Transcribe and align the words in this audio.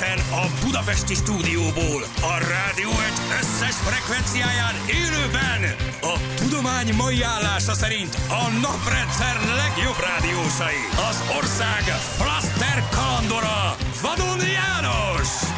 Egyenesen 0.00 0.32
a 0.32 0.64
Budapesti 0.64 1.14
stúdióból, 1.14 2.02
a 2.20 2.38
rádió 2.38 2.90
egy 2.90 3.20
összes 3.40 3.74
frekvenciáján 3.74 4.74
élőben 4.86 5.76
a 6.00 6.14
tudomány 6.36 6.94
mai 6.94 7.22
állása 7.22 7.74
szerint 7.74 8.14
a 8.28 8.48
naprendszer 8.60 9.36
legjobb 9.62 9.98
rádiósai. 10.08 10.82
Az 11.10 11.22
ország 11.36 11.82
Flaster 12.18 12.84
kalandora, 12.90 13.76
Vadon 14.02 14.40
János. 14.46 15.49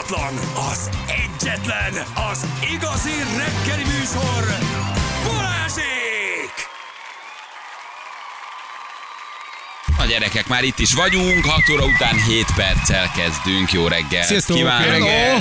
Utánozhatatlan, 0.00 0.34
az 0.70 0.90
egyetlen, 1.06 1.92
az 2.30 2.46
igazi 2.72 3.10
reggeli 3.36 3.82
műsor, 3.84 4.58
Balázsék! 5.26 6.52
A 9.98 10.04
gyerekek, 10.08 10.48
már 10.48 10.64
itt 10.64 10.78
is 10.78 10.94
vagyunk, 10.94 11.44
6 11.44 11.62
óra 11.72 11.84
után 11.84 12.22
7 12.28 12.46
perccel 12.56 13.10
kezdünk. 13.16 13.72
Jó 13.72 13.86
reggelt 13.86 14.26
Sziasztok! 14.26 14.56
kívánok 14.56 15.08
Hello! 15.08 15.38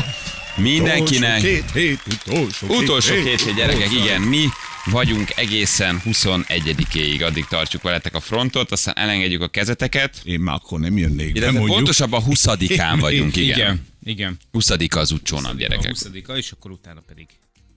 mindenkinek. 0.55 1.39
Két 1.39 1.71
hét, 1.73 1.99
utolsó 2.25 2.67
két 2.67 2.77
Utolsó 2.77 3.13
hét. 3.13 3.23
két 3.23 3.41
hét 3.41 3.55
gyerekek, 3.55 3.91
igen, 3.91 4.21
mi 4.21 4.47
vagyunk 4.85 5.29
egészen 5.35 6.01
21-éig, 6.05 7.25
addig 7.25 7.45
tartjuk 7.45 7.81
veletek 7.81 8.15
a 8.15 8.19
frontot, 8.19 8.71
aztán 8.71 8.97
elengedjük 8.97 9.41
a 9.41 9.47
kezeteket, 9.47 10.21
Én 10.23 10.39
már 10.39 10.55
akkor 10.55 10.79
nem 10.79 10.97
jönnék 10.97 11.35
illetve 11.35 11.59
pontosabban 11.59 12.23
20-án 12.27 12.97
vagyunk, 13.07 13.35
igen. 13.35 13.57
Igen, 13.57 13.87
igen. 14.03 14.37
20 14.51 14.69
az 14.89 15.11
utcsónap, 15.11 15.57
gyerekek. 15.57 15.89
20 15.89 16.09
és 16.35 16.51
akkor 16.51 16.71
utána 16.71 17.01
pedig 17.07 17.27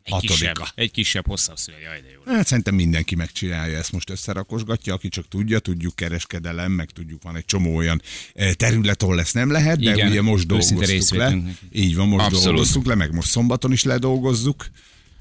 egy 0.03 0.13
Hatodika. 0.13 0.35
kisebb, 0.35 0.57
egy 0.75 0.91
kisebb 0.91 1.27
hosszabb 1.27 1.57
szüle. 1.57 1.79
Jaj, 1.79 2.01
de 2.01 2.09
jó. 2.09 2.35
Hát 2.35 2.47
szerintem 2.47 2.75
mindenki 2.75 3.15
megcsinálja 3.15 3.79
ezt 3.79 3.93
most 3.93 4.11
összerakosgatja, 4.11 4.95
aki 4.95 5.09
csak 5.09 5.29
tudja, 5.29 5.59
tudjuk 5.59 5.97
kereskedelem, 5.97 6.73
meg 6.73 6.91
tudjuk, 6.91 7.23
van 7.23 7.37
egy 7.37 7.45
csomó 7.45 7.77
olyan 7.77 8.03
eh, 8.35 8.53
terület, 8.53 9.03
ahol 9.03 9.21
ezt 9.21 9.35
nem 9.35 9.51
lehet, 9.51 9.81
de 9.81 9.93
Igen, 9.93 10.09
ugye 10.09 10.23
most 10.23 10.47
dolgoztuk 10.47 11.11
le. 11.11 11.37
Így 11.73 11.95
van, 11.95 12.09
most 12.09 12.25
Abszolút. 12.25 12.45
dolgoztuk 12.45 12.87
le, 12.87 12.95
meg 12.95 13.13
most 13.13 13.29
szombaton 13.31 13.73
is 13.73 13.83
ledolgozzuk. 13.85 14.67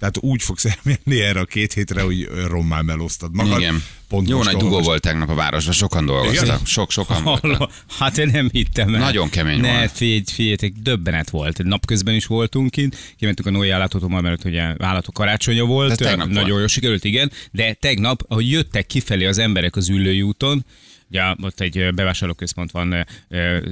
Tehát 0.01 0.17
úgy 0.19 0.41
fogsz 0.41 0.65
elmenni 0.65 1.21
erre 1.21 1.39
a 1.39 1.45
két 1.45 1.73
hétre, 1.73 2.01
hogy 2.01 2.29
rommá 2.47 2.81
melóztad 2.81 3.35
magad. 3.35 3.59
Igen. 3.59 3.83
Pont 4.07 4.29
Jó 4.29 4.43
nagy 4.43 4.55
dugó 4.55 4.79
volt 4.79 5.01
tegnap 5.01 5.29
a 5.29 5.33
városban, 5.33 5.73
sokan 5.73 6.05
dolgoztak. 6.05 6.61
Voltak. 6.75 7.07
Halló, 7.07 7.69
hát 7.99 8.17
én 8.17 8.27
nem 8.27 8.49
hittem 8.51 8.95
el. 8.95 8.99
Nagyon 8.99 9.29
kemény 9.29 9.59
ne, 9.59 9.77
volt. 9.77 9.91
Figy, 9.91 10.31
figyeljetek, 10.31 10.71
döbbenet 10.71 11.29
volt. 11.29 11.63
Napközben 11.63 12.15
is 12.15 12.25
voltunk 12.25 12.71
kint, 12.71 13.15
kimentünk 13.17 13.47
a 13.47 13.51
Noé 13.51 13.69
állatot, 13.69 14.07
mert 14.07 14.45
ugye 14.45 14.75
állatok 14.77 15.13
karácsonya 15.13 15.65
volt. 15.65 15.99
Nagyon 15.99 16.33
volt. 16.33 16.47
jól 16.47 16.67
sikerült, 16.67 17.03
igen. 17.03 17.31
De 17.51 17.73
tegnap, 17.73 18.23
ahogy 18.27 18.49
jöttek 18.49 18.85
kifelé 18.85 19.25
az 19.25 19.37
emberek 19.37 19.75
az 19.75 19.89
ülői 19.89 20.21
úton, 20.21 20.65
Ugye 21.11 21.21
ott 21.41 21.59
egy 21.59 21.93
bevásárlóközpont 21.93 22.71
van 22.71 23.05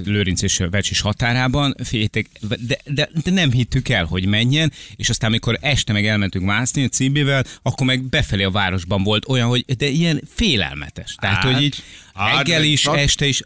Lőrinc 0.05 0.41
és 0.41 0.63
Vecsis 0.69 1.01
határában, 1.01 1.75
féltek, 1.83 2.29
de, 2.41 2.77
de, 2.85 3.09
de, 3.23 3.31
nem 3.31 3.51
hittük 3.51 3.89
el, 3.89 4.05
hogy 4.05 4.25
menjen, 4.25 4.71
és 4.95 5.09
aztán 5.09 5.29
amikor 5.29 5.57
este 5.61 5.94
meg 5.94 6.05
elmentünk 6.05 6.45
mászni 6.45 6.83
a 6.83 6.88
Cibivel, 6.88 7.44
akkor 7.61 7.88
meg 7.88 8.03
befelé 8.03 8.44
a 8.44 8.51
városban 8.51 9.03
volt 9.03 9.28
olyan, 9.29 9.47
hogy 9.47 9.66
de 9.78 9.88
ilyen 9.88 10.22
félelmetes. 10.33 11.16
Tehát, 11.16 11.35
Hát, 11.35 11.53
hogy 11.53 11.63
így 11.63 11.83
reggel 12.13 12.63
is, 12.63 12.85
este 12.85 13.25
is 13.25 13.41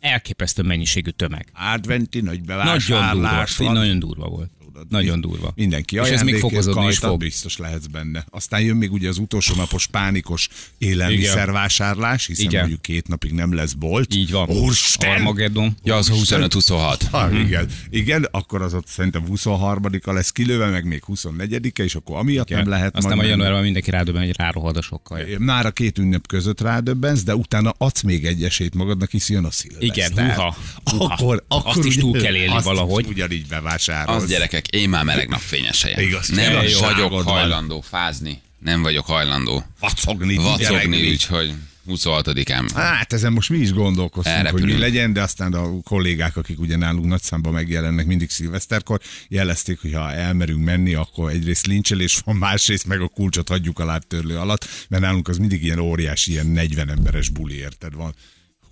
elképesztő 0.00 0.62
mennyiségű 0.62 1.10
tömeg. 1.10 1.46
Adventi 1.52 2.20
nagy 2.20 2.40
Nagyon 2.40 2.78
durva, 2.86 3.00
bevásárlás 3.00 3.56
van. 3.56 3.72
nagyon 3.72 3.98
durva 3.98 4.28
volt. 4.28 4.50
Tudod, 4.74 4.90
Nagyon 4.90 5.20
durva. 5.20 5.52
Mindenki 5.54 5.96
És 5.96 6.08
ez 6.08 6.22
még 6.22 6.34
fokozódni 6.38 6.80
is 6.80 6.86
kajtad, 6.98 7.10
fog. 7.10 7.18
biztos 7.18 7.56
lehetsz 7.56 7.86
benne. 7.86 8.24
Aztán 8.30 8.60
jön 8.60 8.76
még 8.76 8.92
ugye 8.92 9.08
az 9.08 9.18
utolsó 9.18 9.54
napos 9.54 9.86
pánikos 9.86 10.48
élelmiszervásárlás, 10.78 12.26
hiszen 12.26 12.44
Igen. 12.44 12.60
mondjuk 12.60 12.82
két 12.82 13.08
napig 13.08 13.32
nem 13.32 13.54
lesz 13.54 13.72
bolt. 13.72 14.14
Így 14.14 14.30
van. 14.30 14.48
Úristen! 14.50 15.10
Armageddon. 15.10 15.76
Ja, 15.82 15.96
az 15.96 16.10
a 16.10 16.12
25-26. 16.14 17.00
Ha, 17.10 17.30
igen. 17.32 17.68
igen, 17.90 18.28
akkor 18.30 18.62
az 18.62 18.74
ott 18.74 18.86
szerintem 18.86 19.24
23-a 19.30 20.12
lesz 20.12 20.30
kilőve, 20.30 20.66
meg 20.66 20.84
még 20.84 21.02
24-e, 21.06 21.82
és 21.84 21.94
akkor 21.94 22.16
amiatt 22.16 22.48
nem 22.48 22.68
lehet 22.68 22.96
Aztán 22.96 23.02
majd 23.16 23.16
menni. 23.16 23.30
januárban 23.30 23.62
mindenki 23.62 23.90
rádöbben, 23.90 24.24
hogy 24.24 24.36
rárohad 24.36 24.76
a 24.76 24.82
sokkal. 24.82 25.20
Már 25.38 25.66
a 25.66 25.70
két 25.70 25.98
ünnep 25.98 26.26
között 26.26 26.60
rádöbbensz, 26.60 27.22
de 27.22 27.34
utána 27.36 27.74
adsz 27.78 28.02
még 28.02 28.24
egy 28.26 28.44
esélyt 28.44 28.74
magadnak, 28.74 29.10
hisz 29.10 29.30
jön 29.30 29.44
a 29.44 29.50
szilveszter. 29.50 30.10
Igen, 30.12 30.12
húha, 30.34 30.56
húha. 30.84 31.12
Akkor, 31.14 31.44
akkor 31.48 31.76
Azt 31.76 31.84
is 31.86 31.96
túl 31.96 32.20
kell 32.20 32.34
élni 32.34 32.62
valahogy. 32.62 33.04
is 33.04 33.10
Ugyanígy 33.10 33.46
bevásárolsz. 33.46 34.22
Az 34.22 34.28
gyerekek, 34.28 34.63
én 34.70 34.88
már 34.88 35.04
meleg 35.04 35.28
napfényes 35.28 35.82
helyen. 35.82 36.00
Igaz, 36.00 36.28
nem 36.28 36.52
igazságod 36.52 36.94
vagyok 36.94 37.10
van. 37.10 37.24
hajlandó 37.24 37.80
fázni. 37.80 38.42
Nem 38.58 38.82
vagyok 38.82 39.06
hajlandó 39.06 39.64
Vacogni, 39.80 40.36
vacogni, 40.36 41.10
úgyhogy 41.10 41.54
26-án. 41.88 42.70
Hát 42.74 43.12
ezen 43.12 43.32
most 43.32 43.50
mi 43.50 43.58
is 43.58 43.72
gondolkoztunk, 43.72 44.36
Elrepülünk. 44.36 44.70
hogy 44.70 44.78
mi 44.78 44.84
legyen, 44.84 45.12
de 45.12 45.22
aztán 45.22 45.52
a 45.52 45.80
kollégák, 45.82 46.36
akik 46.36 46.60
ugye 46.60 46.76
nálunk 46.76 47.04
nagy 47.04 47.22
számban 47.22 47.52
megjelennek 47.52 48.06
mindig 48.06 48.30
szilveszterkor, 48.30 49.00
jelezték, 49.28 49.80
hogy 49.80 49.94
ha 49.94 50.12
elmerünk 50.12 50.64
menni, 50.64 50.94
akkor 50.94 51.30
egyrészt 51.30 51.66
lincselés 51.66 52.20
van, 52.24 52.36
másrészt 52.36 52.86
meg 52.86 53.00
a 53.00 53.08
kulcsot 53.08 53.48
hagyjuk 53.48 53.78
a 53.78 53.84
lábtörlő 53.84 54.36
alatt, 54.36 54.66
mert 54.88 55.02
nálunk 55.02 55.28
az 55.28 55.38
mindig 55.38 55.64
ilyen 55.64 55.78
óriási, 55.78 56.30
ilyen 56.30 56.46
40 56.46 56.90
emberes 56.90 57.28
buli, 57.28 57.56
érted 57.56 57.94
van. 57.94 58.14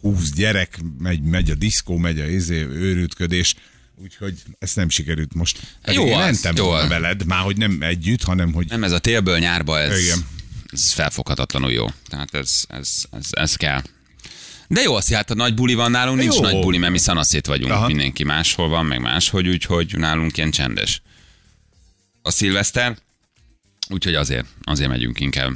20 0.01 0.33
gyerek, 0.33 0.79
megy, 0.99 1.23
megy 1.23 1.51
a 1.51 1.55
diszkó, 1.55 1.97
megy 1.97 2.21
a 2.21 2.27
izé, 2.27 2.61
őrültködés, 2.61 3.55
úgyhogy 3.97 4.43
ezt 4.59 4.77
nem 4.77 4.89
sikerült 4.89 5.35
most. 5.35 5.61
Pedig 5.83 5.99
Jó 5.99 6.07
én 6.07 6.19
mentem 6.19 6.55
jó 6.57 6.65
volna 6.65 6.83
az. 6.83 6.89
veled, 6.89 7.27
már 7.27 7.41
hogy 7.43 7.57
nem 7.57 7.79
együtt, 7.81 8.23
hanem 8.23 8.53
hogy 8.53 8.67
Nem 8.69 8.85
ez 8.85 8.93
a 8.93 8.99
télből 8.99 9.39
nyárba, 9.39 9.79
ez, 9.79 10.01
Igen. 10.03 10.27
ez 10.73 10.91
felfoghatatlanul 10.93 11.73
jó. 11.73 11.87
Tehát 12.07 12.35
ez, 12.35 12.65
ez, 12.69 13.05
ez, 13.11 13.27
ez 13.31 13.57
kell. 13.57 13.83
De 14.69 14.81
jó 14.81 14.95
az, 14.95 15.07
hogy 15.07 15.17
hát 15.17 15.31
a 15.31 15.35
nagy 15.35 15.55
buli 15.55 15.75
van 15.75 15.91
nálunk, 15.91 16.19
nincs 16.19 16.35
Jó. 16.35 16.41
nagy 16.41 16.61
buli, 16.61 16.79
mert 16.79 16.93
mi 16.93 16.99
szanaszét 16.99 17.47
vagyunk. 17.47 17.73
Aha. 17.73 17.87
Mindenki 17.87 18.25
máshol 18.25 18.69
van, 18.69 18.87
meg 18.87 19.01
máshogy, 19.01 19.49
úgyhogy 19.49 19.95
nálunk 19.97 20.37
ilyen 20.37 20.51
csendes. 20.51 21.03
A 22.23 22.31
szilveszter, 22.31 22.99
úgyhogy 23.89 24.15
azért, 24.15 24.47
azért 24.63 24.91
megyünk 24.91 25.21
inkább. 25.21 25.53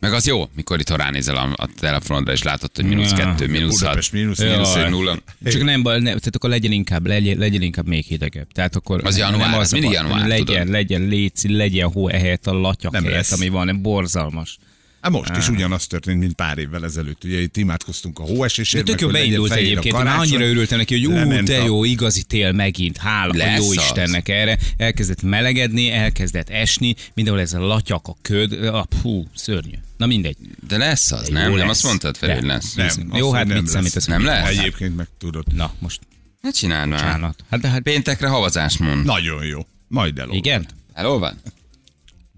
Meg 0.00 0.12
az 0.12 0.26
jó, 0.26 0.48
mikor 0.54 0.80
itt 0.80 0.90
ránézel 0.90 1.36
a, 1.36 1.52
a 1.56 1.68
telefonodra, 1.78 2.32
és 2.32 2.42
látod, 2.42 2.70
hogy 2.74 2.84
mínusz 2.84 3.12
kettő, 3.12 3.46
mínusz 3.46 3.82
hat, 3.82 4.12
mínusz 4.12 4.38
mínusz 4.38 4.74
Jaj. 4.74 4.84
egy, 4.84 4.90
nulla. 4.90 5.18
Csak 5.44 5.62
nem 5.62 5.82
baj, 5.82 5.98
ne, 5.98 6.04
tehát 6.04 6.34
akkor 6.36 6.50
legyen 6.50 6.72
inkább, 6.72 7.06
legyen, 7.06 7.38
legyen 7.38 7.62
inkább 7.62 7.86
még 7.86 8.04
hidegebb. 8.04 8.52
Tehát 8.52 8.76
akkor 8.76 9.00
Az 9.04 9.16
január, 9.18 9.50
nem 9.50 9.58
az 9.58 9.72
mindig 9.72 9.90
január, 9.90 10.26
legyen, 10.26 10.44
tudod. 10.44 10.68
legyen 10.68 11.02
léci, 11.02 11.56
legyen 11.56 11.90
hó 11.90 12.08
ehelyett 12.08 12.46
a 12.46 12.52
latyak 12.52 12.92
Nem 12.92 13.02
helyett, 13.02 13.18
lesz. 13.18 13.32
ami 13.32 13.48
van, 13.48 13.66
nem 13.66 13.82
borzalmas. 13.82 14.58
Hát 15.00 15.10
most 15.12 15.36
is 15.36 15.48
ugyanaz 15.48 15.86
történt, 15.86 16.18
mint 16.18 16.32
pár 16.34 16.58
évvel 16.58 16.84
ezelőtt. 16.84 17.24
Ugye 17.24 17.40
itt 17.40 17.56
imádkoztunk 17.56 18.18
a 18.18 18.24
De 18.24 18.32
hóesésért. 18.32 18.84
tök 18.84 18.94
meg, 18.94 19.04
jó 19.04 19.10
beindult 19.10 19.52
egyébként, 19.52 19.94
én 19.96 20.06
annyira 20.06 20.44
örültem 20.44 20.78
neki, 20.78 20.94
hogy 20.94 21.02
jó, 21.02 21.40
de 21.42 21.62
jó, 21.64 21.84
igazi 21.84 22.22
tél 22.22 22.52
megint, 22.52 22.96
hála 22.96 23.32
Lesz 23.36 23.58
a 23.58 23.62
jó 23.62 23.68
az. 23.68 23.74
Istennek 23.74 24.28
erre. 24.28 24.58
Elkezdett 24.76 25.22
melegedni, 25.22 25.90
elkezdett 25.90 26.48
esni, 26.48 26.94
mindenhol 27.14 27.42
ez 27.42 27.52
a 27.52 27.58
latyak, 27.60 28.08
a 28.08 28.16
köd, 28.22 28.52
a, 28.52 28.86
hú, 29.02 29.26
szörnyű. 29.34 29.74
Na 29.96 30.06
mindegy. 30.06 30.36
De 30.68 30.76
lesz 30.76 31.12
az, 31.12 31.28
Jó 31.28 31.34
nem? 31.34 31.48
Nem 31.50 31.58
lesz. 31.58 31.68
azt 31.68 31.82
mondtad, 31.84 32.16
Feri, 32.16 32.32
hogy 32.32 32.40
De. 32.42 32.46
lesz? 32.46 32.74
Nem, 32.74 33.10
jó, 33.14 33.32
hát 33.32 33.46
nem 33.46 33.54
mit 33.56 33.64
lesz. 33.64 33.72
számít 33.74 33.96
ez? 33.96 34.04
Nem 34.06 34.24
lesz? 34.24 34.58
Egyébként 34.58 34.96
meg 34.96 35.06
tudod. 35.18 35.44
Na, 35.54 35.72
most 35.78 36.00
Ne 36.40 36.50
csináld 36.50 36.88
már. 36.88 37.34
Hát 37.50 37.60
de 37.60 37.68
hát, 37.68 37.80
Péntekre 37.82 38.28
havazás 38.28 38.76
mond. 38.78 39.04
Nagyon 39.04 39.44
jó. 39.44 39.66
Majd 39.88 40.18
elolvad. 40.18 40.36
igen? 40.36 40.66
Elolvad? 40.92 41.34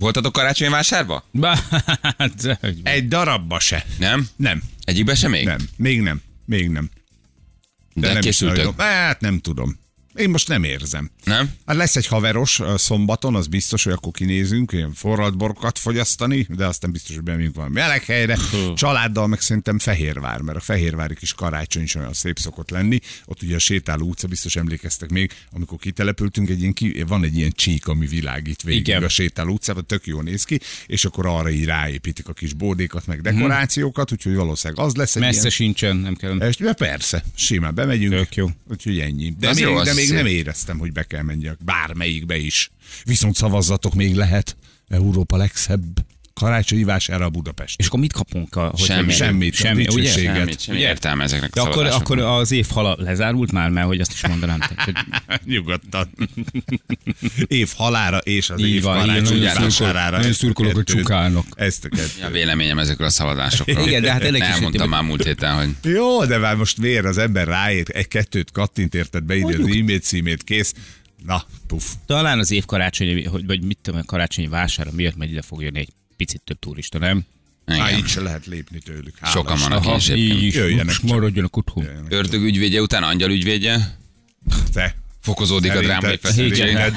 Voltatok 0.03 0.33
karácsonyi 0.33 0.71
vásárba? 0.71 1.25
Bá, 1.31 1.59
hát, 2.19 2.59
Egy 2.83 3.09
darabba 3.09 3.59
se. 3.59 3.85
Nem? 3.99 4.29
Nem. 4.37 4.63
Egyikbe 4.85 5.15
sem 5.15 5.31
még? 5.31 5.45
Nem. 5.45 5.69
Még 5.77 6.01
nem. 6.01 6.23
Még 6.45 6.69
nem. 6.69 6.91
De, 7.95 8.09
nem 8.09 8.17
is 8.17 8.25
készültök? 8.25 8.57
nagyon. 8.57 8.75
Hát 8.79 9.21
nem 9.21 9.39
tudom. 9.39 9.79
Én 10.15 10.31
most 10.31 10.49
nem 10.49 10.65
érzem. 10.65 11.11
Nem? 11.25 11.51
Hát 11.67 11.77
lesz 11.77 11.97
egy 11.97 12.07
haveros 12.07 12.61
szombaton, 12.77 13.35
az 13.35 13.47
biztos, 13.47 13.85
hogy 13.85 13.93
akkor 13.93 14.13
kinézünk, 14.13 14.73
ilyen 14.73 14.93
forralt 14.95 15.37
borokat 15.37 15.79
fogyasztani, 15.79 16.47
de 16.49 16.67
aztán 16.67 16.93
biztos, 16.93 17.15
hogy 17.15 17.25
bemegyünk 17.25 17.55
valami 17.55 17.73
meleg 17.75 18.05
helyre. 18.05 18.39
Családdal 18.75 19.27
meg 19.27 19.41
szerintem 19.41 19.79
Fehérvár, 19.79 20.41
mert 20.41 20.59
a 20.59 20.61
Fehérvári 20.61 21.15
kis 21.15 21.35
karácsony 21.35 21.83
is 21.83 21.95
olyan 21.95 22.13
szép 22.13 22.39
szokott 22.39 22.71
lenni. 22.71 22.99
Ott 23.25 23.43
ugye 23.43 23.55
a 23.55 23.59
sétáló 23.59 24.09
utca, 24.09 24.27
biztos 24.27 24.57
emlékeztek 24.57 25.11
még, 25.11 25.33
amikor 25.53 25.79
kitelepültünk, 25.79 26.49
egy 26.49 26.61
ilyen 26.61 26.73
ki, 26.73 27.05
van 27.07 27.25
egy 27.25 27.37
ilyen 27.37 27.53
csík, 27.55 27.87
ami 27.87 28.07
világít 28.07 28.63
végig 28.63 28.81
Igen. 28.89 29.03
a 29.03 29.09
sétáló 29.09 29.53
utcában, 29.53 29.87
tök 29.87 30.07
jól 30.07 30.23
néz 30.23 30.45
ki, 30.45 30.61
és 30.87 31.05
akkor 31.05 31.27
arra 31.27 31.51
így 31.51 31.65
ráépítik 31.65 32.29
a 32.29 32.33
kis 32.33 32.53
bódékat, 32.53 33.07
meg 33.07 33.21
dekorációkat, 33.21 34.13
úgyhogy 34.13 34.35
valószínűleg 34.35 34.85
az 34.85 34.95
lesz 34.95 35.17
egy 35.17 35.23
messze 35.23 35.39
ilyen 35.39 35.51
sincsen, 35.51 35.97
nem 35.97 36.15
kell. 36.15 36.37
és, 36.37 36.57
persze, 36.77 37.25
simán 37.35 37.75
bemegyünk. 37.75 38.13
Tök 38.15 38.35
jó. 38.35 38.49
Úgyhogy 38.71 38.99
ennyi. 38.99 39.35
De 39.39 39.49
Az 39.49 39.57
még, 39.57 39.65
jó, 39.65 39.75
az 39.77 39.87
de 39.87 39.95
még 39.95 40.02
még 40.09 40.17
nem 40.17 40.27
éreztem, 40.27 40.79
hogy 40.79 40.93
be 40.93 41.03
kell 41.03 41.23
menjek. 41.23 41.65
Bármelyikbe 41.65 42.37
is. 42.37 42.71
Viszont 43.05 43.35
szavazzatok 43.35 43.95
még 43.95 44.15
lehet. 44.15 44.57
Európa 44.89 45.37
legszebb 45.37 46.05
karácsonyi 46.35 46.85
vására 46.85 47.25
a 47.25 47.31
Budapest. 47.31 47.79
És 47.79 47.87
akkor 47.87 48.01
mit 48.01 48.13
kapunk? 48.13 48.57
A, 48.57 48.67
hogy 48.67 48.79
Semmi. 48.81 49.05
hogy- 49.05 49.15
Semmit, 49.15 49.55
Semmi, 49.55 49.87
ugye? 49.91 50.11
Semmit, 50.11 50.61
semmi 50.61 50.79
Ugye? 50.79 50.89
értelme 50.89 51.23
ezeknek 51.25 51.51
a 51.51 51.55
De 51.55 51.61
akkor, 51.61 51.87
akkor 51.87 52.19
az 52.19 52.51
év 52.51 52.67
hala 52.71 52.97
lezárult 52.99 53.53
már, 53.53 53.71
mert 53.71 53.87
hogy 53.87 54.01
azt 54.01 54.13
is 54.13 54.27
mondanám. 54.27 54.59
Tehát, 54.59 54.83
hogy 54.85 54.95
Nyugodtan. 55.55 56.11
év 57.47 57.73
halára 57.77 58.19
és 58.19 58.51
az 58.51 58.61
év 58.61 58.83
karácsonyi 58.83 59.41
vásárára. 59.41 60.17
Ezt 60.19 60.39
szurkolok. 60.39 60.83
Ezt 61.55 61.85
a 61.85 61.89
kettőt. 61.89 62.19
Ja, 62.21 62.31
véleményem 62.31 62.79
ezekről 62.79 63.07
a 63.07 63.11
szavazásokról. 63.11 63.87
Igen, 63.87 64.03
de 64.03 64.13
hát 64.13 64.23
elég 64.23 64.41
is- 64.43 64.49
Elmondtam 64.49 64.89
már 64.89 65.03
múlt 65.03 65.25
héten, 65.25 65.55
hogy 65.55 65.93
Jó, 65.93 66.25
de 66.25 66.39
már 66.39 66.57
most 66.57 66.79
miért 66.79 67.05
az 67.05 67.19
ember 67.19 67.47
ráért, 67.47 67.89
egy-kettőt 67.89 68.51
kattint 68.51 68.95
érted 68.95 69.25
beírni 69.25 69.55
az 69.55 69.77
e-mail 69.77 69.99
címét, 69.99 70.43
kész. 70.43 70.73
Na, 71.27 71.45
puf. 71.67 71.85
talán 72.07 72.39
az 72.39 72.51
év 72.51 72.65
karácsonyi, 72.65 73.25
hogy, 73.25 73.47
vagy 73.47 73.63
mit 73.63 73.79
tudom, 73.83 74.01
a 74.01 74.05
karácsonyi 74.05 74.49
vására 74.49 74.91
miatt 74.95 75.17
majd 75.17 75.31
ide 75.31 75.43
fog 75.43 75.63
jönni 75.63 75.79
egy 75.79 75.89
picit 76.25 76.41
több 76.45 76.59
turista, 76.59 76.99
nem? 76.99 77.25
Igen. 77.67 77.99
így 77.99 78.07
se 78.07 78.21
lehet 78.21 78.47
lépni 78.47 78.79
tőlük. 78.79 79.15
Hála 79.21 79.33
Sokan 79.35 79.59
vannak 79.59 79.97
is 79.97 80.09
egyébként. 80.09 80.41
így 80.41 80.47
is, 80.47 80.55
Jöjjenek 80.55 80.95
csak. 80.95 81.03
maradjanak 81.03 81.57
otthon. 81.57 81.89
Ördög 82.09 82.43
ügyvédje 82.43 82.81
után 82.81 83.03
angyal 83.03 83.31
ügyvédje, 83.31 83.97
Te. 84.75 84.95
fokozódik 85.21 85.71
a 85.71 85.75
Szerinted- 85.75 85.99
drámai 86.01 86.19
feszültség. 86.23 86.79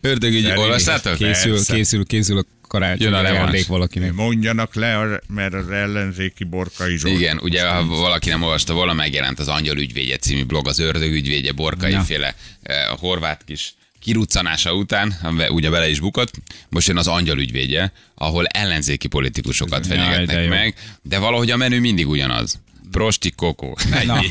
Ördög 0.00 0.32
ügy, 0.32 0.46
olvastátok? 0.56 1.16
Készül, 1.16 1.64
készül, 1.64 2.06
készül 2.06 2.38
a 2.38 2.44
karácsonyi 2.68 3.04
Jön 3.10 3.12
a 3.12 3.18
ajándék 3.18 3.66
valakinek. 3.66 4.12
Mondjanak 4.12 4.74
le, 4.74 4.98
a- 4.98 5.20
mert 5.28 5.54
az 5.54 5.70
ellenzéki 5.70 6.44
borkai 6.44 6.96
Zsolt. 6.96 7.14
Igen, 7.18 7.38
ugye 7.42 7.66
ha 7.68 7.86
valaki 7.86 8.28
nem 8.28 8.42
olvasta 8.42 8.74
volna, 8.74 8.92
megjelent 8.92 9.38
az 9.38 9.48
Angyal 9.48 9.78
ügyvédje 9.78 10.16
című 10.16 10.44
blog, 10.44 10.68
az 10.68 10.78
ördög 10.78 11.12
ügyvédje, 11.12 11.52
Borkai 11.52 11.92
Na. 11.92 12.00
féle 12.02 12.34
eh, 12.62 12.92
a 12.92 12.96
horvát 12.96 13.42
kis 13.46 13.74
kiruccanása 14.04 14.72
után, 14.72 15.14
amiben 15.22 15.50
ugye 15.50 15.70
bele 15.70 15.88
is 15.88 16.00
bukott, 16.00 16.30
most 16.68 16.88
jön 16.88 16.96
az 16.96 17.06
angyal 17.06 17.38
ügyvédje, 17.38 17.92
ahol 18.14 18.46
ellenzéki 18.46 19.08
politikusokat 19.08 19.86
Jaj, 19.86 19.96
de 19.96 20.02
fenyegetnek 20.02 20.48
meg, 20.48 20.74
de 21.02 21.18
valahogy 21.18 21.50
a 21.50 21.56
menü 21.56 21.78
mindig 21.78 22.08
ugyanaz. 22.08 22.60
Prosti 22.94 23.30
kokó. 23.30 23.78
Na, 24.06 24.22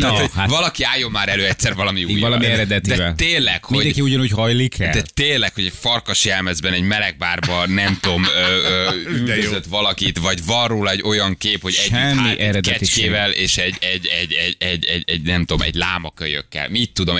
Tehát, 0.00 0.18
hogy 0.18 0.30
hát 0.34 0.50
valaki 0.50 0.82
álljon 0.82 1.10
már 1.10 1.28
elő 1.28 1.46
egyszer 1.46 1.74
valami 1.74 2.04
új. 2.04 2.20
valami 2.20 2.46
eredetivel. 2.46 2.98
De 2.98 3.24
tényleg, 3.24 3.64
hogy 3.64 3.76
mindenki 3.76 4.00
ugyanúgy 4.00 4.30
hajlik 4.30 4.78
el. 4.78 4.92
de 4.92 5.02
tényleg, 5.14 5.54
hogy 5.54 5.64
egy 5.64 5.72
farkas 5.80 6.24
jelmezben, 6.24 6.72
egy 6.72 6.82
meleg 6.82 7.16
bárban, 7.16 7.70
nem 7.70 7.98
tudom, 8.00 8.26
üldözött 9.16 9.64
valakit, 9.64 10.18
vagy 10.18 10.44
van 10.44 10.68
róla 10.68 10.90
egy 10.90 11.02
olyan 11.02 11.36
kép, 11.36 11.62
hogy 11.62 11.76
egy, 11.78 11.90
Semmi 11.90 12.42
hát, 12.42 12.60
kecskével 12.60 13.30
és 13.30 13.56
egy, 13.56 13.76
egy, 13.80 14.06
egy, 14.06 14.32
egy, 14.32 14.56
egy, 14.58 14.84
egy, 14.84 15.04
egy, 15.06 15.22
nem 15.22 15.44
tudom, 15.44 15.66
egy 15.66 15.74
lámakölyökkel. 15.74 16.68
Mit 16.68 16.92
tudom, 16.92 17.18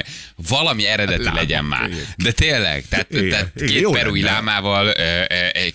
valami 0.48 0.86
eredeti 0.86 1.30
legyen 1.34 1.64
már. 1.64 1.90
De 2.16 2.32
tényleg, 2.32 2.84
tehát, 2.88 3.06
tehát 3.30 3.52
két 3.66 3.90
perui 3.90 4.22
lámával, 4.22 4.92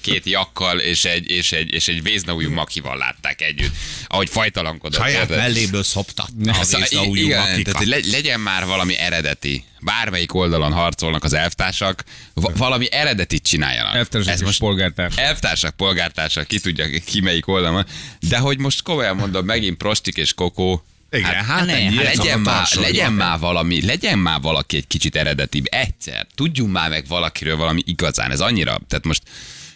két 0.01 0.25
jakkal 0.25 0.79
és 0.79 1.05
egy, 1.05 1.29
és 1.29 1.51
egy, 1.51 1.73
és 1.73 1.87
egy 1.87 2.03
véznaújú 2.03 2.51
makival 2.51 2.97
látták 2.97 3.41
együtt, 3.41 3.73
ahogy 4.07 4.29
fajtalankodott. 4.29 4.92
Saját 4.93 5.21
Érted? 5.21 5.37
melléből 5.37 5.83
szoptatta 5.83 6.51
a 6.59 6.63
Szóval, 6.63 7.15
igen, 7.15 7.63
tehát 7.63 7.77
hogy 7.77 7.87
le- 7.87 7.97
legyen 8.11 8.39
már 8.39 8.65
valami 8.65 8.97
eredeti. 8.97 9.63
Bármelyik 9.81 10.33
oldalon 10.33 10.71
harcolnak 10.73 11.23
az 11.23 11.33
elvtársak, 11.33 12.03
va- 12.33 12.57
valami 12.57 12.91
eredetit 12.91 13.43
csináljanak. 13.43 13.95
Elvtársak 13.95 14.33
Ez 14.33 14.41
és 14.41 14.57
polgártársak. 14.57 15.19
Elvtársak, 15.19 15.75
polgártársak, 15.75 16.47
ki 16.47 16.59
tudja 16.59 16.85
ki 17.05 17.19
melyik 17.21 17.47
oldalon. 17.47 17.85
De 18.29 18.37
hogy 18.37 18.57
most 18.59 18.81
komolyan 18.81 19.15
mondom, 19.15 19.45
megint 19.45 19.77
prostik 19.77 20.17
és 20.17 20.33
kokó, 20.33 20.83
Igen, 21.11 21.45
hát 21.45 21.65
ne, 21.65 21.73
ennyi, 21.75 21.97
ez 22.05 22.15
legyen, 22.17 22.39
már, 22.39 22.67
legyen 22.75 23.13
már 23.13 23.39
valami, 23.39 23.85
legyen 23.85 24.19
már 24.19 24.41
valaki 24.41 24.77
egy 24.77 24.87
kicsit 24.87 25.15
eredetibb. 25.15 25.65
Egyszer. 25.69 26.27
Tudjunk 26.35 26.71
már 26.71 26.89
meg 26.89 27.07
valakiről 27.07 27.55
valami 27.57 27.81
igazán. 27.85 28.31
Ez 28.31 28.39
annyira, 28.39 28.79
tehát 28.87 29.05
most 29.05 29.21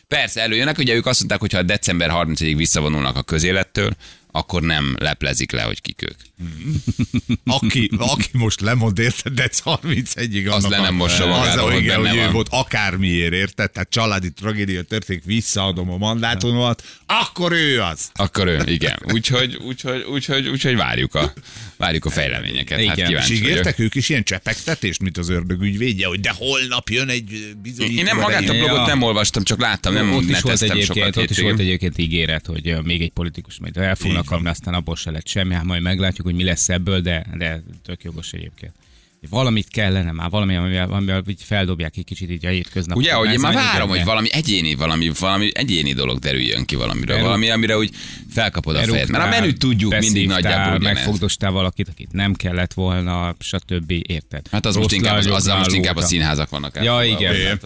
persze 0.08 0.42
előjönnek, 0.42 0.78
ugye 0.78 0.94
ők 0.94 1.06
azt 1.06 1.18
mondták, 1.20 1.40
hogy 1.40 1.54
ha 1.54 1.62
december 1.62 2.10
30-ig 2.14 2.54
visszavonulnak 2.58 3.16
a 3.16 3.22
közélettől, 3.22 3.96
akkor 4.32 4.62
nem 4.62 4.96
leplezik 5.00 5.52
le, 5.52 5.62
hogy 5.62 5.82
kik 5.82 6.02
ők. 6.02 6.18
aki, 7.46 7.90
aki 7.98 8.30
most 8.32 8.62
lemond 8.62 9.00
érted, 9.00 9.34
de 9.34 9.50
31-ig 9.64 10.48
Az 10.48 10.54
annak 10.54 10.70
le 10.72 10.80
nem 10.80 10.96
mossa 10.96 11.24
az, 11.24 11.38
magáról, 11.40 11.72
hogy 11.72 11.82
igen, 11.82 11.96
benne 12.02 12.10
hogy 12.10 12.18
ő 12.18 12.24
van. 12.24 12.32
volt 12.34 12.48
akármiért, 12.52 13.34
érted? 13.34 13.72
Tehát 13.72 13.90
családi 13.90 14.32
tragédia 14.32 14.82
történik, 14.84 15.24
visszaadom 15.24 15.92
a 15.92 15.98
mandátumomat, 15.98 16.84
akkor 17.06 17.52
ő 17.52 17.82
az. 17.82 18.10
Akkor 18.14 18.48
ő, 18.48 18.62
igen. 18.66 19.00
Úgyhogy, 19.04 19.56
úgyhogy, 19.56 20.04
úgyhogy, 20.04 20.48
úgyhogy 20.48 20.76
várjuk 20.76 21.16
a, 21.16 21.34
várjuk 21.78 22.06
a 22.06 22.10
fejleményeket. 22.10 22.86
Hát 22.86 22.98
Igen. 22.98 22.98
És 22.98 23.06
kíváncsi 23.08 23.34
vagyok. 23.34 23.50
ígértek 23.50 23.80
ők 23.80 23.96
is 23.96 24.10
ilyen 24.10 24.24
csepegtetést, 24.24 25.02
mint 25.02 25.18
az 25.18 25.30
ördög 25.30 25.62
ügyvédje, 25.62 26.08
hogy 26.08 26.20
de 26.20 26.34
holnap 26.38 26.90
jön 26.90 27.10
egy 27.10 27.56
bizonyító. 27.62 27.98
Én 27.98 28.04
nem 28.04 28.18
magát 28.18 28.50
a 28.50 28.54
blogot 28.54 28.76
Ja. 28.78 28.86
nem 28.86 29.02
olvastam, 29.02 29.44
csak 29.44 29.60
láttam, 29.60 29.94
nem 29.94 30.14
ott 30.14 30.30
is 30.30 30.40
volt 30.42 30.62
egyébként, 30.62 30.86
sokat 30.86 31.18
ott 31.18 31.30
is 31.30 31.40
volt 31.40 31.60
egyébként 31.60 31.98
ígéret, 31.98 32.46
hogy 32.46 32.76
még 32.84 33.02
egy 33.02 33.12
politikus 33.12 33.58
majd 33.60 33.78
el 33.78 33.96
van. 34.26 34.34
kapni, 34.34 34.50
aztán 34.50 34.74
abból 34.74 34.96
se 34.96 35.12
lett 35.12 35.28
semmi, 35.28 35.54
hát 35.54 35.64
majd 35.64 35.82
meglátjuk, 35.82 36.26
hogy 36.26 36.36
mi 36.36 36.44
lesz 36.44 36.70
ebből, 36.70 37.02
de, 37.02 37.26
de 37.38 37.64
tök 37.84 38.04
jogos 38.04 38.32
egyébként. 38.32 38.74
Valamit 39.30 39.68
kellene 39.68 40.12
már, 40.12 40.30
valami, 40.30 40.56
amivel, 40.56 40.92
amivel 40.92 41.24
így 41.28 41.44
feldobják 41.44 41.98
egy 41.98 42.04
kicsit 42.04 42.30
így 42.30 42.46
a 42.46 42.50
hétköznap. 42.50 42.98
Ugye, 42.98 43.14
hogy 43.14 43.32
én 43.32 43.40
már 43.40 43.54
várom, 43.54 43.90
hogy 43.90 44.04
valami 44.04 44.28
egyéni, 44.32 44.76
valami, 44.76 45.12
valami 45.20 45.50
egyéni 45.54 45.94
dolog 45.94 46.20
derüljön 46.20 46.66
ki 46.66 46.76
valamiről, 46.76 47.16
Eru- 47.16 47.26
valami, 47.26 47.50
amire 47.50 47.78
úgy 47.78 47.96
felkapod 48.30 48.76
a 48.76 48.84
fejed. 48.84 49.10
Mert 49.10 49.24
a 49.24 49.28
menüt 49.28 49.60
tudjuk 49.60 50.00
mindig 50.00 50.28
nagyjából 50.28 50.76
ugyanez. 50.78 50.96
Megfogdostál 50.96 51.52
valakit, 51.52 51.88
akit 51.88 52.12
nem 52.12 52.34
kellett 52.34 52.74
volna, 52.74 53.36
stb. 53.40 53.92
Érted? 53.92 54.48
Hát 54.52 54.66
az 54.66 54.76
most 54.76 54.90
Rossz 54.90 54.98
inkább, 54.98 55.18
az, 55.18 55.26
azzal 55.26 55.58
most 55.58 55.72
inkább 55.74 55.96
a 55.96 56.02
színházak 56.02 56.50
vannak. 56.50 56.76
Ja, 56.76 57.04
elfoglalva, 57.04 57.36
igen. 57.36 57.60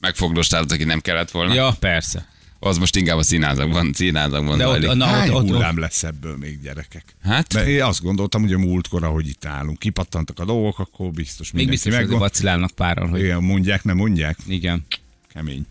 Megfogdostál 0.00 0.64
aki 0.68 0.84
nem 0.84 1.00
kellett 1.00 1.30
volna. 1.30 1.54
Ja, 1.54 1.76
persze. 1.80 2.26
Az 2.64 2.78
most 2.78 2.96
inkább 2.96 3.16
a 3.18 3.22
színházakban, 3.22 3.92
színházakban 3.92 4.58
De 4.58 4.68
ott, 4.68 4.94
na, 4.94 5.04
Hány 5.06 5.28
ott, 5.28 5.34
ott, 5.34 5.48
hullám 5.48 5.78
lesz 5.78 6.02
ebből 6.02 6.36
még 6.36 6.60
gyerekek? 6.62 7.04
Hát, 7.22 7.54
Mert 7.54 7.66
én 7.66 7.82
azt 7.82 8.02
gondoltam, 8.02 8.42
hogy 8.42 8.52
a 8.52 8.58
múltkor, 8.58 9.04
ahogy 9.04 9.28
itt 9.28 9.44
állunk, 9.44 9.78
kipattantak 9.78 10.38
a 10.38 10.44
dolgok, 10.44 10.78
akkor 10.78 11.10
biztos 11.10 11.50
még 11.52 11.68
biztos, 11.68 11.92
hogy 11.92 12.00
megvan. 12.00 12.18
vacilálnak 12.18 12.70
páran, 12.70 13.08
hogy 13.08 13.20
Igen, 13.20 13.42
mondják, 13.42 13.84
nem 13.84 13.96
mondják? 13.96 14.38
igen. 14.46 14.86
Kemény. 15.32 15.66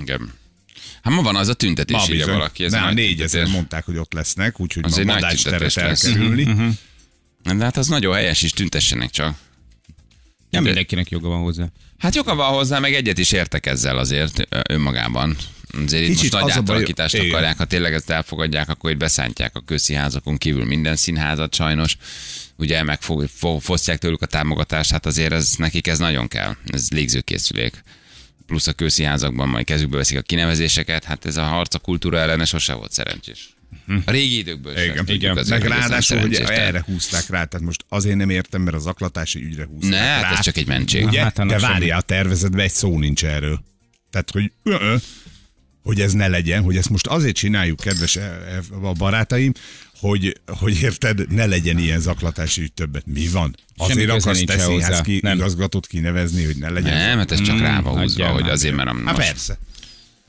igen. 0.00 0.32
Hát 1.02 1.14
ma 1.14 1.22
van 1.22 1.36
az 1.36 1.48
a 1.48 1.54
tüntetés, 1.54 1.96
Ma 1.96 2.14
írja 2.14 2.26
valaki. 2.26 2.64
Ez 2.64 2.72
4000 2.72 3.16
tüntetés. 3.16 3.52
mondták, 3.52 3.84
hogy 3.84 3.96
ott 3.96 4.12
lesznek, 4.12 4.60
úgyhogy 4.60 4.84
Az 4.84 4.96
ma 4.96 5.04
Madács 5.04 5.44
teret 5.44 5.76
elkerülni. 5.76 6.44
Mhm. 6.44 6.68
De 7.58 7.64
hát 7.64 7.76
az 7.76 7.86
nagyon 7.86 8.14
helyes 8.14 8.42
is, 8.42 8.50
tüntessenek 8.52 9.10
csak. 9.10 9.34
Nem 10.50 10.62
De- 10.62 10.68
mindenkinek 10.68 11.10
joga 11.10 11.28
van 11.28 11.40
hozzá. 11.42 11.66
Hát 11.98 12.14
joga 12.14 12.34
van 12.34 12.52
hozzá, 12.52 12.78
meg 12.78 12.94
egyet 12.94 13.18
is 13.18 13.32
értek 13.32 13.66
ezzel 13.66 13.98
azért 13.98 14.46
önmagában. 14.68 15.36
Azért 15.84 16.02
itt 16.02 16.08
most 16.08 16.20
Kicsit 16.20 16.32
nagy 16.32 16.42
az 16.50 16.56
a 16.56 16.60
baj- 16.60 16.74
átalakítást 16.74 17.14
igen. 17.14 17.28
akarják, 17.28 17.56
ha 17.56 17.64
tényleg 17.64 17.92
ezt 17.94 18.10
elfogadják, 18.10 18.68
akkor 18.68 18.90
itt 18.90 18.96
beszántják 18.96 19.56
a 19.56 19.60
közszínházakon 19.60 20.36
kívül 20.36 20.64
minden 20.64 20.96
színházat 20.96 21.54
sajnos. 21.54 21.96
Ugye 22.56 22.82
meg 22.82 23.02
fo- 23.02 23.30
fo- 23.30 23.62
fosztják 23.62 23.98
tőlük 23.98 24.22
a 24.22 24.26
támogatást, 24.26 24.90
hát 24.90 25.06
azért 25.06 25.32
ez, 25.32 25.52
nekik 25.58 25.86
ez 25.86 25.98
nagyon 25.98 26.28
kell. 26.28 26.56
Ez 26.66 26.90
légzőkészülék. 26.90 27.82
Plusz 28.46 28.66
a 28.66 28.72
közszínházakban 28.72 29.48
majd 29.48 29.64
kezükbe 29.66 29.96
veszik 29.96 30.18
a 30.18 30.22
kinevezéseket, 30.22 31.04
hát 31.04 31.26
ez 31.26 31.36
a 31.36 31.42
harc 31.42 31.74
a 31.74 31.78
kultúra 31.78 32.18
ellene 32.18 32.44
sose 32.44 32.72
volt 32.74 32.92
szerencsés. 32.92 33.48
A 34.04 34.10
régi 34.10 34.38
időkből 34.38 34.74
sem 34.74 34.82
Igen, 34.84 34.96
tudjuk 34.96 35.16
igen. 35.22 35.36
azért, 35.38 35.60
Meg 35.62 35.70
ráadásul, 35.70 36.18
hogy 36.18 36.34
erre 36.34 36.82
húzták 36.86 37.28
rá, 37.28 37.44
tehát 37.44 37.66
most 37.66 37.84
azért 37.88 38.16
nem 38.16 38.30
értem, 38.30 38.62
mert 38.62 38.76
a 38.76 38.80
zaklatási 38.80 39.42
ügyre 39.44 39.64
húzták 39.64 39.90
Ne, 39.90 39.96
hát 39.96 40.22
rá. 40.22 40.30
ez 40.30 40.40
csak 40.40 40.56
egy 40.56 40.66
mentség. 40.66 41.04
Ugye? 41.04 41.22
Hát, 41.22 41.46
De 41.46 41.58
várjál, 41.58 41.98
a 41.98 42.02
tervezetben 42.02 42.60
egy 42.64 42.70
szó 42.70 42.98
nincs 42.98 43.24
erről. 43.24 43.64
Tehát, 44.10 44.30
hogy 44.30 44.52
hogy 45.84 46.00
ez 46.00 46.12
ne 46.12 46.28
legyen, 46.28 46.62
hogy 46.62 46.76
ezt 46.76 46.88
most 46.90 47.06
azért 47.06 47.36
csináljuk, 47.36 47.80
kedves 47.80 48.16
e- 48.16 48.20
e- 48.20 48.60
a 48.82 48.92
barátaim, 48.92 49.52
hogy, 50.00 50.40
hogy 50.46 50.82
érted, 50.82 51.32
ne 51.32 51.46
legyen 51.46 51.78
ilyen 51.78 52.00
zaklatási 52.00 52.62
ügy 52.62 52.72
többet. 52.72 53.06
Mi 53.06 53.28
van? 53.28 53.56
Azért 53.76 53.98
köze 53.98 54.12
akarsz 54.12 54.44
te 54.44 54.58
színház 54.58 55.00
ki 55.00 55.18
Nem. 55.22 55.36
igazgatót 55.36 55.86
kinevezni, 55.86 56.44
hogy 56.44 56.56
ne 56.56 56.70
legyen? 56.70 56.96
Nem, 56.96 57.18
hát 57.18 57.30
ez 57.30 57.40
csak 57.40 57.58
rá 57.58 57.80
van 57.80 58.00
húzva, 58.00 58.26
hogy 58.26 58.48
azért, 58.48 58.74
mert 58.74 58.88
a, 58.88 58.94
Hát 59.04 59.16
most 59.16 59.28
persze. 59.28 59.58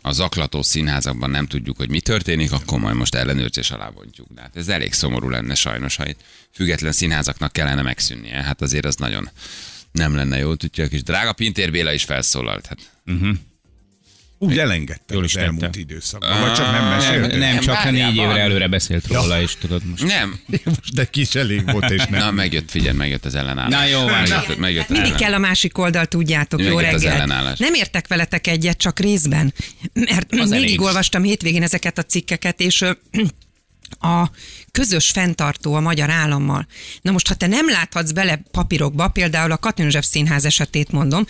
a 0.01 0.11
zaklató 0.11 0.61
színházakban 0.61 1.29
nem 1.29 1.45
tudjuk, 1.47 1.77
hogy 1.77 1.89
mi 1.89 1.99
történik, 1.99 2.51
akkor 2.51 2.79
majd 2.79 2.95
most 2.95 3.15
ellenőrzés 3.15 3.71
alá 3.71 3.89
bontjuk. 3.89 4.27
De 4.35 4.41
hát 4.41 4.55
ez 4.55 4.67
elég 4.67 4.93
szomorú 4.93 5.29
lenne 5.29 5.55
sajnos, 5.55 5.95
ha 5.95 6.07
itt 6.07 6.19
független 6.51 6.91
színházaknak 6.91 7.53
kellene 7.53 7.81
megszűnnie. 7.81 8.43
Hát 8.43 8.61
azért 8.61 8.85
az 8.85 8.95
nagyon 8.95 9.29
nem 9.91 10.15
lenne 10.15 10.37
jó. 10.37 10.55
Tudja, 10.55 10.87
kis 10.87 11.03
drága 11.03 11.33
Pintér 11.33 11.71
Béla 11.71 11.93
is 11.93 12.03
felszólalt. 12.03 12.65
Hát, 12.65 12.77
Úgy 14.37 14.57
elengedte 14.59 15.13
Jól 15.13 15.23
az 15.23 15.29
is 15.29 15.35
elmúlt 15.35 15.59
tette. 15.59 15.79
időszakban. 15.79 16.41
Vagy 16.41 16.53
csak 16.53 16.71
nem 16.71 16.81
Nem, 16.83 16.89
mesélte? 16.97 17.37
nem 17.37 17.59
csak 17.59 17.91
négy 17.91 18.15
évre 18.15 18.37
előre 18.39 18.67
beszélt 18.67 19.07
róla, 19.07 19.41
és 19.41 19.55
tudod 19.59 19.81
most. 19.85 20.03
nem. 20.03 20.39
Most 20.65 20.93
de 20.93 21.05
kis 21.05 21.35
elég 21.35 21.71
volt, 21.71 21.89
és 21.91 22.05
nem. 22.05 22.19
Na, 22.19 22.31
megjött, 22.31 22.69
figyelj, 22.71 22.95
megjött 22.97 23.25
az 23.25 23.35
ellenállás. 23.35 23.79
Na, 23.79 23.85
jó 23.97 23.99
van. 24.07 24.19
Megjött, 24.19 24.57
megjött 24.57 24.83
az 24.83 24.89
Mindig 24.89 25.11
ellen- 25.11 25.21
kell 25.21 25.33
a 25.33 25.37
másik 25.37 25.77
oldal, 25.77 26.05
tudjátok, 26.05 26.61
jó 26.61 26.75
az 26.75 26.81
reggelt. 26.81 27.03
ellenállás. 27.05 27.59
Nem 27.59 27.73
értek 27.73 28.07
veletek 28.07 28.47
egyet, 28.47 28.77
csak 28.77 28.99
részben. 28.99 29.53
Mert 29.93 30.31
Az 30.31 30.49
végig 30.49 30.65
elég. 30.65 30.81
olvastam 30.81 31.23
hétvégén 31.23 31.63
ezeket 31.63 31.97
a 31.97 32.03
cikkeket, 32.03 32.59
és 32.59 32.81
a 33.99 34.29
közös 34.71 35.09
fenntartó 35.09 35.73
a 35.73 35.79
magyar 35.79 36.09
állammal. 36.09 36.67
Na 37.01 37.11
most, 37.11 37.27
ha 37.27 37.33
te 37.33 37.47
nem 37.47 37.69
láthatsz 37.69 38.11
bele 38.11 38.41
papírokba, 38.51 39.07
például 39.07 39.51
a 39.51 39.57
Katonzsef 39.57 40.05
Színház 40.05 40.45
esetét 40.45 40.91
mondom, 40.91 41.25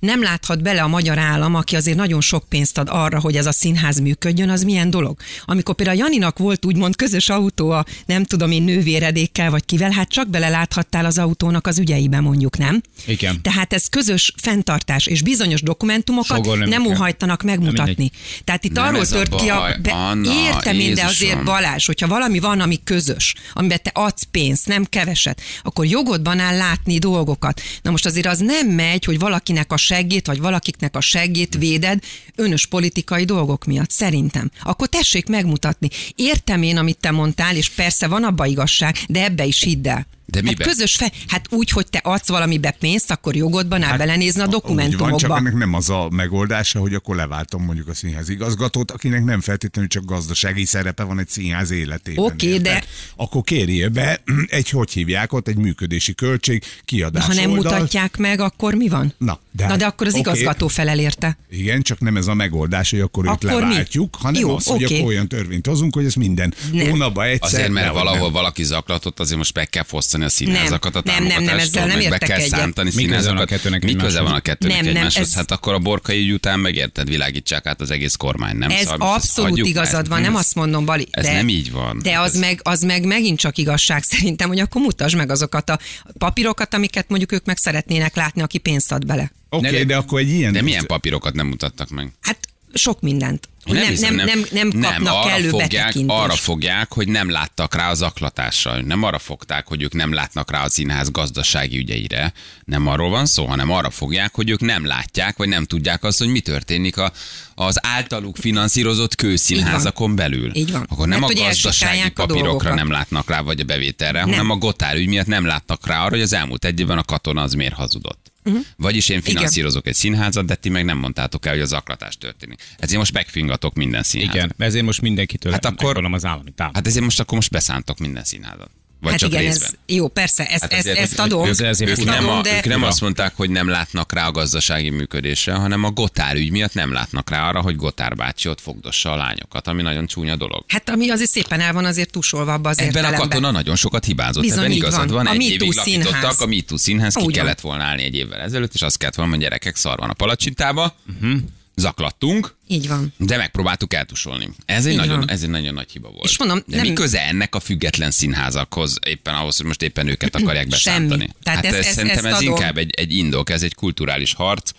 nem 0.00 0.22
láthat 0.22 0.62
bele 0.62 0.82
a 0.82 0.88
magyar 0.88 1.18
állam, 1.18 1.54
aki 1.54 1.76
azért 1.76 1.96
nagyon 1.96 2.20
sok 2.20 2.44
pénzt 2.48 2.78
ad 2.78 2.88
arra, 2.90 3.20
hogy 3.20 3.36
ez 3.36 3.46
a 3.46 3.52
színház 3.52 4.00
működjön, 4.00 4.50
az 4.50 4.62
milyen 4.62 4.90
dolog. 4.90 5.18
Amikor 5.44 5.74
például 5.74 5.98
Janinak 5.98 6.38
volt 6.38 6.64
úgymond 6.64 6.96
közös 6.96 7.28
autó 7.28 7.70
a 7.70 7.84
nem 8.06 8.24
tudom 8.24 8.50
én 8.50 8.62
nővéredékkel, 8.62 9.50
vagy 9.50 9.64
kivel, 9.64 9.90
hát 9.90 10.08
csak 10.08 10.28
beleláthattál 10.28 11.04
az 11.04 11.18
autónak 11.18 11.66
az 11.66 11.78
ügyeibe 11.78 12.20
mondjuk, 12.20 12.58
nem? 12.58 12.80
Igen. 13.06 13.42
Tehát 13.42 13.72
ez 13.72 13.88
közös 13.88 14.32
fenntartás, 14.36 15.06
és 15.06 15.22
bizonyos 15.22 15.62
dokumentumokat 15.62 16.56
nem 16.56 16.80
nem 16.84 16.92
óhajtanak 16.92 17.42
megmutatni. 17.42 18.10
Tehát 18.44 18.64
itt 18.64 18.72
Nem 18.72 18.84
arról 18.84 19.00
ez 19.00 19.12
a 19.12 19.14
tört 19.14 19.34
ki 19.34 19.48
a... 19.48 19.58
baj, 19.82 19.92
Anna, 19.92 20.32
értem 20.32 20.78
én, 20.78 20.94
de 20.94 21.04
azért 21.04 21.44
Balázs, 21.44 21.86
hogyha 21.86 22.06
valami 22.06 22.38
van, 22.38 22.60
ami 22.60 22.80
közös, 22.84 23.34
amiben 23.52 23.78
te 23.82 23.90
adsz 23.94 24.22
pénzt, 24.30 24.66
nem 24.66 24.84
keveset, 24.84 25.40
akkor 25.62 25.86
jogodban 25.86 26.38
áll 26.38 26.56
látni 26.56 26.98
dolgokat. 26.98 27.60
Na 27.82 27.90
most 27.90 28.06
azért 28.06 28.26
az 28.26 28.38
nem 28.38 28.68
megy, 28.68 29.04
hogy 29.04 29.18
valakinek 29.18 29.72
a 29.72 29.76
seggét, 29.90 30.26
vagy 30.26 30.40
valakiknek 30.40 30.96
a 30.96 31.00
seggét 31.00 31.56
véded 31.58 32.02
önös 32.34 32.66
politikai 32.66 33.24
dolgok 33.24 33.64
miatt, 33.64 33.90
szerintem. 33.90 34.50
Akkor 34.62 34.88
tessék 34.88 35.26
megmutatni. 35.28 35.88
Értem 36.14 36.62
én, 36.62 36.76
amit 36.76 36.98
te 36.98 37.10
mondtál, 37.10 37.56
és 37.56 37.68
persze 37.68 38.06
van 38.06 38.24
abba 38.24 38.46
igazság, 38.46 38.96
de 39.08 39.24
ebbe 39.24 39.44
is 39.44 39.62
hidd 39.62 39.88
el. 39.88 40.06
De 40.30 40.38
hát 40.38 40.48
mibe? 40.48 40.64
közös 40.64 40.94
fe... 40.96 41.12
Hát 41.26 41.46
úgy, 41.50 41.70
hogy 41.70 41.86
te 41.86 42.00
adsz 42.02 42.28
valamibe 42.28 42.70
pénzt, 42.70 43.10
akkor 43.10 43.36
jogodban 43.36 43.82
áll 43.82 43.96
belenézni 43.98 44.40
a 44.40 44.44
Úgy 44.44 44.50
van, 44.50 44.60
csak 44.60 44.68
dokumentumokba. 44.68 45.36
ennek 45.36 45.54
nem 45.54 45.74
az 45.74 45.90
a 45.90 46.08
megoldása, 46.10 46.80
hogy 46.80 46.94
akkor 46.94 47.16
leváltom 47.16 47.62
mondjuk 47.64 47.88
a 47.88 47.94
színház 47.94 48.28
igazgatót, 48.28 48.90
akinek 48.90 49.24
nem 49.24 49.40
feltétlenül 49.40 49.90
csak 49.90 50.04
gazdasági 50.04 50.64
szerepe 50.64 51.02
van 51.02 51.18
egy 51.18 51.28
színház 51.28 51.70
életében. 51.70 52.24
Oké, 52.24 52.46
érted? 52.46 52.62
de- 52.62 52.84
Akkor 53.16 53.42
kérjél 53.42 53.88
be 53.88 54.20
egy, 54.46 54.68
hogy 54.70 54.90
hívják 54.90 55.32
ott, 55.32 55.48
egy 55.48 55.56
működési 55.56 56.14
költség, 56.14 56.62
kiadás 56.84 57.24
ha 57.26 57.34
nem 57.34 57.50
oldal. 57.50 57.72
mutatják 57.72 58.16
meg, 58.16 58.40
akkor 58.40 58.74
mi 58.74 58.88
van? 58.88 59.14
Na, 59.18 59.40
de 59.52 59.62
Na 59.64 59.68
hát- 59.70 59.78
de 59.78 59.86
akkor 59.86 60.06
az 60.06 60.12
oké. 60.12 60.20
igazgató 60.20 60.68
felel 60.68 60.98
érte. 60.98 61.38
Igen, 61.50 61.82
csak 61.82 62.00
nem 62.00 62.16
ez 62.16 62.26
a 62.26 62.34
megoldás, 62.34 62.90
hogy 62.90 63.00
akkor, 63.00 63.24
őt 63.24 63.30
Akkor 63.30 63.50
mi? 63.50 63.68
leváltjuk, 63.68 64.14
hanem 64.20 64.40
Jó, 64.40 64.56
az, 64.56 64.64
hogy 64.64 64.84
oké. 64.84 64.94
akkor 64.96 65.08
olyan 65.08 65.28
törvényt 65.28 65.66
hozunk, 65.66 65.94
hogy 65.94 66.04
ez 66.04 66.14
minden 66.14 66.54
Nem. 66.72 66.88
hónapban 66.90 67.24
egyszer. 67.26 67.48
Azért, 67.58 67.68
mert 67.72 67.92
valahol 67.92 68.20
nem. 68.20 68.32
valaki 68.32 68.62
zaklatott, 68.64 69.20
azért 69.20 69.38
most 69.38 69.54
meg 69.54 69.68
kell 69.68 69.82
fosztani 69.82 70.19
a 70.24 70.28
színházakat 70.28 70.96
a 70.96 71.02
Nem, 71.04 71.16
nem, 71.16 71.26
nem, 71.26 71.42
nem, 71.42 71.58
ezzel 71.58 71.86
nem 71.86 71.98
meg 71.98 72.08
be 72.10 72.18
kell 72.18 72.36
egyet. 72.36 72.48
szántani 72.48 72.90
Mi 72.94 73.04
köze 73.04 73.08
van 73.08 73.16
a 73.16 73.20
színházakat. 73.22 73.48
kettőnek 73.48 73.82
Mi 73.84 73.94
köze 73.94 74.20
van 74.20 74.32
a 74.32 74.40
kettőnek 74.40 74.76
Nem, 74.76 74.84
nem, 74.86 74.96
egymáshoz? 74.96 75.26
ez- 75.26 75.34
Hát 75.34 75.50
akkor 75.50 75.74
a 75.74 75.78
borkai 75.78 76.20
ügy 76.20 76.32
után 76.32 76.60
megérted, 76.60 77.08
világítsák 77.08 77.66
át 77.66 77.80
az 77.80 77.90
egész 77.90 78.14
kormány, 78.14 78.56
nem? 78.56 78.70
Ez 78.70 78.80
Szóval 78.80 79.14
abszolút 79.14 79.50
hagyjuk, 79.50 79.68
igazad 79.68 79.98
ezt- 80.00 80.06
van, 80.08 80.20
nem 80.20 80.34
azt 80.34 80.54
mondom, 80.54 80.84
Bali. 80.84 81.08
Ez 81.10 81.24
de, 81.24 81.32
nem 81.32 81.48
így 81.48 81.70
van. 81.72 81.98
De 82.02 82.18
az, 82.18 82.32
Ez- 82.34 82.40
meg, 82.40 82.60
az 82.62 82.82
meg 82.82 83.04
megint 83.06 83.38
csak 83.38 83.58
igazság 83.58 84.02
szerintem, 84.12 84.48
hogy 84.48 84.58
akkor 84.58 84.82
mutasd 84.82 85.16
meg 85.16 85.30
azokat 85.30 85.70
a 85.70 85.78
papírokat, 86.18 86.74
amiket 86.74 87.08
mondjuk 87.08 87.32
ők 87.32 87.44
meg 87.44 87.56
szeretnének 87.56 88.16
látni, 88.16 88.42
aki 88.42 88.58
pénzt 88.58 88.92
ad 88.92 89.06
bele. 89.06 89.32
Oké, 89.48 89.70
Ne- 89.70 89.84
de 89.84 89.96
akkor 89.96 90.20
egy 90.20 90.30
ilyen... 90.30 90.52
De 90.52 90.62
milyen 90.62 90.86
papírokat 90.86 91.34
nem 91.34 91.46
mutattak 91.46 91.88
meg? 91.90 92.12
Hát 92.20 92.38
sok 92.72 93.00
mindent. 93.00 93.48
Én 93.64 93.74
Nem, 93.74 93.86
hiszem, 93.88 94.14
nem, 94.14 94.44
nem, 94.52 94.68
nem 94.72 94.92
kapnak 94.92 95.14
arra 95.14 95.28
kellő 95.28 95.48
fogják, 95.48 95.70
betekintést. 95.70 96.20
arra 96.20 96.34
fogják, 96.34 96.92
hogy 96.92 97.08
nem 97.08 97.30
láttak 97.30 97.74
rá 97.74 97.90
az 97.90 98.02
aklatással. 98.02 98.80
Nem 98.80 99.02
arra 99.02 99.18
fogták, 99.18 99.66
hogy 99.66 99.82
ők 99.82 99.92
nem 99.92 100.12
látnak 100.12 100.50
rá 100.50 100.64
a 100.64 100.68
színház 100.68 101.10
gazdasági 101.10 101.76
ügyeire. 101.78 102.32
Nem 102.64 102.86
arról 102.86 103.10
van 103.10 103.26
szó, 103.26 103.46
hanem 103.46 103.70
arra 103.70 103.90
fogják, 103.90 104.34
hogy 104.34 104.50
ők 104.50 104.60
nem 104.60 104.86
látják, 104.86 105.36
vagy 105.36 105.48
nem 105.48 105.64
tudják 105.64 106.04
azt, 106.04 106.18
hogy 106.18 106.28
mi 106.28 106.40
történik 106.40 106.96
a, 106.96 107.12
az 107.54 107.86
általuk 107.86 108.36
finanszírozott 108.36 109.14
kőszínházakon 109.14 110.16
belül. 110.16 110.54
Így 110.56 110.72
van. 110.72 110.86
Akkor 110.88 111.08
nem 111.08 111.20
Mert 111.20 111.32
a 111.32 111.42
gazdasági 111.42 112.00
a 112.00 112.10
papírokra 112.14 112.42
dolgokat. 112.44 112.74
nem 112.74 112.90
látnak 112.90 113.28
rá, 113.30 113.40
vagy 113.40 113.60
a 113.60 113.64
bevételre, 113.64 114.20
Nem. 114.20 114.28
hanem 114.28 114.50
a 114.50 114.56
gotár 114.56 114.96
ügy 114.96 115.06
miatt 115.08 115.26
nem 115.26 115.44
láttak 115.46 115.86
rá 115.86 116.00
arra, 116.00 116.10
hogy 116.10 116.20
az 116.22 116.32
elmúlt 116.32 116.64
egy 116.64 116.80
évben 116.80 116.98
a 116.98 117.04
katona 117.04 117.42
az 117.42 117.52
miért 117.52 117.74
hazudott. 117.74 118.29
Uh-huh. 118.44 118.64
Vagyis 118.76 119.08
én 119.08 119.20
finanszírozok 119.20 119.86
egy 119.86 119.94
színházat, 119.94 120.46
de 120.46 120.54
ti 120.54 120.68
meg 120.68 120.84
nem 120.84 120.98
mondtátok 120.98 121.46
el, 121.46 121.52
hogy 121.52 121.62
az 121.62 121.72
aklatás 121.72 122.16
történik. 122.18 122.62
Ezért 122.78 122.98
most 122.98 123.12
megfingatok 123.12 123.74
minden 123.74 124.02
színházat. 124.02 124.34
Igen, 124.34 124.54
ezért 124.58 124.84
most 124.84 125.00
mindenkitől 125.00 125.52
Hát 125.52 125.64
akkor 125.64 125.96
az 125.96 126.24
állami 126.24 126.50
támogatást. 126.50 126.74
Hát 126.74 126.86
ezért 126.86 127.04
most 127.04 127.20
akkor 127.20 127.34
most 127.34 127.50
beszántok 127.50 127.98
minden 127.98 128.24
színházat. 128.24 128.70
Vagy 129.00 129.10
Hát 129.10 129.20
csak 129.20 129.30
igen, 129.30 129.42
részben. 129.42 129.68
ez, 129.86 129.94
jó, 129.94 130.08
persze, 130.08 130.46
ezt, 130.46 130.62
Hát 130.62 130.72
ezt, 130.72 130.80
ezért, 130.86 130.98
ezt 130.98 131.18
adom. 131.18 131.46
ők, 131.46 131.60
ezt 131.60 132.04
nem, 132.04 132.24
adom, 132.24 132.38
a, 132.38 132.42
de... 132.42 132.56
ők 132.56 132.64
nem 132.64 132.82
azt 132.82 133.00
mondták, 133.00 133.32
hogy 133.36 133.50
nem 133.50 133.68
látnak 133.68 134.12
rá 134.12 134.26
a 134.26 134.30
gazdasági 134.30 134.90
működésre, 134.90 135.52
hanem 135.54 135.84
a 135.84 135.90
Gotár 135.90 136.36
ügy 136.36 136.50
miatt 136.50 136.74
nem 136.74 136.92
látnak 136.92 137.30
rá 137.30 137.48
arra, 137.48 137.60
hogy 137.60 137.76
Gotár 137.76 138.14
bácsi 138.16 138.48
ott 138.48 138.60
fogdossa 138.60 139.12
a 139.12 139.16
lányokat, 139.16 139.66
ami 139.68 139.82
nagyon 139.82 140.06
csúnya 140.06 140.36
dolog. 140.36 140.64
Hát 140.68 140.88
ami 140.90 141.10
azért 141.10 141.30
szépen 141.30 141.60
el 141.60 141.72
van 141.72 141.84
azért 141.84 142.10
tusolva 142.10 142.52
abba 142.52 142.68
az 142.68 142.78
Ebben 142.78 142.92
a 142.92 142.96
értelemben. 142.96 143.28
katona 143.28 143.50
nagyon 143.50 143.76
sokat 143.76 144.04
hibázott. 144.04 144.42
Bizony, 144.42 144.58
Ebben 144.64 144.76
igazad 144.76 145.06
van. 145.10 145.24
van. 145.24 145.26
A 145.26 145.30
Egy 145.32 145.42
évig 145.42 145.72
lakítottak, 145.74 146.12
színház. 146.14 146.40
a 146.40 146.46
MeToo 146.46 146.76
színház 146.78 147.14
ki 147.14 147.20
Úgy 147.20 147.24
van. 147.36 147.44
kellett 147.44 147.60
volna 147.60 147.82
állni 147.84 148.02
egy 148.02 148.14
évvel 148.14 148.40
ezelőtt, 148.40 148.74
és 148.74 148.82
azt 148.82 148.96
kellett 148.98 149.14
volna, 149.14 149.30
hogy 149.32 149.40
gyerekek 149.40 149.76
szar 149.76 149.98
van 149.98 150.10
a 150.10 150.14
palacsintába, 150.14 150.94
Mhm. 151.20 151.36
Zaklattunk, 151.80 152.54
Így 152.66 152.88
van. 152.88 153.12
de 153.16 153.36
megpróbáltuk 153.36 153.94
eltusolni. 153.94 154.48
Ez 154.66 154.84
egy, 154.86 154.92
Így 154.92 154.98
nagyon, 154.98 155.18
van. 155.18 155.30
ez 155.30 155.42
egy 155.42 155.48
nagyon 155.48 155.74
nagy 155.74 155.90
hiba 155.92 156.08
volt. 156.10 156.24
És 156.24 156.38
mondom, 156.38 156.62
de 156.66 156.76
nem- 156.76 156.86
mi 156.86 156.92
köze 156.92 157.26
ennek 157.26 157.54
a 157.54 157.60
független 157.60 158.10
színházakhoz, 158.10 158.98
éppen 159.06 159.34
ahhoz, 159.34 159.56
hogy 159.56 159.66
most 159.66 159.82
éppen 159.82 160.08
őket 160.08 160.34
akarják 160.36 160.66
Semmi. 160.74 160.98
beszántani? 161.06 161.30
Tehát 161.42 161.64
hát 161.64 161.74
ez- 161.74 161.78
ez, 161.78 161.86
ez- 161.86 161.94
szerintem 161.94 162.24
ez 162.24 162.34
adom. 162.34 162.48
inkább 162.48 162.76
egy, 162.78 162.90
egy 162.96 163.12
indok, 163.16 163.50
ez 163.50 163.62
egy 163.62 163.74
kulturális 163.74 164.32
harc, 164.34 164.70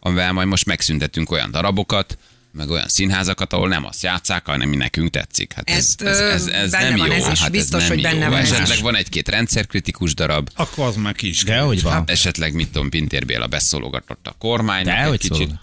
amivel 0.00 0.32
majd 0.32 0.48
most 0.48 0.64
megszüntetünk 0.66 1.30
olyan 1.30 1.50
darabokat, 1.50 2.18
meg 2.52 2.70
olyan 2.70 2.88
színházakat, 2.88 3.52
ahol 3.52 3.68
nem 3.68 3.84
azt 3.84 4.02
játszák, 4.02 4.46
hanem 4.46 4.68
mi 4.68 4.76
nekünk 4.76 5.10
tetszik. 5.10 5.52
Hát 5.52 5.70
ez, 5.70 5.76
Ezt, 5.76 6.02
ez, 6.02 6.18
ez, 6.20 6.46
ez 6.46 6.70
benne 6.70 6.88
nem 6.88 6.98
van 6.98 7.06
jó. 7.06 7.12
ez 7.12 7.32
is, 7.32 7.40
hát 7.40 7.50
biztos, 7.50 7.82
ez 7.82 7.88
nem 7.88 7.96
hogy 7.96 8.02
benne 8.06 8.24
jó. 8.24 8.30
van 8.30 8.38
ez 8.40 8.50
Esetleg 8.52 8.80
van 8.80 8.96
egy-két 8.96 9.28
rendszerkritikus 9.28 10.14
darab, 10.14 10.50
Akkor 10.54 10.86
az 10.86 10.96
már 10.96 11.14
ki 11.14 11.28
is 11.28 11.42
De 11.44 11.52
kell. 11.52 11.62
hogy 11.64 11.82
van? 11.82 12.02
esetleg 12.06 12.52
mit 12.54 12.68
tudom, 12.68 12.88
Pintér 12.88 13.26
Béla 13.26 13.46
beszólogatott 13.46 14.26
a 14.26 14.34
kormánynak 14.38 14.94
De 14.94 15.02
egy 15.02 15.08
hogy 15.08 15.18
kicsit. 15.18 15.36
szól? 15.48 15.60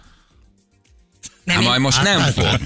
Nem, 1.46 1.56
Hát 1.56 1.66
majd 1.66 1.82
most 1.82 2.04
nem 2.04 2.20
fog. 2.22 2.60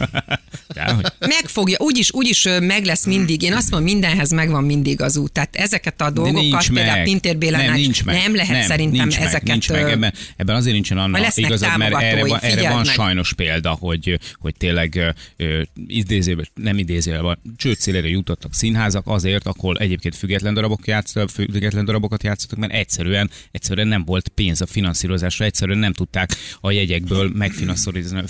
De 0.74 0.84
hogy? 0.94 1.06
Megfogja, 1.20 1.78
úgyis, 1.80 2.14
úgyis 2.14 2.48
meg 2.62 2.86
lesz 2.86 3.06
mindig. 3.06 3.42
Én 3.42 3.54
azt 3.54 3.72
mondom, 3.72 3.90
mindenhez 3.90 4.32
megvan 4.32 4.64
mindig 4.64 5.02
az 5.02 5.18
út. 5.18 5.32
Tehát 5.32 5.56
ezeket 5.56 6.02
a 6.02 6.04
De 6.04 6.12
dolgokat, 6.12 6.42
nincs 6.42 6.72
például 6.72 6.96
meg. 6.96 7.04
Pintér 7.04 7.38
Bélánál 7.38 7.68
nem, 7.68 7.76
nincs 7.76 8.04
meg. 8.04 8.16
nem 8.16 8.36
lehet 8.36 8.66
szerintem 8.68 9.08
nincs 9.08 9.18
ezeket... 9.18 9.44
Meg, 9.44 9.52
nincs 9.52 9.70
meg. 9.70 9.90
Ebben, 9.90 10.14
ebben 10.36 10.56
azért 10.56 10.74
nincsen 10.74 10.98
Anna 10.98 11.08
Majd 11.08 11.24
lesznek 11.24 11.46
igazad, 11.46 11.78
mert 11.78 12.02
erre 12.02 12.26
van, 12.28 12.40
erre 12.40 12.70
van 12.70 12.86
meg. 12.86 12.94
sajnos 12.94 13.34
példa, 13.34 13.72
hogy, 13.72 14.20
hogy 14.36 14.56
tényleg 14.58 15.16
ö, 15.38 15.62
idézőben, 15.88 16.48
nem 16.54 16.78
idézőben, 16.78 17.40
szélére 17.78 18.08
jutottak 18.08 18.54
színházak 18.54 19.08
azért, 19.08 19.48
ahol 19.48 19.78
egyébként 19.78 20.16
független 20.16 20.54
darabok 20.54 20.88
játszottak, 20.88 21.30
független 21.30 21.86
darabokat 21.86 22.24
játszottak, 22.24 22.60
mert 22.60 22.74
egyszerűen, 22.74 23.30
egyszerűen 23.52 23.88
nem 23.88 24.06
volt 24.06 24.28
pénz 24.28 24.62
a 24.62 24.66
finanszírozásra, 24.66 25.46
egyszerűen 25.46 25.78
nem 25.78 25.94
tudták 25.94 26.36
a 26.62 26.72
jegyekből 26.72 27.32
megfinanszírozni, 27.34 28.22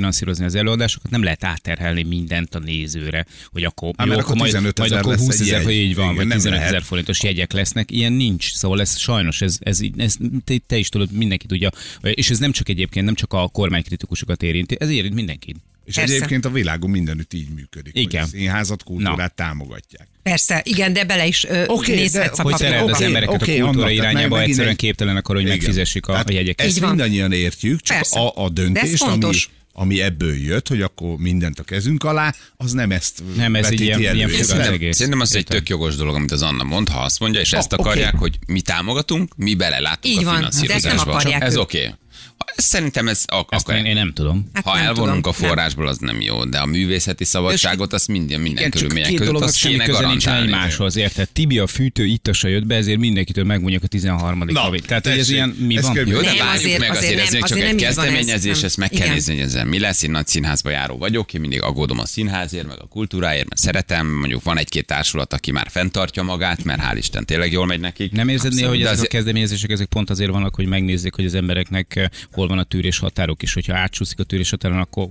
megfinanszírozni 0.00 0.44
az 0.44 0.54
előadásokat, 0.54 1.10
nem 1.10 1.22
lehet 1.22 1.44
átterhelni 1.44 2.02
mindent 2.02 2.54
a 2.54 2.58
nézőre, 2.58 3.26
hogy 3.52 3.64
akkor, 3.64 3.94
Hát, 3.96 4.06
mert 4.06 4.20
akkor 4.20 4.36
majd, 4.36 4.50
15 4.52 4.78
majd 4.78 4.92
akkor 4.92 5.12
lesz 5.12 5.20
20 5.20 5.40
egy 5.40 5.48
ezer, 5.48 5.62
hogy 5.62 5.72
így 5.74 5.94
van, 5.94 6.14
vagy 6.14 6.26
nem 6.26 6.36
15 6.38 6.60
ezer 6.60 6.82
forintos 6.82 7.22
jegyek 7.22 7.52
lesznek, 7.52 7.90
ilyen 7.90 8.12
nincs. 8.12 8.52
Szóval 8.52 8.80
ez 8.80 8.98
sajnos, 8.98 9.40
ez, 9.40 9.56
ez, 9.60 9.80
ez 9.96 10.16
te, 10.44 10.54
te, 10.66 10.76
is 10.76 10.88
tudod, 10.88 11.12
mindenki 11.12 11.46
tudja, 11.46 11.70
és 12.02 12.30
ez 12.30 12.38
nem 12.38 12.52
csak 12.52 12.68
egyébként, 12.68 13.04
nem 13.04 13.14
csak 13.14 13.32
a 13.32 13.48
kormánykritikusokat 13.48 14.42
érinti, 14.42 14.76
ez 14.80 14.88
érint 14.90 15.14
mindenkit. 15.14 15.56
És 15.84 15.94
Persze. 15.94 16.14
egyébként 16.14 16.44
a 16.44 16.50
világon 16.50 16.90
mindenütt 16.90 17.32
így 17.34 17.48
működik. 17.54 17.92
hogy 17.92 18.02
Igen. 18.02 18.22
a 18.22 18.26
színházat, 18.26 18.82
kultúrát 18.82 19.34
támogatják. 19.34 20.08
Persze, 20.22 20.60
igen, 20.64 20.92
de 20.92 21.04
bele 21.04 21.26
is 21.26 21.44
ö, 21.44 21.64
de 21.86 21.94
nézhetsz 21.94 22.38
a 22.38 22.42
Hogy 22.42 22.52
Papír- 22.52 22.68
tereld 22.70 22.90
az 22.90 23.00
embereket 23.00 23.34
oké, 23.42 23.58
a 23.58 23.62
kultúra 23.62 23.84
annak, 23.84 23.96
irányába, 23.96 24.36
meg- 24.36 24.48
egyszerűen 24.48 24.72
egy- 24.72 24.78
képtelenek 24.78 25.28
arra, 25.28 25.38
hogy 25.38 25.46
Igen. 25.46 25.56
megfizessék 25.58 26.06
a, 26.06 26.18
a 26.18 26.24
jegyeket. 26.32 26.66
Ezt 26.66 26.80
mindannyian 26.80 27.32
értjük, 27.32 27.80
csak 27.82 27.96
Persze. 27.96 28.18
a, 28.18 28.32
a 28.44 28.48
De 28.48 28.62
döntés, 28.62 29.00
ami. 29.00 29.26
Ami 29.78 30.00
ebből 30.02 30.34
jött, 30.36 30.68
hogy 30.68 30.82
akkor 30.82 31.16
mindent 31.16 31.58
a 31.58 31.62
kezünk 31.62 32.04
alá, 32.04 32.34
az 32.56 32.72
nem 32.72 32.90
ezt 32.92 33.22
Nem, 33.36 33.54
ez 33.54 33.70
így 33.70 33.80
ilyen- 33.80 34.00
ilyen 34.00 34.28
Szerintem, 34.28 34.92
szerintem 34.92 35.20
az 35.20 35.30
egy 35.30 35.36
Értem. 35.36 35.58
tök 35.58 35.68
jogos 35.68 35.96
dolog, 35.96 36.14
amit 36.14 36.32
az 36.32 36.42
Anna 36.42 36.64
mond, 36.64 36.88
ha 36.88 36.98
azt 37.00 37.20
mondja, 37.20 37.40
és 37.40 37.52
ezt 37.52 37.72
oké. 37.72 37.82
akarják, 37.82 38.14
hogy 38.18 38.38
mi 38.46 38.60
támogatunk, 38.60 39.32
mi 39.36 39.54
belelátunk 39.54 40.14
Így 40.14 40.22
a 40.22 40.24
van, 40.30 40.40
de 40.40 40.46
ezt 40.46 40.56
nem 40.56 40.66
finanszírozásba. 40.66 41.12
akarják 41.12 41.42
ez 41.42 41.56
oké. 41.56 41.78
Okay. 41.78 41.94
Szerintem 42.56 43.08
ez 43.08 43.22
ak- 43.26 43.54
Ezt 43.54 43.68
akkor, 43.68 43.78
én, 43.80 43.84
én 43.84 43.94
nem 43.94 44.12
tudom. 44.12 44.50
Hát 44.52 44.64
ha 44.64 44.74
nem 44.74 44.84
elvonunk 44.84 45.24
tudom, 45.24 45.30
a 45.30 45.46
forrásból, 45.46 45.88
az 45.88 45.98
nem 45.98 46.20
jó, 46.20 46.44
de 46.44 46.58
a 46.58 46.66
művészeti 46.66 47.24
szabadságot 47.24 47.92
azt 47.92 48.08
minden, 48.08 48.40
minden 48.40 48.58
Igen, 48.58 48.70
körülmények 48.70 49.08
két 49.08 49.18
között 49.18 49.26
dolognak 49.32 49.48
azt 49.48 49.58
semmi 49.58 49.74
kéne 49.74 49.84
köze 49.86 50.06
nincs 50.06 50.24
garantálni. 50.24 50.52
egymáshoz, 50.52 50.96
érted? 50.96 51.28
Tibi 51.28 51.58
a 51.58 51.66
fűtő 51.66 52.04
itt 52.04 52.28
se 52.32 52.48
jött 52.48 52.66
be, 52.66 52.74
ezért 52.74 52.98
mindenkitől 52.98 53.44
megmondjuk 53.44 53.82
a 53.82 53.86
13. 53.86 54.38
Na, 54.46 54.60
havi. 54.60 54.80
Tehát, 54.80 55.06
hogy 55.06 55.18
ez 55.18 55.28
ilyen, 55.30 55.48
mi 55.48 55.76
ez 55.76 55.82
van? 55.82 55.96
Jó, 55.96 56.04
de 56.04 56.10
Nem, 56.12 56.22
várjuk 56.22 56.40
azért- 56.54 56.78
meg, 56.78 56.90
azért, 56.90 57.02
azért 57.04 57.20
ez 57.26 57.32
még 57.32 57.40
csak 57.42 57.50
azért 57.50 57.70
egy 57.70 57.76
kezdeményezés, 57.76 58.62
ezt 58.62 58.76
meg 58.76 58.88
kell 58.90 59.08
nézni, 59.08 59.34
hogy 59.34 59.42
ezen 59.42 59.66
mi 59.66 59.78
lesz. 59.78 60.02
Én 60.02 60.10
nagy 60.10 60.26
színházba 60.26 60.70
járó 60.70 60.98
vagyok, 60.98 61.34
én 61.34 61.40
mindig 61.40 61.62
aggódom 61.62 61.98
a 61.98 62.06
színházért, 62.06 62.66
meg 62.66 62.78
a 62.80 62.86
kultúráért, 62.86 63.48
mert 63.48 63.60
szeretem, 63.60 64.06
mondjuk 64.06 64.42
van 64.42 64.58
egy-két 64.58 64.86
társulat, 64.86 65.32
aki 65.32 65.50
már 65.50 65.66
fenntartja 65.70 66.22
magát, 66.22 66.64
mert 66.64 66.80
hál' 66.82 66.96
Isten 66.96 67.24
tényleg 67.26 67.52
jól 67.52 67.66
megy 67.66 67.80
nekik. 67.80 68.12
Nem 68.12 68.28
érzed 68.28 68.54
néha, 68.54 68.68
hogy 68.68 68.82
ezek 68.82 69.04
a 69.04 69.08
kezdeményezések 69.08 69.70
ezek 69.70 69.86
pont 69.86 70.10
azért 70.10 70.30
vannak, 70.30 70.54
hogy 70.54 70.66
megnézzék, 70.66 71.14
hogy 71.14 71.24
az 71.24 71.34
embereknek 71.34 72.10
hol 72.32 72.48
van 72.48 72.58
a 72.58 72.62
tűrés 72.62 72.98
határok, 72.98 73.42
és 73.42 73.52
hogyha 73.52 73.76
átsúszik 73.76 74.18
a 74.18 74.24
tűrés 74.24 74.50
határon, 74.50 74.78
akkor, 74.78 75.08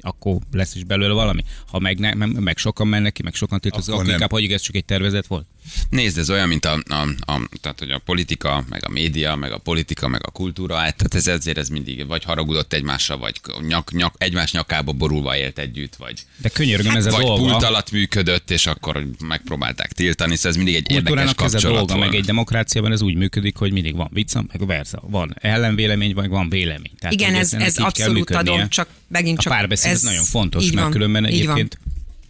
akkor 0.00 0.38
lesz 0.52 0.74
is 0.74 0.84
belőle 0.84 1.12
valami. 1.12 1.44
Ha 1.66 1.78
meg, 1.78 1.98
ne, 1.98 2.14
meg, 2.14 2.56
sokan 2.56 2.86
mennek 2.86 3.12
ki, 3.12 3.22
meg 3.22 3.34
sokan 3.34 3.60
tiltakoznak, 3.60 3.94
Akkor 3.94 4.06
akkor 4.08 4.20
inkább 4.20 4.32
hagyjuk, 4.38 4.52
ez 4.52 4.60
csak 4.60 4.74
egy 4.74 4.84
tervezet 4.84 5.26
volt. 5.26 5.46
Nézd, 5.90 6.18
ez 6.18 6.30
olyan, 6.30 6.48
mint 6.48 6.64
a, 6.64 6.82
a, 6.88 7.08
a, 7.32 7.48
tehát, 7.60 7.78
hogy 7.78 7.90
a 7.90 7.98
politika, 7.98 8.64
meg 8.68 8.84
a 8.84 8.88
média, 8.88 9.34
meg 9.34 9.52
a 9.52 9.58
politika, 9.58 10.08
meg 10.08 10.20
a 10.26 10.30
kultúra, 10.30 10.76
hát 10.76 10.96
tehát 10.96 11.14
ez 11.14 11.26
ezért 11.26 11.58
ez 11.58 11.68
mindig 11.68 12.06
vagy 12.06 12.24
haragudott 12.24 12.72
egymásra, 12.72 13.16
vagy 13.16 13.40
nyak, 13.68 13.92
nyak, 13.92 14.14
egymás 14.18 14.52
nyakába 14.52 14.92
borulva 14.92 15.36
élt 15.36 15.58
együtt, 15.58 15.96
vagy, 15.96 16.24
De 16.36 16.48
könyörgöm, 16.48 16.96
ez 16.96 17.06
a 17.06 17.10
vagy 17.10 17.24
dolga. 17.24 17.42
pult 17.42 17.62
alatt 17.62 17.90
működött, 17.90 18.50
és 18.50 18.66
akkor 18.66 19.06
megpróbálták 19.24 19.92
tiltani, 19.92 20.36
szóval 20.36 20.50
ez 20.50 20.56
mindig 20.56 20.74
egy 20.74 20.90
érdekes 20.90 21.02
kultúrának 21.02 21.42
ez 21.42 21.54
a 21.54 21.56
kapcsolat 21.56 21.76
dolga, 21.76 21.94
volt. 21.94 22.10
meg 22.10 22.18
egy 22.20 22.26
demokráciában 22.26 22.92
ez 22.92 23.02
úgy 23.02 23.14
működik, 23.14 23.56
hogy 23.56 23.72
mindig 23.72 23.96
van 23.96 24.08
vicca, 24.12 24.44
meg 24.52 24.66
versa. 24.66 25.02
Van 25.02 25.36
ellenvélemény, 25.40 26.14
meg 26.14 26.30
van 26.30 26.37
vélemény. 26.48 26.92
Tehát, 26.98 27.14
Igen, 27.14 27.34
ez, 27.34 27.52
ez 27.52 27.76
abszolút 27.76 28.30
adom, 28.30 28.68
csak 28.68 28.88
megint 29.08 29.38
A 29.38 29.42
csak 29.42 29.52
párbeszéd 29.52 29.90
ez 29.92 30.02
nagyon 30.02 30.24
fontos, 30.24 30.64
így 30.64 30.70
mert 30.70 30.82
van, 30.82 30.92
különben 30.92 31.26
így 31.28 31.46
van, 31.46 31.56
egyébként 31.56 31.78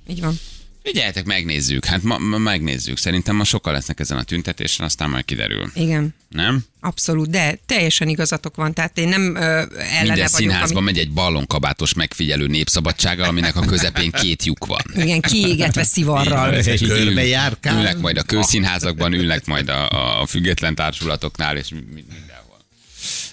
Így 0.09 0.21
van. 0.21 0.39
Figyeljetek, 0.83 1.25
megnézzük. 1.25 1.85
Hát 1.85 2.03
ma, 2.03 2.19
ma 2.19 2.39
megnézzük. 2.39 2.99
Szerintem 2.99 3.37
ma 3.37 3.45
sokkal 3.45 3.73
lesznek 3.73 4.01
ezen 4.01 4.19
a 4.19 4.23
tüntetésen, 4.23 4.87
aztán 4.87 5.11
majd 5.11 5.25
kiderül. 5.25 5.71
Igen. 5.75 6.15
Nem? 6.29 6.65
Abszolút, 6.81 7.31
de 7.31 7.59
teljesen 7.67 8.09
igazatok 8.09 8.57
van. 8.57 8.75
Tehát 8.75 8.99
én 8.99 9.09
nem 9.09 9.35
ö, 9.35 9.41
ellene 9.41 9.67
Minden 10.01 10.15
vagyok. 10.17 10.29
színházban 10.29 10.77
ami- 10.77 10.85
megy 10.85 10.99
egy 10.99 11.13
ballonkabátos 11.13 11.95
megfigyelő 11.95 12.47
népszabadsággal, 12.47 13.29
aminek 13.29 13.57
a 13.57 13.61
közepén 13.61 14.11
két 14.11 14.45
lyuk 14.45 14.67
van. 14.67 14.81
Igen, 14.95 15.21
kiégetve 15.21 15.83
szivarral. 15.85 16.55
Ez 16.55 16.67
egy 16.67 16.83
Ül- 16.83 16.91
körbejárkál. 16.91 17.77
Ülnek 17.77 17.99
majd 17.99 18.17
a 18.17 18.23
kőszínházakban, 18.23 19.13
ülnek 19.13 19.47
majd 19.47 19.69
a, 19.69 20.21
a 20.21 20.27
független 20.27 20.75
társulatoknál, 20.75 21.57
és 21.57 21.69
mi- 21.69 21.79
mi- 21.95 22.05
mindenhol. 22.09 22.28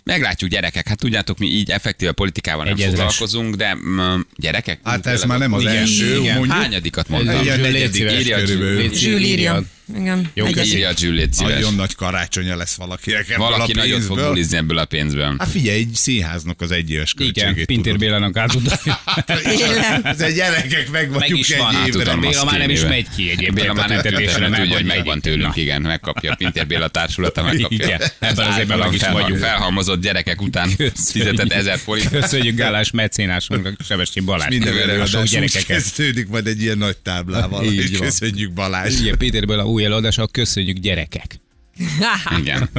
Meglátjuk 0.06 0.50
gyerekek, 0.50 0.88
hát 0.88 0.98
tudjátok, 0.98 1.38
mi 1.38 1.48
így 1.48 1.72
effektíve 1.72 2.12
politikával 2.12 2.66
nem 2.66 2.76
foglalkozunk, 2.76 3.56
de 3.56 3.76
mm, 3.76 4.20
gyerekek? 4.36 4.80
Hát 4.84 5.06
ez 5.06 5.24
már 5.24 5.40
nem 5.40 5.54
az 5.54 5.66
első, 5.66 6.20
Igen. 6.20 6.38
mondjuk. 6.38 6.58
Hányadikat 6.58 7.10
mondtam? 7.10 7.44
Írja. 7.44 8.38
Légy 8.38 8.96
Zsül 8.96 9.20
írja. 9.20 9.64
Igen. 9.98 10.32
Jó. 10.34 10.48
Írja 10.48 10.92
Jill, 10.98 11.14
légy 11.14 11.34
szíves. 11.34 11.54
Nagyon 11.54 11.76
nagy 11.76 11.96
karácsonya 11.96 12.56
lesz 12.56 12.76
valakinek 12.76 13.30
ebből 13.30 13.38
Valaki 13.48 13.72
a 13.72 13.76
nagyot 13.76 14.04
fog 14.04 14.20
bulizni 14.20 14.58
ebből 14.58 14.78
a 14.78 14.86
pénzből. 14.86 15.36
Hát 15.38 15.50
figyelj, 15.50 15.80
egy 15.80 15.90
színháznak 15.94 16.62
az 16.62 16.72
egyéves 16.72 17.14
Igen, 17.18 17.34
költségét 17.34 17.66
Pintér 17.66 17.94
tudod. 17.94 18.00
Bélának 18.08 18.38
át 18.38 18.52
tudod. 18.52 18.80
Ez 20.04 20.22
egy 20.22 20.36
gyerekek, 20.36 20.92
meg 20.92 21.10
Meg 21.10 21.20
vagyunk 21.20 21.40
is 21.40 21.50
egy 21.50 21.60
van. 21.60 21.76
évre. 21.76 21.92
tudom, 22.04 22.20
Béla 22.20 22.44
már 22.46 22.58
nem 22.58 22.70
is 22.70 22.82
megy 22.82 23.08
ki 23.16 23.24
egyébként 23.30 23.54
Béla 23.54 23.72
a 23.72 23.74
már 23.74 23.90
nem 23.90 24.02
tudja, 24.02 24.40
mert 24.40 24.56
tudja, 24.56 24.76
hogy 24.76 24.86
megvan 24.86 25.22
tőlünk, 25.22 25.56
igen, 25.56 25.82
megkapja. 25.82 26.36
Pintér 26.36 26.68
Béla 26.68 26.88
társulata 26.88 27.44
megkapja. 27.52 27.68
Igen, 27.86 28.02
ebben 28.20 28.48
az 28.48 28.58
évben 28.58 28.78
meg 28.78 28.94
is 28.94 29.02
vagyunk. 29.02 29.40
Felhalmozott 29.40 30.02
gyerekek 30.02 30.42
után 30.42 30.70
fizetett 31.12 31.52
ezer 31.52 31.78
forint. 31.78 32.10
Köszönjük 32.10 32.56
Gálás 32.56 32.92
mecénásunknak, 32.92 33.76
Sebestyen 33.88 34.26
Balázs. 34.26 34.50
Minden 34.50 34.74
a 34.74 34.76
sok 34.76 34.90
előadás 34.90 35.14
úgy 35.14 35.30
gyerekeket. 35.30 35.66
kezdődik 35.66 36.28
majd 36.28 36.48
egy 36.48 36.62
ilyen 36.62 36.78
nagy 36.78 36.98
táblával, 36.98 37.66
köszönjük 38.00 38.52
Balázs. 38.54 39.00
Igen, 39.00 39.18
Péterből 39.18 39.60
a 39.60 39.66
új 39.76 39.86
előadása, 39.86 40.28
köszönjük 40.28 40.78
gyerekek. 40.78 41.40
Igen. 42.40 42.70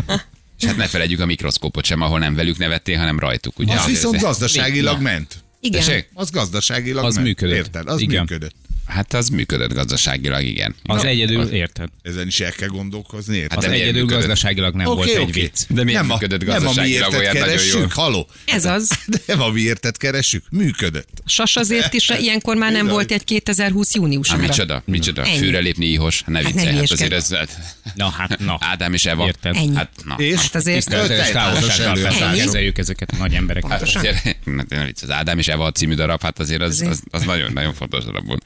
És 0.58 0.64
hát 0.64 0.76
ne 0.76 0.86
felejtjük 0.86 1.20
a 1.20 1.26
mikroszkópot 1.26 1.84
sem, 1.84 2.00
ahol 2.00 2.18
nem 2.18 2.34
velük 2.34 2.58
nevettél, 2.58 2.98
hanem 2.98 3.18
rajtuk. 3.18 3.58
Ugye? 3.58 3.74
Az 3.74 3.86
viszont 3.86 4.20
gazdaságilag 4.20 5.00
ment. 5.00 5.44
Igen. 5.60 5.80
Tessék? 5.84 6.08
Az 6.14 6.30
gazdaságilag 6.30 7.04
Az 7.04 7.14
ment. 7.14 7.26
működött. 7.26 7.56
Érted? 7.56 7.88
Az 7.88 8.00
Igen. 8.00 8.20
működött. 8.20 8.54
Hát 8.86 9.14
az 9.14 9.28
működött 9.28 9.72
gazdaságilag, 9.72 10.42
igen. 10.42 10.74
Az 10.84 11.04
egyedül, 11.04 11.42
érted? 11.42 11.88
Ezen 12.02 12.26
is 12.26 12.40
el 12.40 12.52
kell 12.52 12.68
gondolkozni, 12.68 13.36
érted? 13.36 13.50
Hát 13.50 13.58
Az 13.58 13.64
de 13.64 13.70
egyedül 13.82 13.92
működött? 14.00 14.18
gazdaságilag 14.18 14.74
nem 14.74 14.86
volt 14.86 15.08
egy 15.08 15.32
vicc. 15.32 15.60
De 15.68 15.84
miért 15.84 16.00
nem 16.00 16.10
a, 16.10 16.14
működött 16.14 16.44
nem 16.44 16.56
a 16.56 16.58
gazdaságilag 16.60 17.10
miértet 17.12 17.20
olyan 17.20 17.32
nagyon 17.32 17.48
jól? 17.48 17.70
keressük, 17.70 17.92
haló. 17.92 18.28
Ez 18.46 18.64
az. 18.64 18.90
Nem 19.26 19.40
a 19.40 19.48
miértet 19.50 19.96
keressük, 19.96 20.44
működött. 20.50 21.08
Sas 21.24 21.56
azért 21.56 21.92
is 21.94 22.08
ilyenkor 22.18 22.56
már 22.56 22.72
nem 22.72 22.86
volt 22.86 23.10
egy 23.10 23.24
2020 23.24 23.86
Hát 23.86 23.96
júniusára. 24.02 24.40
micsoda, 24.40 24.82
micsoda, 24.86 25.22
Ennyi. 25.24 25.36
főre 25.38 25.58
lépni 25.58 25.86
ihos, 25.86 26.22
ne 26.26 26.36
Hát 26.42 26.46
viccelj, 26.46 26.66
hát 26.66 26.74
hülyeskedj. 26.74 27.14
azért 27.14 27.40
ez, 27.40 27.48
Na 27.94 28.08
hát, 28.08 28.38
na. 28.38 28.58
Ádám 28.60 28.92
és 28.92 29.06
Eva. 29.06 29.26
Érted. 29.26 29.56
Ennyi. 29.56 29.74
Hát, 29.74 29.90
na. 30.04 30.14
És 30.18 30.36
Hát 30.40 30.54
azért- 30.54 30.76
Tiszteletes 30.76 31.30
távolsággal 31.30 32.34
kezeljük 32.36 32.78
ezeket 32.78 33.10
a 33.12 33.16
nagy 33.16 33.34
embereket. 33.34 33.70
Hát 33.70 33.82
azért, 33.82 34.22
hát 34.70 34.92
az 35.02 35.10
Ádám 35.10 35.38
és 35.38 35.48
Eva 35.48 35.72
című 35.72 35.94
darab, 35.94 36.22
hát 36.22 36.38
azért 36.38 36.60
az, 36.62 36.80
az, 36.90 37.02
az 37.10 37.22
nagyon, 37.22 37.52
nagyon 37.52 37.74
fontos 37.74 38.04
darab 38.04 38.26
volt. 38.26 38.42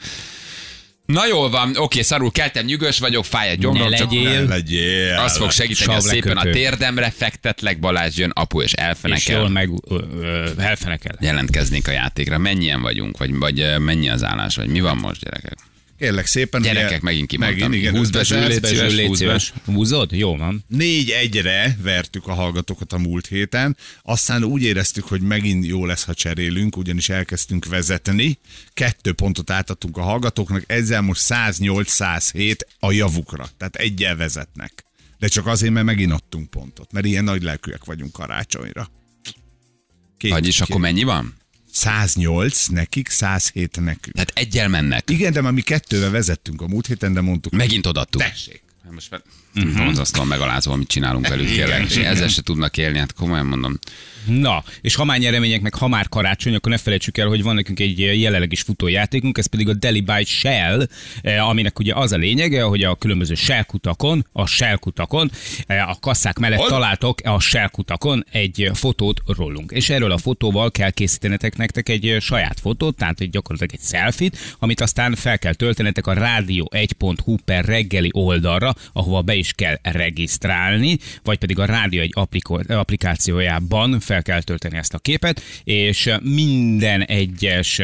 Na 1.12 1.26
jól 1.26 1.50
van, 1.50 1.76
oké, 1.76 2.02
szarul 2.02 2.30
keltem, 2.30 2.64
nyugös 2.64 2.98
vagyok, 2.98 3.24
fáj 3.24 3.50
a 3.50 3.54
gyomrom, 3.54 3.88
Ne 3.88 3.96
csak 3.96 4.12
legyél. 4.12 4.42
Ne 4.42 4.48
legyél. 4.48 5.18
az 5.18 5.36
fog 5.36 5.50
segíteni, 5.50 5.92
hogy 5.92 6.02
szépen 6.02 6.36
a 6.36 6.42
térdemre 6.42 7.10
fektetlek, 7.10 7.78
Balázs 7.78 8.16
jön, 8.16 8.30
apu 8.30 8.60
és 8.60 8.72
És 8.72 8.72
elfenekel. 8.72 9.38
jól 9.38 9.48
meg 9.48 9.70
elfenekel. 10.58 11.16
jelentkeznék 11.20 11.88
a 11.88 11.90
játékra. 11.90 12.38
Mennyien 12.38 12.80
vagyunk, 12.80 13.18
vagy, 13.18 13.38
vagy 13.38 13.74
mennyi 13.78 14.08
az 14.08 14.24
állás, 14.24 14.56
vagy 14.56 14.68
mi 14.68 14.80
van 14.80 14.96
most, 14.96 15.20
gyerekek? 15.24 15.58
Kérlek 16.00 16.26
szépen. 16.26 16.62
Gyerekek, 16.62 16.88
ugye- 16.88 16.98
megint 17.02 17.28
kimondtam. 17.28 17.58
Megint, 17.58 17.82
igen. 17.82 17.96
Húzd 17.96 18.12
be, 18.12 18.46
légy 18.46 18.64
szíves, 18.64 18.94
Légy 18.94 19.14
szíves. 19.14 19.52
Húzod? 19.64 20.12
Jó 20.12 20.36
van. 20.36 20.64
Négy 20.68 21.10
egyre 21.10 21.76
vertük 21.82 22.26
a 22.26 22.32
hallgatókat 22.32 22.92
a 22.92 22.98
múlt 22.98 23.26
héten, 23.26 23.76
aztán 24.02 24.44
úgy 24.44 24.62
éreztük, 24.62 25.04
hogy 25.04 25.20
megint 25.20 25.66
jó 25.66 25.86
lesz, 25.86 26.04
ha 26.04 26.14
cserélünk, 26.14 26.76
ugyanis 26.76 27.08
elkezdtünk 27.08 27.64
vezetni, 27.64 28.38
kettő 28.72 29.12
pontot 29.12 29.50
átadtunk 29.50 29.96
a 29.96 30.02
hallgatóknak, 30.02 30.64
ezzel 30.66 31.00
most 31.00 31.22
108-107 31.28 32.56
a 32.78 32.92
javukra, 32.92 33.48
tehát 33.56 33.76
egyel 33.76 34.16
vezetnek. 34.16 34.84
De 35.18 35.28
csak 35.28 35.46
azért, 35.46 35.72
mert 35.72 35.86
megint 35.86 36.12
adtunk 36.12 36.50
pontot, 36.50 36.92
mert 36.92 37.06
ilyen 37.06 37.24
nagy 37.24 37.42
lelkűek 37.42 37.84
vagyunk 37.84 38.12
karácsonyra. 38.12 38.90
Két, 40.16 40.30
Vagyis 40.30 40.60
akkor 40.60 40.80
mennyi 40.80 41.02
van? 41.02 41.34
108 41.72 42.66
nekik, 42.66 43.08
107 43.08 43.80
nekünk. 43.80 44.14
Tehát 44.14 44.32
egyel 44.34 44.68
mennek. 44.68 45.10
Igen, 45.10 45.32
de 45.32 45.40
már 45.40 45.52
mi 45.52 45.60
kettővel 45.60 46.10
vezettünk 46.10 46.60
a 46.60 46.66
múlt 46.66 46.86
héten, 46.86 47.12
de 47.12 47.20
mondtuk, 47.20 47.52
Megint 47.52 47.86
odaadtuk. 47.86 48.22
tessék. 48.22 48.62
Hát 48.84 48.92
Most 48.92 49.10
már 49.10 49.22
uh-huh. 49.54 49.84
borzasztóan 49.84 50.26
megalázva, 50.26 50.72
amit 50.72 50.88
csinálunk 50.88 51.28
velük 51.28 51.46
tényleg. 51.46 51.84
És 51.84 51.96
ezzel 51.96 52.28
se 52.28 52.42
tudnak 52.42 52.76
élni, 52.76 52.98
hát 52.98 53.12
komolyan 53.12 53.46
mondom. 53.46 53.78
Na, 54.26 54.64
és 54.80 54.94
ha 54.94 55.04
már 55.04 55.18
nyeremények, 55.18 55.60
meg 55.60 55.74
ha 55.74 55.88
már 55.88 56.08
karácsony, 56.08 56.54
akkor 56.54 56.72
ne 56.72 56.78
felejtsük 56.78 57.18
el, 57.18 57.26
hogy 57.26 57.42
van 57.42 57.54
nekünk 57.54 57.80
egy 57.80 57.98
jelenleg 57.98 58.52
is 58.52 58.60
futó 58.60 58.88
játékunk, 58.88 59.38
ez 59.38 59.46
pedig 59.46 59.68
a 59.68 59.74
Deli 59.74 60.00
by 60.00 60.24
Shell, 60.24 60.86
eh, 61.22 61.48
aminek 61.48 61.78
ugye 61.78 61.94
az 61.94 62.12
a 62.12 62.16
lényege, 62.16 62.62
hogy 62.62 62.82
a 62.82 62.94
különböző 62.94 63.34
Shell 63.34 63.62
kutakon, 63.62 64.26
a 64.32 64.46
Shell 64.46 64.76
kutakon, 64.76 65.30
eh, 65.66 65.88
a 65.88 65.96
kasszák 66.00 66.38
mellett 66.38 66.58
Hol? 66.58 66.68
találtok 66.68 67.20
a 67.24 67.40
Shell 67.40 67.68
kutakon 67.68 68.24
egy 68.30 68.70
fotót 68.74 69.20
rólunk. 69.26 69.70
És 69.70 69.90
erről 69.90 70.12
a 70.12 70.18
fotóval 70.18 70.70
kell 70.70 70.90
készítenetek 70.90 71.56
nektek 71.56 71.88
egy 71.88 72.16
saját 72.20 72.60
fotót, 72.60 72.96
tehát 72.96 73.20
egy 73.20 73.30
gyakorlatilag 73.30 73.80
egy 73.80 73.88
selfit, 73.88 74.56
amit 74.58 74.80
aztán 74.80 75.14
fel 75.14 75.38
kell 75.38 75.54
töltenetek 75.54 76.06
a 76.06 76.14
rádió1.hu 76.14 77.36
per 77.44 77.64
reggeli 77.64 78.10
oldalra, 78.12 78.74
ahova 78.92 79.22
be 79.22 79.34
is 79.34 79.52
kell 79.52 79.78
regisztrálni, 79.82 80.98
vagy 81.22 81.38
pedig 81.38 81.58
a 81.58 81.64
rádió 81.64 82.00
egy 82.00 82.14
applikációjában 82.68 84.00
fel 84.10 84.22
kell 84.22 84.42
tölteni 84.42 84.76
ezt 84.76 84.94
a 84.94 84.98
képet, 84.98 85.42
és 85.64 86.10
minden 86.22 87.02
egyes 87.02 87.80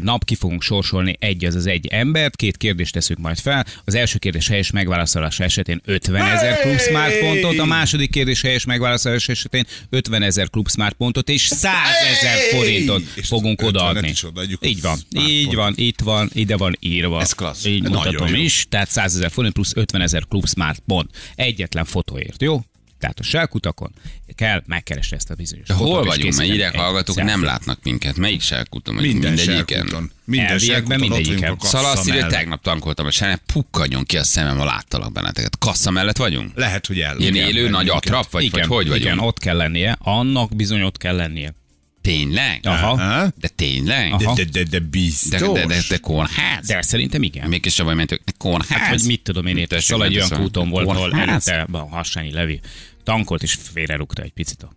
nap 0.00 0.24
ki 0.24 0.34
fogunk 0.34 0.62
sorsolni 0.62 1.16
egy 1.18 1.44
az 1.44 1.54
az 1.54 1.66
egy 1.66 1.86
embert, 1.86 2.36
két 2.36 2.56
kérdést 2.56 2.92
teszünk 2.92 3.20
majd 3.20 3.38
fel. 3.38 3.66
Az 3.84 3.94
első 3.94 4.18
kérdés 4.18 4.48
helyes 4.48 4.70
megválaszolása 4.70 5.44
esetén 5.44 5.80
50 5.84 6.26
ezer 6.26 6.60
klub 6.60 6.78
smart 6.78 7.18
pontot, 7.18 7.58
a 7.58 7.64
második 7.64 8.10
kérdés 8.10 8.40
helyes 8.42 8.64
megválaszolása 8.64 9.32
esetén 9.32 9.64
50 9.90 10.22
ezer 10.22 10.50
klub 10.50 10.70
smart 10.70 10.94
pontot 10.94 11.28
és 11.28 11.42
100 11.42 11.72
ezer 12.10 12.38
forintot 12.38 13.02
És 13.14 13.26
fogunk 13.26 13.60
50-et 13.62 13.66
odaadni. 13.66 14.12
Így 14.60 14.80
van, 14.80 14.98
így 15.16 15.54
van, 15.54 15.72
itt 15.76 16.00
van, 16.00 16.30
ide 16.32 16.56
van 16.56 16.76
írva. 16.80 17.20
Ez 17.20 17.32
klassz. 17.32 17.64
Így 17.64 17.82
mutatom 17.82 18.34
is, 18.34 18.66
tehát 18.68 18.90
100 18.90 19.14
ezer 19.14 19.30
forint 19.30 19.54
plusz 19.54 19.72
50 19.74 20.00
ezer 20.00 20.22
klub 20.28 20.48
smart 20.48 20.82
pont. 20.86 21.10
Egyetlen 21.34 21.84
fotóért, 21.84 22.42
jó? 22.42 22.60
Tehát 23.02 23.18
a 23.18 23.22
selkutakon 23.22 23.90
kell 24.34 24.62
megkeresni 24.66 25.16
ezt 25.16 25.30
a 25.30 25.34
bizonyos 25.34 25.66
De 25.66 25.74
hol 25.74 26.04
vagyunk? 26.04 26.38
Egy 26.40 26.64
hallgatók, 26.74 27.16
selfie. 27.16 27.34
nem 27.34 27.44
látnak 27.44 27.78
minket. 27.82 28.16
Melyik 28.16 28.40
selkuton? 28.40 28.94
Minden 28.94 29.32
mindegyiken? 29.32 30.10
Minden 30.24 30.54
ott 30.56 30.86
mindegyiken. 30.98 31.56
a 31.58 31.64
Szóval 31.66 31.96
mellett. 32.06 32.30
tegnap 32.30 32.62
tankoltam, 32.62 33.06
és 33.06 33.18
ne 33.18 33.36
pukkadjon 33.36 34.04
ki 34.04 34.16
a 34.16 34.24
szemem, 34.24 34.58
ha 34.58 34.64
láttalak 34.64 35.12
benneteket. 35.12 35.58
Kassa 35.58 35.90
mellett 35.90 36.16
vagyunk? 36.16 36.50
Lehet, 36.54 36.86
hogy 36.86 37.00
el. 37.00 37.18
Ilyen 37.18 37.34
Igen, 37.34 37.48
élő 37.48 37.68
nagy 37.68 37.88
atrap, 37.88 38.30
vagy, 38.30 38.44
igen, 38.44 38.68
vagy 38.68 38.88
hogy 38.88 38.96
igen, 38.96 39.08
vagyunk? 39.08 39.26
ott 39.28 39.38
kell 39.38 39.56
lennie, 39.56 39.96
annak 40.00 40.56
bizony 40.56 40.82
ott 40.82 40.96
kell 40.96 41.16
lennie. 41.16 41.54
Tényleg? 42.02 42.60
Aha. 42.62 43.32
De 43.40 43.48
tényleg? 43.48 44.12
Aha. 44.12 44.34
De, 44.34 44.44
de, 44.44 44.50
de, 44.52 44.62
de 44.62 44.78
De, 44.78 44.84
biztos. 44.90 45.40
de, 45.40 45.66
de, 45.66 45.78
de 45.88 45.96
kórház? 45.96 46.66
De 46.66 46.82
szerintem 46.82 47.22
igen. 47.22 47.48
Mégis 47.48 47.78
vagy 47.78 47.96
mentők. 47.96 48.22
Kórház? 48.38 48.68
Hát, 48.68 48.90
vagy 48.90 49.02
mit 49.06 49.22
tudom 49.22 49.46
én, 49.46 49.66
Tessék, 49.66 49.86
szóval 49.86 50.06
egy 50.06 50.14
olyan 50.14 50.28
megteszem. 50.28 50.44
úton 50.44 50.68
volt, 50.68 50.88
ahol 50.88 51.12
előtte 51.20 51.66
a 51.72 51.78
Hassányi 51.78 52.32
Levi 52.32 52.60
tankolt, 53.04 53.42
és 53.42 53.58
félrerúgta 53.72 54.22
egy 54.22 54.32
picit 54.32 54.62
a 54.62 54.72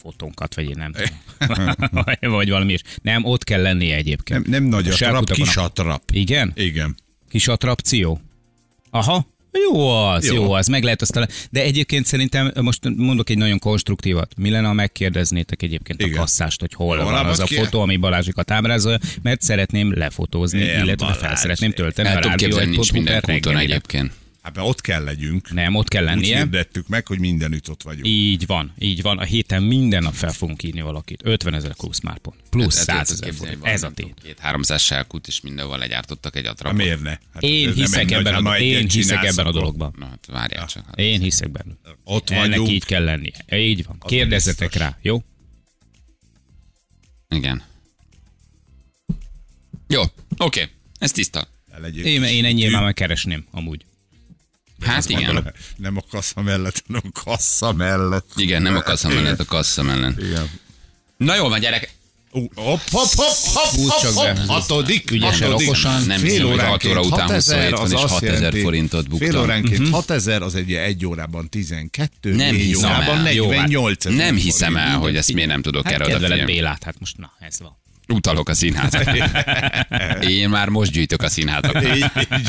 fotónkat, 0.00 0.54
vagy 0.54 0.64
én 0.64 0.74
nem 0.76 0.92
tudom. 0.92 1.74
vagy 2.32 2.48
valami 2.50 2.72
is. 2.72 2.80
Nem, 3.02 3.24
ott 3.24 3.44
kell 3.44 3.62
lennie 3.62 3.96
egyébként. 3.96 4.46
Nem, 4.46 4.62
nem 4.62 4.70
nagy 4.70 4.88
A 4.88 4.92
atrap, 4.92 5.30
kis 5.30 5.56
a- 5.56 5.62
atrap. 5.62 6.02
Igen? 6.12 6.52
Igen. 6.54 6.96
Kis 7.28 7.48
attrapció? 7.48 8.20
Aha, 8.90 9.26
Jó 9.70 9.88
az, 9.88 10.26
jó. 10.26 10.34
Jó. 10.34 10.52
az, 10.52 10.66
meg 10.66 10.82
lehet 10.82 11.02
azt 11.02 11.28
De 11.50 11.62
egyébként 11.62 12.06
szerintem 12.06 12.52
most 12.60 12.88
mondok 12.96 13.30
egy 13.30 13.38
nagyon 13.38 13.58
konstruktívat. 13.58 14.32
Mi 14.36 14.50
lenne, 14.50 14.66
ha 14.66 14.72
megkérdeznétek 14.72 15.62
egyébként 15.62 16.02
a 16.02 16.06
Igen. 16.06 16.18
kasszást, 16.18 16.60
hogy 16.60 16.72
hol 16.74 16.96
Hol 16.96 17.12
van 17.12 17.26
az 17.26 17.40
a 17.40 17.46
fotó, 17.46 17.80
ami 17.80 17.96
Balázsikat 17.96 18.50
ábrázolja, 18.50 18.98
mert 19.22 19.42
szeretném 19.42 19.98
lefotózni, 19.98 20.58
Ilyen 20.60 20.84
illetve 20.84 21.06
fel 21.06 21.20
Balázs. 21.20 21.38
szeretném 21.38 21.72
tölteni 21.72 22.08
El 22.08 22.14
a 22.16 22.16
tudom 22.16 22.30
rádió 22.30 22.48
képzelni, 22.48 22.70
nincs 22.70 22.88
1.hu 22.88 22.96
minden 22.96 23.20
kúton 23.20 23.56
egyébként. 23.56 24.12
Hát 24.44 24.58
ott 24.58 24.80
kell 24.80 25.04
legyünk. 25.04 25.52
Nem, 25.52 25.74
ott 25.74 25.88
kell 25.88 26.02
Úgy 26.02 26.08
lennie. 26.08 26.36
hirdettük 26.36 26.88
meg, 26.88 27.06
hogy 27.06 27.18
mindenütt 27.18 27.70
ott 27.70 27.82
vagyunk. 27.82 28.06
Így 28.06 28.46
van, 28.46 28.72
így 28.78 29.02
van. 29.02 29.18
A 29.18 29.24
héten 29.24 29.62
minden 29.62 30.02
nap 30.02 30.14
fel 30.14 30.32
fogunk 30.32 30.62
írni 30.62 30.80
valakit. 30.80 31.20
50 31.24 31.54
ezer 31.54 31.74
plusz 31.74 32.00
már 32.00 32.18
pont. 32.18 32.36
Plusz 32.50 32.76
El 32.76 32.84
100 33.04 33.08
tudod 33.08 33.22
ezer 33.28 33.34
forint. 33.34 33.64
Ez 33.66 33.82
a 33.82 33.90
tény. 33.90 34.14
Két 34.22 34.38
300 34.38 34.82
sárkút, 34.82 35.26
és 35.26 35.40
mindenhol 35.40 35.78
legyártottak 35.78 36.36
egy 36.36 36.44
Hát 36.44 36.52
atrapot. 36.52 36.78
miért 36.78 37.00
ne? 37.02 37.10
Hát 37.10 37.42
Én 37.42 37.72
hiszek 37.72 38.10
ebben, 38.10 38.46
a, 38.46 38.58
én 38.58 38.88
hiszek 38.88 39.24
ebben 39.24 39.46
a 39.46 39.52
dologban. 39.52 39.94
Na, 39.98 40.06
hát 40.06 40.26
várjál 40.26 40.66
csak. 40.66 40.84
Hát. 40.86 40.98
Én 40.98 41.20
hiszek 41.20 41.50
benne. 41.50 41.74
Ott 42.04 42.30
Ennek 42.30 42.48
vagyunk. 42.48 42.68
így 42.70 42.84
kell 42.84 43.04
lennie. 43.04 43.32
Így 43.52 43.84
van. 43.86 43.98
Kérdezzetek 44.06 44.74
rá, 44.74 44.98
jó? 45.02 45.22
Igen. 47.28 47.62
Jó, 49.88 50.02
oké. 50.36 50.68
Ez 50.98 51.12
tiszta. 51.12 51.48
Én, 52.04 52.22
én 52.22 52.44
ennyi 52.44 52.68
már 52.68 52.82
megkeresném, 52.82 53.46
amúgy. 53.50 53.84
Hát 54.80 55.08
igen. 55.08 55.24
Gondolom, 55.24 55.44
Nem 55.76 55.96
a 55.96 56.02
kassa 56.10 56.42
mellett, 56.42 56.82
hanem 56.86 57.02
a 57.14 57.20
kassa 57.24 57.72
mellett. 57.72 58.26
Igen, 58.36 58.62
nem 58.62 58.76
a 58.76 58.80
kassa 58.82 59.08
mellett, 59.08 59.40
a 59.40 59.44
kassa 59.44 59.82
mellett. 59.82 60.18
Igen. 60.20 60.50
Na 61.16 61.34
jól 61.36 61.48
van, 61.48 61.60
gyerek. 61.60 61.92
Hopp, 62.30 62.50
hopp, 62.56 62.78
hopp, 62.90 63.08
hopp, 63.18 63.90
hopp, 64.02 64.14
hopp, 64.14 64.36
hatodik, 64.46 65.10
Ügyesen, 65.10 65.46
hatodik. 65.46 65.68
okosan. 65.68 66.02
Nem 66.02 66.18
Fél 66.20 66.42
6 66.46 66.52
óránként 66.52 66.92
óra 66.96 67.00
után 67.00 67.18
6000, 67.28 67.70
27 67.70 67.70
van, 67.70 67.80
az 67.84 67.90
és 67.92 67.96
azt 68.02 68.12
6000 68.12 68.34
jelenti, 68.34 68.60
forintot 68.60 69.08
buktam. 69.08 69.28
Fél 69.28 69.38
óránként 69.40 69.78
Mhm. 69.80 69.90
6000, 69.92 70.42
az 70.42 70.54
egy 70.54 70.72
egy 70.72 71.06
órában 71.06 71.48
12, 71.48 72.34
Nem 72.34 72.54
négy 72.54 72.64
hiszem 72.64 72.90
órában 72.90 73.26
el. 73.26 73.32
Jó, 73.32 73.44
hát 73.50 73.56
48 73.56 74.04
ezer 74.04 74.18
Nem 74.18 74.36
hiszem 74.36 74.76
el, 74.76 74.98
hogy 74.98 75.16
ezt 75.16 75.32
miért 75.32 75.48
nem 75.48 75.62
tudok 75.62 75.84
Hát 75.84 75.92
erre 75.92 76.02
kedveled 76.04 76.22
odafigyelni. 76.24 76.52
Bélát, 76.52 76.82
hát 76.82 76.98
most 77.00 77.16
na, 77.16 77.32
ez 77.40 77.58
van. 77.60 77.76
Utalok 78.08 78.48
a 78.48 78.54
színházat. 78.54 79.08
Én 80.28 80.48
már 80.48 80.68
most 80.68 80.90
gyűjtök 80.92 81.22
a 81.22 81.28
színházat. 81.28 81.82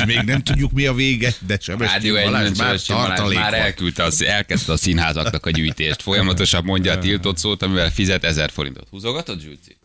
Még 0.06 0.18
nem 0.24 0.42
tudjuk 0.42 0.72
mi 0.72 0.86
a 0.86 0.94
vége, 0.94 1.32
de 1.46 1.58
Rádió 1.68 1.74
Sebestyén 1.74 2.16
egy 2.16 2.24
Balázs 2.24 2.58
már 2.58 2.80
tartalék 2.80 3.38
már 3.38 3.54
elküldte, 3.54 4.02
az, 4.02 4.22
elkezdte 4.22 4.72
a 4.72 4.76
színházaknak 4.76 5.46
a 5.46 5.50
gyűjtést. 5.50 6.02
Folyamatosan 6.02 6.64
mondja 6.64 6.92
a 6.92 6.98
tiltott 6.98 7.36
szót, 7.38 7.62
amivel 7.62 7.90
fizet 7.90 8.24
1000 8.24 8.50
forintot. 8.50 8.86
Húzogatod, 8.90 9.40
Zsülci? 9.40 9.76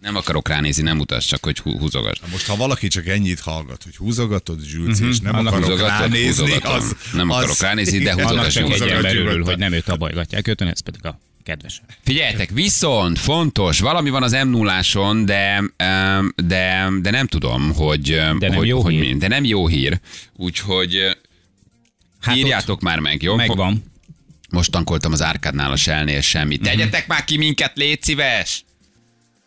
Nem 0.00 0.16
akarok 0.16 0.48
ránézni, 0.48 0.82
nem 0.82 0.98
utas, 0.98 1.26
csak 1.26 1.44
hogy 1.44 1.58
hú- 1.58 1.78
húzogass. 1.78 2.18
Most 2.30 2.46
ha 2.46 2.56
valaki 2.56 2.88
csak 2.88 3.06
ennyit 3.06 3.40
hallgat, 3.40 3.82
hogy 3.82 3.96
húzogatod 3.96 4.60
Zsülci, 4.64 5.08
és 5.08 5.20
nem 5.20 5.34
Annak 5.36 5.52
akarok 5.52 5.80
ránézni, 5.80 6.52
az, 6.62 6.96
Nem 7.12 7.30
az, 7.30 7.36
akarok 7.36 7.60
ránézni, 7.60 7.98
de 7.98 8.12
húzogass 8.12 8.30
Annak 8.32 8.48
csak 8.48 8.62
egy 8.62 8.70
húzogatjuk 8.70 8.96
ember 8.96 9.10
örül, 9.14 9.22
nyugodtan. 9.30 9.48
hogy 9.48 9.58
nem 9.58 9.72
őt 9.72 9.88
abajgatják 9.88 10.48
őtön, 10.48 10.68
ez 10.68 10.80
pedig 10.80 11.04
a 11.04 11.20
kedves. 11.42 11.82
Figyeljetek, 12.02 12.50
viszont 12.50 13.18
fontos, 13.18 13.80
valami 13.80 14.10
van 14.10 14.22
az 14.22 14.32
m 14.32 14.48
0 14.48 14.80
de, 15.24 15.62
de, 16.36 16.88
de 17.00 17.10
nem 17.10 17.26
tudom, 17.26 17.72
hogy, 17.74 18.02
De 18.02 18.48
nem 18.48 18.54
hogy, 18.54 18.66
jó 18.66 18.80
hogy 18.82 18.92
hír. 18.92 19.12
mi. 19.12 19.18
De 19.18 19.28
nem 19.28 19.44
jó 19.44 19.66
hír, 19.66 20.00
úgyhogy 20.36 21.16
hát 22.20 22.36
írjátok 22.36 22.80
már 22.80 22.98
meg, 22.98 23.22
jó? 23.22 23.34
Megvan. 23.34 23.84
Most 24.50 24.70
tankoltam 24.70 25.12
az 25.12 25.22
árkádnál 25.22 25.72
a 25.72 25.76
Shell-nél 25.76 26.20
semmit. 26.20 26.60
Mhm. 26.60 26.68
Tegyetek 26.68 27.06
már 27.06 27.24
ki 27.24 27.36
minket, 27.36 27.76
légy 27.76 28.02
szíves! 28.02 28.64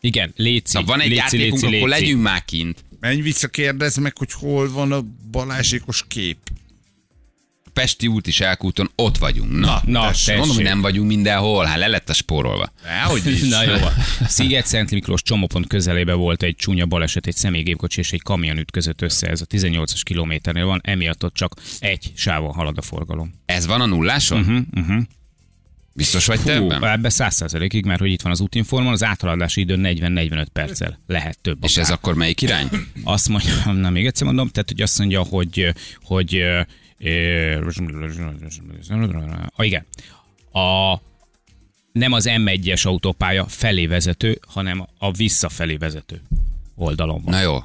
Igen, 0.02 0.34
léci. 0.36 0.62
Szóval 0.66 0.88
van 0.88 1.00
egy 1.02 1.10
léci, 1.10 1.20
játékunk, 1.22 1.62
léci, 1.62 1.76
akkor 1.76 1.90
léci. 1.90 2.02
legyünk 2.02 2.22
már 2.22 2.46
kint. 2.46 2.84
Menj 3.00 3.22
vissza, 3.22 3.48
kérdezd 3.48 4.00
meg, 4.00 4.18
hogy 4.18 4.32
hol 4.34 4.72
van 4.72 4.92
a 4.92 5.02
balázsékos 5.32 6.04
kép. 6.08 6.38
Pesti 7.76 8.08
út 8.08 8.28
is 8.28 8.40
elkúton, 8.40 8.92
ott 8.96 9.18
vagyunk. 9.18 9.60
Na, 9.60 9.82
Na, 9.86 10.08
tessék. 10.08 10.38
mondom, 10.38 10.56
hogy 10.56 10.66
nem 10.66 10.82
vagyunk 10.82 11.08
mindenhol, 11.08 11.66
hát 11.66 11.78
le 11.78 11.88
lett 11.88 12.10
a 12.10 12.14
spórolva. 12.14 12.72
Dehogy 12.84 13.26
is. 13.26 13.42
Na 13.50 13.64
jó 13.64 13.78
van. 13.78 13.92
Sziget-Szent 14.28 14.92
Miklós 14.92 15.22
csomópont 15.22 15.68
közelébe 15.68 16.14
volt 16.14 16.44
egy 16.44 16.56
csúnya 16.56 16.86
baleset, 16.86 17.28
egy 17.28 17.36
személygépkocsi 17.36 18.00
és 18.00 18.12
egy 18.12 18.22
kamion 18.22 18.58
ütközött 18.58 19.02
össze, 19.02 19.28
ez 19.28 19.42
a 19.42 19.46
18-as 19.46 20.02
kilométernél 20.04 20.66
van, 20.66 20.82
emiatt 20.84 21.24
ott 21.24 21.34
csak 21.34 21.54
egy 21.80 22.12
sávon 22.16 22.54
halad 22.54 22.78
a 22.78 22.82
forgalom. 22.82 23.34
Ez 23.46 23.66
van 23.66 23.82
a 23.82 23.86
nulláson? 23.86 24.40
Uh-huh, 24.40 24.62
uh-huh. 24.76 25.04
Biztos 25.94 26.26
vagy 26.26 26.42
te 26.42 26.58
Hú, 26.58 26.72
ebben? 26.72 26.90
ebbe 26.92 27.10
100%-ig, 27.12 27.86
mert 27.86 28.00
hogy 28.00 28.12
itt 28.12 28.22
van 28.22 28.32
az 28.32 28.40
útinformon, 28.42 28.92
az 28.94 29.04
áthaladási 29.04 29.62
idő 29.62 29.76
40-45 29.82 30.46
perccel 30.54 31.00
lehet 31.08 31.40
több. 31.42 31.64
És 31.64 31.78
ez 31.78 31.86
akár. 31.86 31.98
akkor 31.98 32.16
melyik 32.16 32.42
irány? 32.42 32.70
Azt 33.04 33.30
mondja, 33.30 33.72
na 33.72 33.90
még 33.90 34.06
egyszer 34.06 34.26
mondom, 34.26 34.48
tehát 34.48 34.70
hogy 34.70 34.82
azt 34.82 34.98
mondja, 35.00 35.24
hogy, 35.24 35.74
hogy 36.04 36.44
ah, 39.56 39.66
igen, 39.66 39.86
a 40.52 41.00
nem 41.92 42.12
az 42.12 42.30
M1-es 42.30 42.88
autópálya 42.88 43.46
felé 43.48 43.86
vezető, 43.86 44.40
hanem 44.48 44.88
a 44.98 45.12
visszafelé 45.12 45.76
vezető 45.76 46.22
oldalon 46.76 47.22
van. 47.24 47.34
Na 47.34 47.42
jó. 47.42 47.58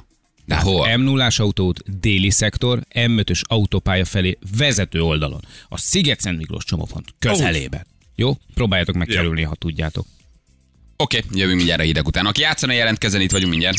De 0.45 0.57
hol? 0.57 0.97
m 0.97 1.01
0 1.01 1.27
autóút 1.37 1.99
déli 1.99 2.29
szektor, 2.29 2.79
M5-ös 2.93 3.41
autópálya 3.41 4.05
felé 4.05 4.37
vezető 4.57 5.01
oldalon. 5.01 5.45
A 5.69 5.77
Sziget-Szent 5.77 6.37
Miklós 6.37 6.63
csomópont 6.63 7.13
közelében. 7.19 7.85
Jó? 8.15 8.37
Próbáljátok 8.53 8.95
megkerülni, 8.95 9.43
ha 9.43 9.55
tudjátok. 9.55 10.05
Oké, 10.97 11.17
okay, 11.17 11.39
jövünk 11.39 11.57
mindjárt 11.57 11.81
a 11.81 11.83
hideg 11.83 12.07
után. 12.07 12.25
Aki 12.25 12.41
játszana, 12.41 12.73
jelentkezzen, 12.73 13.21
itt 13.21 13.31
vagyunk 13.31 13.51
mindjárt. 13.51 13.77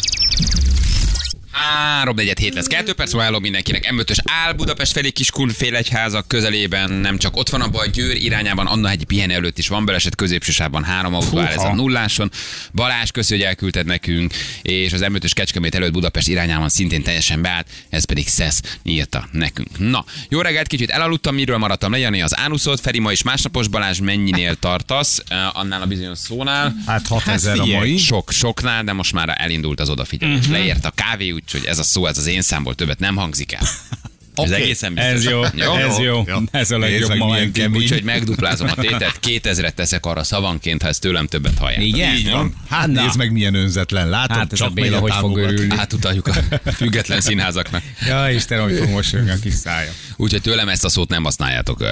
3 1.53 2.17
4 2.17 2.39
hét 2.39 2.55
lesz. 2.55 2.67
Kettő 2.67 2.93
perc 2.93 3.13
múlva 3.13 3.39
mindenkinek. 3.39 3.93
M5-ös 3.93 4.19
áll 4.25 4.53
Budapest 4.53 4.93
felé 4.93 5.11
Kiskunfélegyházak 5.11 6.29
közelében. 6.29 6.93
Nem 6.93 7.19
csak 7.19 7.37
ott 7.37 7.49
van 7.49 7.61
a 7.61 7.69
baj, 7.69 7.89
Győr 7.89 8.17
irányában, 8.17 8.67
Anna 8.67 8.91
egy 8.91 9.05
pihenő 9.05 9.35
előtt 9.35 9.59
is 9.59 9.69
van 9.69 9.85
baleset, 9.85 10.15
középső 10.15 10.53
sávban 10.53 10.85
három 10.85 11.15
autó 11.15 11.39
áll, 11.39 11.47
ez 11.47 11.63
a 11.63 11.75
nulláson. 11.75 12.31
Balázs, 12.73 13.11
köszi, 13.11 13.35
hogy 13.35 13.43
elküldted 13.43 13.87
nekünk, 13.87 14.35
és 14.63 14.93
az 14.93 15.05
M5-ös 15.05 15.31
Kecskemét 15.35 15.75
előtt 15.75 15.93
Budapest 15.93 16.29
irányában 16.29 16.69
szintén 16.69 17.03
teljesen 17.03 17.43
beállt, 17.43 17.67
ez 17.91 18.05
pedig 18.05 18.29
Szesz 18.29 18.61
írta 18.83 19.29
nekünk. 19.33 19.79
Na, 19.79 20.05
jó 20.29 20.41
reggelt, 20.41 20.67
kicsit 20.67 20.91
elaludtam, 20.91 21.35
miről 21.35 21.59
maradtam 21.59 21.91
lejani 21.91 22.23
az 22.23 22.39
ánuszot, 22.39 22.81
Feri 22.81 22.99
ma 22.99 23.13
is 23.13 23.23
másnapos 23.23 23.69
Balázs, 23.69 23.99
mennyinél 23.99 24.55
tartasz? 24.55 25.23
Annál 25.53 25.83
a 25.83 25.87
bizonyos 25.87 26.19
szónál. 26.19 26.75
Hát 26.87 27.07
6000 27.07 27.61
a 27.61 27.67
mai. 27.67 27.97
Sok, 27.97 28.31
soknál, 28.31 28.85
de 28.85 28.93
most 28.93 29.13
már 29.13 29.37
elindult 29.39 29.81
az 29.81 29.89
odafigyelés. 29.89 30.39
Uh-huh. 30.39 30.53
Leért 30.53 30.85
a 30.85 30.91
kávé, 30.91 31.35
úgyhogy 31.43 31.65
ez 31.65 31.79
a 31.79 31.83
szó, 31.83 32.07
ez 32.07 32.19
az 32.19 32.27
én 32.27 32.43
számból 32.43 32.75
többet 32.75 32.99
nem 32.99 33.17
hangzik 33.17 33.53
el. 33.53 33.63
Ez 34.35 34.51
Oké. 34.51 34.63
egészen 34.63 34.95
biztos. 34.95 35.13
Ez 35.13 35.25
jó, 35.25 35.43
jó? 35.55 35.75
ez 35.75 35.99
jó. 35.99 36.25
Jó. 36.27 36.37
Ez 36.51 36.71
a 36.71 36.79
legjobb 36.79 37.15
ma. 37.17 37.37
Úgyhogy 37.75 38.03
megduplázom 38.03 38.69
a 38.69 38.75
tétet, 38.75 39.19
2000-et 39.27 39.71
teszek 39.75 40.07
arra 40.07 40.25
szavanként, 40.25 40.83
ha 40.83 40.89
ezt 40.89 41.01
tőlem 41.01 41.27
többet 41.27 41.59
hallják. 41.59 41.83
Igen? 41.83 42.15
Így 42.17 42.31
van. 42.31 42.55
Hát 42.69 42.87
nézd 42.87 43.17
meg, 43.17 43.33
milyen 43.33 43.55
önzetlen. 43.55 44.09
Látod, 44.09 44.37
Hát 44.37 44.53
ez 44.53 44.59
csak 44.59 44.69
a 44.69 44.71
Béla 44.71 44.99
hogy 44.99 45.13
fog 45.13 45.39
örülni. 45.39 45.75
Átutaljuk 45.77 46.27
a 46.27 46.33
független 46.77 47.21
színházaknak. 47.21 47.83
Ja, 48.07 48.31
Isten, 48.31 48.63
hogy 48.63 48.77
fog 48.77 48.89
mosolyogni 48.89 49.31
a 49.31 49.39
kis 49.43 49.55
szája. 49.55 49.91
Úgyhogy 50.17 50.43
tőlem 50.43 50.69
ezt 50.69 50.85
a 50.85 50.89
szót 50.89 51.09
nem 51.09 51.23
használjátok, 51.25 51.85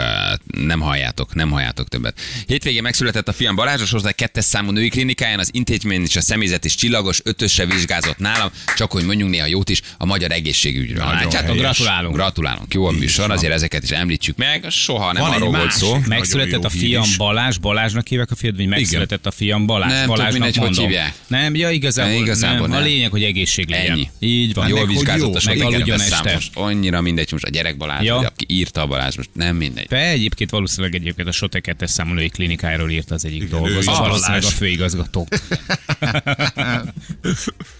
nem 0.45 0.81
halljátok, 0.81 1.35
nem 1.35 1.51
halljátok 1.51 1.89
többet. 1.89 2.21
Hétvégén 2.47 2.83
megszületett 2.83 3.29
a 3.29 3.33
fiam 3.33 3.55
Balázs, 3.55 3.81
a 3.81 3.87
Sorzály 3.87 4.13
kettes 4.13 4.45
számú 4.45 4.71
női 4.71 4.89
klinikáján, 4.89 5.39
az 5.39 5.49
intézmény 5.53 6.03
és 6.03 6.17
a 6.17 6.21
személyzet 6.21 6.65
is 6.65 6.75
csillagos, 6.75 7.21
ötösre 7.25 7.67
vizsgázott 7.67 8.19
nálam, 8.19 8.51
csak 8.77 8.93
hogy 8.93 9.05
mondjunk 9.05 9.33
néha 9.33 9.47
jót 9.47 9.69
is 9.69 9.81
a 9.99 10.05
magyar 10.05 10.31
egészségügyről. 10.31 11.05
Látjátok? 11.05 11.57
Gratulálunk. 11.57 12.15
Gratulálunk. 12.31 12.75
Jó 12.75 12.87
a 12.87 12.91
műsor, 12.91 13.31
azért 13.31 13.53
ezeket 13.53 13.83
is 13.83 13.91
említsük 13.91 14.37
meg. 14.37 14.67
Soha 14.71 15.13
nem 15.13 15.23
Van 15.23 15.33
arról 15.33 15.51
volt 15.51 15.71
szó. 15.71 15.97
Megszületett 16.07 16.65
a 16.65 16.69
fiam 16.69 17.03
is. 17.03 17.17
Balázs, 17.17 17.57
Balázsnak 17.57 18.07
hívják 18.07 18.31
a 18.31 18.35
fiad, 18.35 18.57
vagy 18.57 18.67
megszületett 18.67 19.27
a 19.27 19.31
fiam 19.31 19.67
Balázs. 19.67 19.91
Nem, 19.93 20.07
Balázsnak 20.07 20.33
mindegy, 20.33 20.57
hogy 20.57 20.65
mondom. 20.65 20.85
hívják. 20.85 21.15
Nem, 21.27 21.55
ja, 21.55 21.71
igazából, 21.71 22.13
Nem, 22.13 22.23
igazából 22.23 22.67
nem. 22.67 22.77
A 22.77 22.81
nem. 22.81 22.83
lényeg, 22.83 23.11
hogy 23.11 23.23
egészség 23.23 23.69
legyen. 23.69 23.91
Ennyi. 23.91 24.11
Így 24.19 24.55
van. 24.55 24.69
Jól 24.69 24.79
hogy 24.79 24.89
vizsgázott 24.89 25.43
jó, 25.43 25.95
a 25.95 25.99
számos. 25.99 26.51
Annyira 26.55 27.01
mindegy, 27.01 27.29
most 27.33 27.45
a 27.45 27.51
gyerek 27.51 27.77
Balázs, 27.77 28.05
Ja. 28.05 28.15
vagy 28.17 28.25
aki 28.25 28.47
írta 28.49 28.81
a 28.81 28.87
Balázs, 28.87 29.17
most 29.17 29.31
nem 29.33 29.57
mindegy. 29.57 29.87
Be 29.89 30.09
egyébként 30.09 30.51
valószínűleg 30.51 30.95
egyébként 30.95 31.29
a 31.29 31.33
Sote 31.33 31.61
2 31.61 31.87
számú 31.87 32.13
női 32.13 32.29
klinikájáról 32.29 32.91
írt 32.91 33.11
az 33.11 33.25
egyik 33.25 33.43
is 33.43 33.51
Valószínűleg 33.51 34.01
Balázs. 34.01 34.45
a 34.45 34.49
főigazgató. 34.49 35.29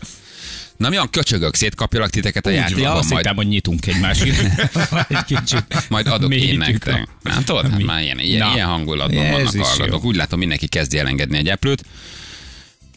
Na 0.81 0.89
mi 0.89 0.97
van, 0.97 1.11
köcsögök, 1.11 1.55
szétkapjalak 1.55 2.11
titeket 2.11 2.47
a 2.47 2.51
Ja, 2.51 2.57
játékban, 2.57 2.87
azt 2.97 3.11
majd, 3.11 3.23
hittem, 3.23 3.37
hogy 3.37 3.47
nyitunk 3.47 3.87
egymás 3.87 4.21
irányba. 4.21 4.63
Egy 5.19 5.25
kicsit. 5.25 5.65
majd 5.89 6.07
adok 6.07 6.35
én 6.35 6.59
nektek. 6.59 7.09
a- 7.25 7.29
Hát 7.31 7.45
tudod, 7.45 7.71
hát 7.71 7.83
már 7.83 8.03
ilyen, 8.03 8.19
ilyen, 8.19 8.47
Na. 8.49 8.55
ilyen 8.55 8.67
hangulatban 8.67 9.25
Ez 9.25 9.53
vannak 9.55 9.67
hallgatók. 9.67 10.05
Úgy 10.05 10.17
látom, 10.17 10.39
mindenki 10.39 10.67
kezdi 10.67 10.99
elengedni 10.99 11.37
egy 11.39 11.49
eplőt, 11.49 11.85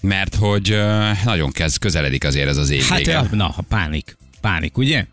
mert 0.02 0.36
hogy 0.36 0.78
nagyon 1.26 1.52
kezd, 1.52 1.78
közeledik 1.80 2.24
azért 2.24 2.48
ez 2.48 2.58
az 2.58 2.70
év 2.70 2.84
Hát, 2.84 3.32
na, 3.32 3.46
ha 3.48 3.62
pánik. 3.62 4.18
Pánik, 4.42 4.78
ugye? 4.78 5.06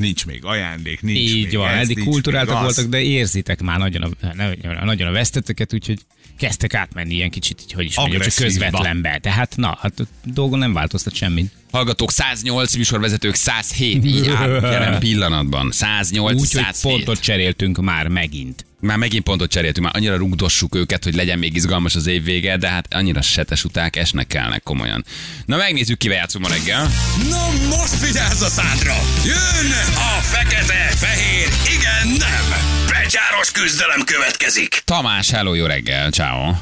Nincs 0.00 0.26
még 0.26 0.44
ajándék, 0.44 1.00
nincs 1.02 1.18
Így 1.18 1.44
még 1.44 1.56
van, 1.56 1.68
ez, 1.68 1.88
eddig 1.88 2.04
kulturáltak 2.04 2.60
voltak, 2.60 2.86
de 2.86 3.00
érzitek 3.00 3.60
már 3.60 3.78
nagyon 3.78 4.02
a, 4.02 4.84
nagyon 4.84 5.08
a 5.08 5.12
veszteteket, 5.12 5.74
úgyhogy 5.74 5.98
kezdtek 6.38 6.74
átmenni 6.74 7.14
ilyen 7.14 7.30
kicsit, 7.30 7.60
így, 7.62 7.72
hogy 7.72 7.84
is 7.84 7.96
mondjam, 7.96 8.20
csak 8.20 8.34
közvetlenbe. 8.34 9.18
Tehát 9.18 9.56
na, 9.56 9.78
hát 9.80 10.00
a 10.00 10.04
dolgon 10.24 10.58
nem 10.58 10.72
változtat 10.72 11.14
semmit. 11.14 11.52
Hallgatók 11.70 12.10
108, 12.10 12.74
műsorvezetők 12.74 13.34
107, 13.34 14.04
így 14.04 14.28
áll 14.28 14.48
jelen 14.48 14.98
pillanatban. 14.98 15.70
108, 15.72 16.40
Úgyhogy 16.40 16.64
107. 16.64 16.82
pontot 16.82 17.20
cseréltünk 17.20 17.80
már 17.80 18.08
megint. 18.08 18.64
Már 18.80 18.96
megint 18.96 19.24
pontot 19.24 19.50
cseréltünk, 19.50 19.86
már 19.86 19.96
annyira 19.96 20.16
rugdossuk 20.16 20.74
őket, 20.74 21.04
hogy 21.04 21.14
legyen 21.14 21.38
még 21.38 21.54
izgalmas 21.54 21.94
az 21.94 22.06
év 22.06 22.24
vége, 22.24 22.56
de 22.56 22.68
hát 22.68 22.94
annyira 22.94 23.22
setes 23.22 23.64
uták 23.64 23.96
esnek 23.96 24.26
kellnek 24.26 24.62
komolyan. 24.62 25.04
Na 25.44 25.56
megnézzük, 25.56 25.98
kivel 25.98 26.16
játszunk 26.16 26.48
ma 26.48 26.54
reggel. 26.54 26.82
Na 27.28 27.76
most 27.76 28.06
vigyázz 28.06 28.42
a 28.42 28.48
szádra! 28.48 28.94
Jön 29.24 29.70
a 29.94 30.20
fekete, 30.20 30.90
fehér, 30.96 31.48
igen, 31.76 32.16
nem! 32.18 32.58
Becsáros 32.88 33.50
küzdelem 33.52 34.00
következik! 34.04 34.82
Tamás, 34.84 35.30
hello, 35.30 35.54
jó 35.54 35.66
reggel, 35.66 36.10
ciao. 36.10 36.52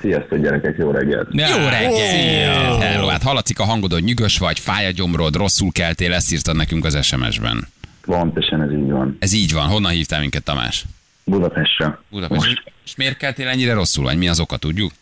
Sziasztok 0.00 0.38
gyerekek, 0.38 0.76
jó 0.78 0.90
reggelt! 0.90 1.28
Jó 1.32 1.68
reggel! 1.68 2.78
Hello, 2.78 3.06
hát 3.06 3.22
hallatszik 3.22 3.58
a 3.58 3.64
hangod, 3.64 3.92
hogy 3.92 4.04
nyugos 4.04 4.38
vagy, 4.38 4.58
fáj 4.58 4.86
a 4.86 4.90
gyomrod, 4.90 5.36
rosszul 5.36 5.72
keltél, 5.72 6.12
ezt 6.12 6.32
írtad 6.32 6.56
nekünk 6.56 6.84
az 6.84 7.04
SMS-ben. 7.06 7.68
Pontosan 8.04 8.62
ez 8.62 8.72
így 8.72 8.90
van. 8.90 9.16
Ez 9.18 9.32
így 9.32 9.52
van. 9.52 9.68
Honnan 9.68 9.92
hívtál 9.92 10.20
minket, 10.20 10.42
Tamás? 10.42 10.84
Budapestre. 11.24 11.98
Budapest. 12.10 12.40
Most. 12.44 12.62
És 12.84 12.96
miért 12.96 13.16
keltél 13.16 13.48
ennyire 13.48 13.72
rosszul, 13.74 14.04
vagy 14.04 14.18
mi 14.18 14.28
az 14.28 14.40
oka, 14.40 14.56
tudjuk? 14.56 14.92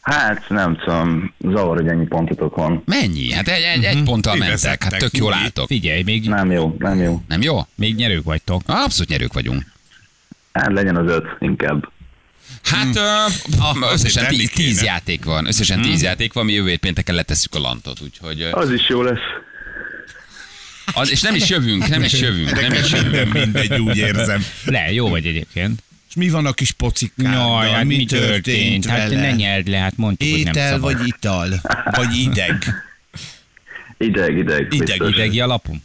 Hát 0.00 0.48
nem 0.48 0.76
tudom, 0.76 1.34
zavar, 1.38 1.76
hogy 1.76 1.86
ennyi 1.88 2.06
pontotok 2.06 2.56
van. 2.56 2.82
Mennyi? 2.86 3.32
Hát 3.32 3.48
egy, 3.48 3.62
egy, 3.62 3.84
egy 3.84 4.02
ponttal 4.02 4.32
Ti 4.32 4.38
mentek, 4.38 4.82
hát 4.82 4.98
tök 4.98 5.16
jól 5.16 5.32
álltok. 5.32 5.66
Figyelj, 5.66 6.02
még, 6.02 6.28
Nem 6.28 6.50
jó, 6.50 6.76
nem 6.78 7.00
jó. 7.00 7.22
Nem 7.28 7.42
jó? 7.42 7.60
még 7.74 7.94
nyerők 7.94 8.24
vagytok. 8.24 8.62
Abszolút 8.66 9.08
nyerők 9.08 9.32
vagyunk. 9.32 9.62
Hát 10.52 10.72
legyen 10.72 10.96
az 10.96 11.10
öt 11.10 11.26
inkább. 11.38 11.88
Hát 12.62 12.96
ö, 12.96 13.90
összesen 13.94 14.26
tíz, 14.26 14.50
tíz 14.50 14.82
játék 14.82 15.24
van. 15.24 15.46
Összesen 15.46 15.82
tíz 15.82 16.02
játék 16.02 16.32
van, 16.32 16.44
mi 16.44 16.52
jövő 16.52 16.76
pénteken 16.76 17.14
letesszük 17.14 17.54
a 17.54 17.58
lantot, 17.58 18.00
úgyhogy... 18.00 18.42
Az 18.42 18.70
is 18.70 18.88
jó 18.88 19.02
lesz. 19.02 19.18
Az, 20.94 21.10
és 21.10 21.20
nem 21.20 21.34
is 21.34 21.48
jövünk, 21.48 21.88
nem 21.88 22.02
is 22.02 22.20
jövünk, 22.20 22.60
nem 22.60 22.72
is 22.72 22.90
jövünk. 22.90 23.32
Nem 23.32 23.42
mindegy, 23.42 23.80
úgy 23.80 23.96
érzem. 23.96 24.44
Le, 24.64 24.92
jó 24.92 25.08
vagy 25.08 25.26
egyébként. 25.26 25.82
És 26.08 26.14
mi 26.14 26.28
van 26.28 26.46
a 26.46 26.52
kis 26.52 26.70
pocikáddal? 26.70 27.64
Jaj, 27.64 27.72
hát 27.72 27.84
mi 27.84 28.04
történt? 28.04 28.86
Hát 28.86 29.08
vele? 29.08 29.20
ne 29.20 29.32
nyerd 29.32 29.68
le, 29.68 29.76
hát 29.78 29.96
mondtuk, 29.96 30.30
hogy 30.30 30.44
nem 30.44 30.52
Étel 30.54 30.70
szabad. 30.70 30.96
vagy 30.98 31.06
ital? 31.06 31.48
Vagy 31.90 32.16
ideg? 32.16 32.64
Ideg, 33.98 34.36
ideg. 34.36 34.72
Ideg, 34.72 34.86
biztos. 34.86 35.10
Idegi 35.14 35.40
alapú? 35.40 35.76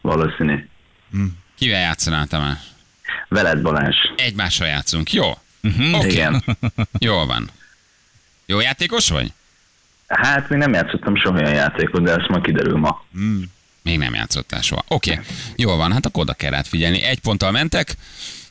Valószínű. 0.00 0.68
Kivel 1.58 1.80
játszanál, 1.80 2.26
Tamás? 2.26 2.58
Veled 3.28 3.60
Balázs. 3.62 3.96
Egymással 4.16 4.66
játszunk, 4.66 5.12
jó? 5.12 5.28
Oké, 5.92 6.08
Igen. 6.10 6.44
jól 6.98 7.26
van. 7.26 7.50
Jó 8.46 8.60
játékos 8.60 9.08
vagy? 9.08 9.32
Hát 10.06 10.48
még 10.48 10.58
nem 10.58 10.72
játszottam 10.72 11.16
soha 11.16 11.38
olyan 11.38 11.54
játékot, 11.54 12.02
de 12.02 12.10
ezt 12.14 12.28
ma 12.28 12.40
kiderül 12.40 12.76
ma. 12.76 13.04
Még 13.86 13.98
nem 13.98 14.14
játszottál 14.14 14.60
soha. 14.62 14.84
Oké, 14.88 15.10
okay. 15.12 15.24
jól 15.56 15.76
van, 15.76 15.92
hát 15.92 16.06
akkor 16.06 16.22
oda 16.22 16.32
kell 16.32 16.50
rád 16.50 16.66
figyelni. 16.66 17.02
Egy 17.02 17.18
ponttal 17.18 17.50
mentek, 17.50 17.94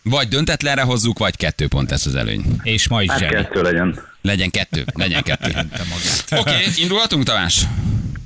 vagy 0.02 0.28
döntetlenre 0.28 0.82
hozzuk, 0.82 1.20
vagy 1.20 1.36
kettő 1.36 1.68
pont 1.68 1.90
lesz 1.90 2.06
az 2.06 2.16
előny. 2.16 2.46
És 2.64 2.88
ma 2.88 3.02
is 3.02 3.10
Hát 3.10 3.20
zseni. 3.20 3.34
kettő 3.34 3.62
legyen. 3.62 4.00
Legyen 4.22 4.50
kettő, 4.50 4.86
legyen 4.94 5.24
kettő. 5.24 5.50
Oké, 6.30 6.40
okay, 6.40 6.64
indulhatunk, 6.76 7.24
Tamás? 7.24 7.62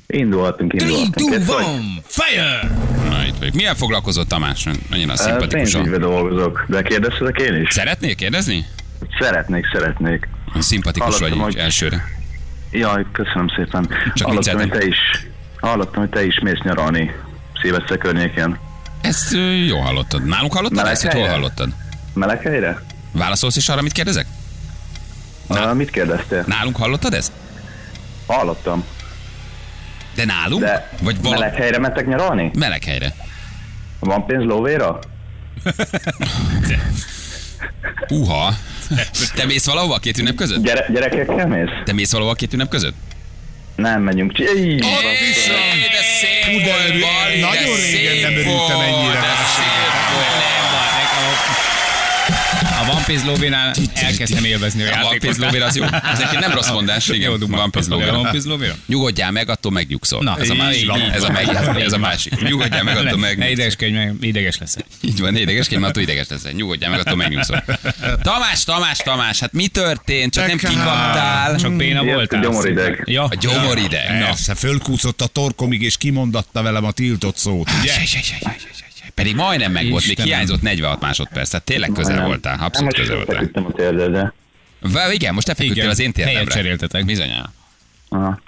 Indulhatunk, 0.07 0.73
indulhatunk. 0.73 1.29
Kész 1.31 1.45
vagy? 1.45 1.65
fire! 2.05 2.71
Na, 3.09 3.25
itt 3.25 3.37
vagyok. 3.37 3.53
Milyen 3.53 3.75
foglalkozott 3.75 4.27
Tamás? 4.27 4.65
Annyira 4.91 5.11
Ö, 5.11 5.15
szimpatikusan. 5.15 5.81
Pénzügybe 5.81 6.07
dolgozok, 6.07 6.65
de 6.67 6.81
kérdeztetek 6.81 7.39
én 7.39 7.61
is? 7.61 7.73
Szeretnél 7.73 8.15
kérdezni? 8.15 8.65
Szeretnék, 9.19 9.65
szeretnék. 9.73 10.27
Szimpatikus 10.59 11.19
vagy 11.19 11.29
Hallottam, 11.29 11.47
így 11.49 11.53
hogy- 11.53 11.63
elsőre. 11.63 12.03
Jaj, 12.71 13.05
köszönöm 13.11 13.47
szépen. 13.55 13.89
Csak 14.13 14.27
hallottam, 14.27 14.57
hogy 14.57 14.69
te 14.69 14.85
is, 14.85 14.97
hallottam, 15.59 16.01
hogy 16.01 16.09
te 16.09 16.25
is 16.25 16.39
mész 16.39 16.59
nyaralni 16.63 17.11
szilveszter 17.61 17.97
környékén. 17.97 18.59
Ezt 19.01 19.35
jó 19.67 19.79
hallottad. 19.79 20.25
Nálunk 20.25 20.53
hallottad 20.53 20.87
ezt, 20.87 21.05
hol 21.05 21.27
hallottad? 21.27 21.69
Meleg 22.13 22.41
helyre? 22.41 22.81
Válaszolsz 23.11 23.55
is 23.55 23.69
arra, 23.69 23.81
mit 23.81 23.91
kérdezek? 23.91 24.25
Uh, 25.47 25.73
mit 25.73 25.89
kérdeztél? 25.89 26.43
Nálunk 26.47 26.75
hallottad 26.75 27.13
ezt? 27.13 27.31
Hallottam. 28.27 28.83
De 30.15 30.25
nálunk? 30.25 30.61
De 30.61 30.89
vagy 31.01 31.21
vala... 31.21 31.39
meleg 31.39 31.55
helyre 31.55 31.77
mentek 31.79 32.07
nyaralni? 32.07 32.51
meleg 32.53 32.83
helyre. 32.83 33.15
Van 33.99 34.25
pénz 34.25 34.43
lóvéra? 34.43 34.99
Uha. 38.09 38.53
Te 39.35 39.45
mész 39.45 39.65
valahova 39.65 39.93
a 39.95 39.99
két 39.99 40.17
ünnep 40.17 40.35
között? 40.35 40.63
Gyere, 40.63 40.85
gyerekekkel 40.93 41.47
mész? 41.47 41.69
Te 41.85 41.93
mész 41.93 42.11
valahova 42.11 42.33
a 42.33 42.37
két 42.37 42.53
ünnep 42.53 42.69
között? 42.69 42.95
Nem, 43.79 44.01
megyünk. 44.01 44.39
Így, 44.39 44.57
Éj, 44.57 44.75
de 44.77 46.01
szép 46.19 46.45
Hú, 46.45 46.59
de 46.59 46.71
volt, 46.71 47.39
nagyon 47.39 47.75
régen 47.75 48.31
nem 48.31 48.39
örültem 48.39 48.79
ennyire 48.79 49.19
de 49.19 49.45
szép 49.55 50.13
volt. 50.13 51.68
A 52.85 52.89
One 52.91 53.03
Piece 53.05 53.25
lóvénál 53.25 53.73
elkezdtem 53.93 54.43
élvezni 54.43 54.83
a 54.83 54.85
A 54.85 54.89
One 54.89 55.03
játékot. 55.03 55.19
Piece 55.19 55.45
Lóvér 55.45 55.61
az 55.61 55.75
jó. 55.75 55.83
Ez 56.13 56.19
egy 56.19 56.39
nem 56.39 56.51
rossz 56.51 56.69
mondás, 56.69 57.07
igen. 57.07 57.29
Jó. 57.39 57.47
One 57.57 57.69
Piece 57.69 57.89
Lóvér. 57.89 58.29
Piece 58.31 58.47
lóvér? 58.47 58.73
Nyugodjál 58.85 59.31
meg, 59.31 59.49
attól 59.49 59.71
megnyugszol. 59.71 60.23
Na, 60.23 60.37
ez 60.39 60.49
a 60.49 60.53
másik. 60.55 60.87
van. 60.87 61.01
Ez 61.11 61.23
a, 61.23 61.31
meg, 61.31 61.81
ez 61.81 61.93
a 61.93 61.97
másik. 61.97 62.41
Nyugodjál 62.41 62.83
meg, 62.83 62.97
attól 62.97 63.09
Ne 63.11 63.15
megnyugszol. 63.15 63.51
idegeskedj 63.51 63.91
meg, 63.91 64.13
ideges 64.21 64.57
leszel. 64.57 64.83
Így 65.01 65.19
van, 65.19 65.35
idegeskedj, 65.35 65.81
mert 65.81 65.89
attól 65.91 66.03
ideges 66.03 66.27
leszel. 66.29 66.51
Nyugodjál 66.51 66.89
meg, 66.91 66.99
attól 66.99 67.15
megnyugszol. 67.15 67.63
Tamás, 68.21 68.63
Tamás, 68.63 68.97
Tamás, 68.97 69.39
hát 69.39 69.53
mi 69.53 69.67
történt? 69.67 70.33
Csak 70.33 70.47
nem 70.47 70.57
kikaptál. 70.57 71.55
Csak 71.55 71.75
béna 71.75 72.03
voltál. 72.03 72.41
gyomorideg. 72.41 73.01
Ja, 73.05 73.23
A 73.23 73.35
gyomorideg. 73.39 74.19
Na. 74.19 74.53
Fölkúszott 74.55 75.21
a 75.21 75.25
torkomig, 75.27 75.81
és 75.81 75.97
kimondatta 75.97 76.61
velem 76.61 76.85
a 76.85 76.91
tiltott 76.91 77.37
szót, 77.37 77.69
ugye? 77.81 77.93
Pedig 79.19 79.35
majdnem 79.35 79.71
meg 79.71 79.89
volt, 79.89 80.07
még 80.07 80.19
hiányzott 80.21 80.61
46 80.61 80.99
másodperc, 81.01 81.49
tehát 81.49 81.65
tényleg 81.65 81.91
közel 81.91 82.15
Nem. 82.15 82.25
voltál, 82.25 82.55
Nem, 82.55 82.65
abszolút 82.65 82.93
közel 82.93 83.15
voltál. 83.15 83.35
feküdtem 83.35 83.65
a 83.65 83.71
térdedre. 83.71 84.33
Vá, 84.81 85.11
igen, 85.11 85.33
most 85.33 85.45
te 85.47 85.53
feküdtél 85.53 85.89
az 85.89 85.99
én 85.99 86.11
helyet 86.15 86.29
térdemre. 86.31 86.53
cseréltetek. 86.53 87.05
Bizonyán. 87.05 87.53
Aha. 88.09 88.39